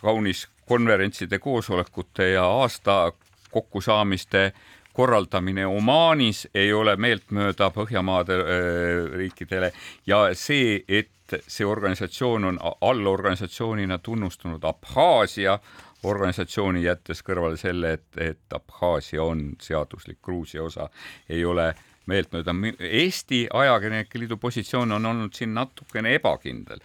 kaunis 0.00 0.48
konverentside, 0.66 1.38
koosolekute 1.38 2.30
ja 2.30 2.44
aasta 2.44 3.12
kokkusaamiste 3.50 4.52
korraldamine 4.92 5.66
Omaanis 5.66 6.48
ei 6.54 6.72
ole 6.72 6.96
meeltmööda 6.96 7.70
Põhjamaade 7.74 8.36
eh, 8.38 9.16
riikidele 9.16 9.72
ja 10.06 10.28
see, 10.38 10.78
et 10.88 11.10
see 11.48 11.66
organisatsioon 11.66 12.44
on 12.44 12.60
allorganisatsioonina 12.80 13.98
tunnustanud 13.98 14.64
Abhaasia 14.64 15.58
organisatsiooni, 16.04 16.84
jättes 16.84 17.22
kõrvale 17.24 17.56
selle, 17.56 17.94
et, 17.98 18.06
et 18.20 18.54
Abhaasia 18.54 19.24
on 19.24 19.54
seaduslik 19.62 20.20
Gruusia 20.22 20.62
osa, 20.62 20.88
ei 21.28 21.44
ole 21.44 21.72
meeltmööda. 22.06 22.52
Eesti 22.78 23.46
Ajakirjanike 23.52 24.20
Liidu 24.20 24.36
positsioon 24.36 24.92
on 24.92 25.06
olnud 25.06 25.34
siin 25.34 25.54
natukene 25.56 26.14
ebakindel 26.18 26.82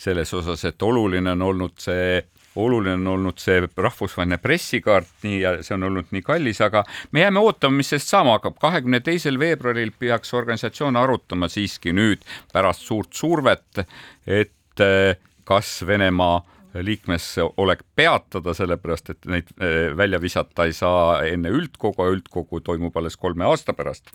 selles 0.00 0.34
osas, 0.34 0.64
et 0.64 0.82
oluline 0.82 1.34
on 1.36 1.42
olnud 1.50 1.76
see 1.80 2.20
oluline 2.56 2.96
on 2.98 3.06
olnud 3.06 3.38
see 3.38 3.60
rahvusvaheline 3.76 4.38
pressikaart 4.42 5.24
nii 5.24 5.40
ja 5.40 5.52
see 5.62 5.74
on 5.76 5.86
olnud 5.86 6.10
nii 6.10 6.22
kallis, 6.26 6.60
aga 6.64 6.82
me 7.12 7.22
jääme 7.22 7.42
ootama, 7.42 7.78
mis 7.78 7.92
sellest 7.92 8.10
saama 8.10 8.38
hakkab. 8.38 8.58
kahekümne 8.60 9.00
teisel 9.06 9.38
veebruaril 9.38 9.92
peaks 9.98 10.34
organisatsioon 10.34 10.96
arutama 10.96 11.48
siiski 11.48 11.94
nüüd 11.94 12.24
pärast 12.52 12.86
suurt 12.86 13.12
survet, 13.14 13.84
et 14.26 14.82
eh, 14.84 15.14
kas 15.44 15.80
Venemaa 15.86 16.40
liikmesolek 16.74 17.82
peatada, 17.96 18.54
sellepärast 18.54 19.10
et 19.10 19.26
neid 19.30 19.48
eh, 19.60 19.96
välja 19.96 20.20
visata 20.20 20.64
ei 20.68 20.72
saa 20.76 21.22
enne 21.26 21.50
üldkogu, 21.54 22.06
üldkogu 22.14 22.60
toimub 22.60 22.96
alles 22.96 23.16
kolme 23.16 23.44
aasta 23.44 23.72
pärast. 23.72 24.12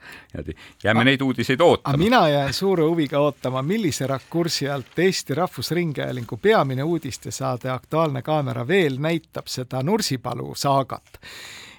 jääme 0.84 1.02
a, 1.02 1.04
neid 1.04 1.22
uudiseid 1.22 1.62
ootama. 1.62 1.98
mina 1.98 2.28
jään 2.30 2.54
suure 2.54 2.84
huviga 2.84 3.20
ootama, 3.20 3.62
millise 3.62 4.08
rakursi 4.08 4.70
alt 4.70 5.00
Eesti 5.00 5.36
Rahvusringhäälingu 5.36 6.38
peamine 6.38 6.84
uudistesaade 6.84 7.70
Aktuaalne 7.70 8.22
kaamera 8.22 8.68
veel 8.68 8.98
näitab 9.00 9.48
seda 9.48 9.84
Nursipalu 9.84 10.56
saagat 10.56 11.20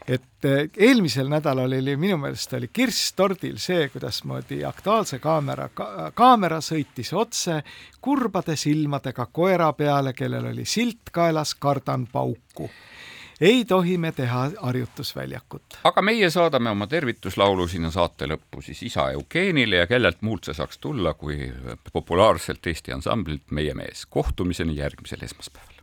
et 0.09 0.45
eh, 0.45 0.69
eelmisel 0.77 1.29
nädalal 1.29 1.73
oli 1.79 1.97
minu 1.97 2.17
meelest 2.23 2.53
oli 2.59 2.69
kirss 2.73 3.13
tordil 3.19 3.59
see, 3.59 3.89
kuidasmoodi 3.91 4.65
Aktuaalse 4.65 5.19
kaamera 5.19 5.69
ka,, 5.75 6.11
kaamera 6.15 6.61
sõitis 6.63 7.13
otse 7.13 7.63
kurbade 8.01 8.57
silmadega 8.57 9.27
koera 9.33 9.73
peale, 9.73 10.13
kellel 10.13 10.53
oli 10.53 10.65
silt 10.65 11.11
kaelas 11.13 11.55
Kardan 11.55 12.07
pauku 12.13 12.71
ei 13.41 13.65
tohi 13.65 13.99
me 13.99 14.13
teha 14.13 14.51
harjutusväljakut. 14.61 15.79
aga 15.85 16.03
meie 16.03 16.31
saadame 16.31 16.71
oma 16.71 16.87
tervituslaulu 16.87 17.69
sinna 17.69 17.91
saate 17.91 18.29
lõppu 18.31 18.63
siis 18.63 18.83
isa 18.83 19.11
Eugenile 19.11 19.83
ja 19.83 19.87
kellelt 19.87 20.23
muult 20.23 20.49
see 20.49 20.55
saaks 20.57 20.79
tulla, 20.79 21.15
kui 21.15 21.53
populaarselt 21.93 22.67
Eesti 22.67 22.93
ansamblilt 22.93 23.51
Meie 23.51 23.75
mees. 23.75 24.07
kohtumiseni 24.07 24.77
järgmisel 24.77 25.23
esmaspäeval. 25.23 25.76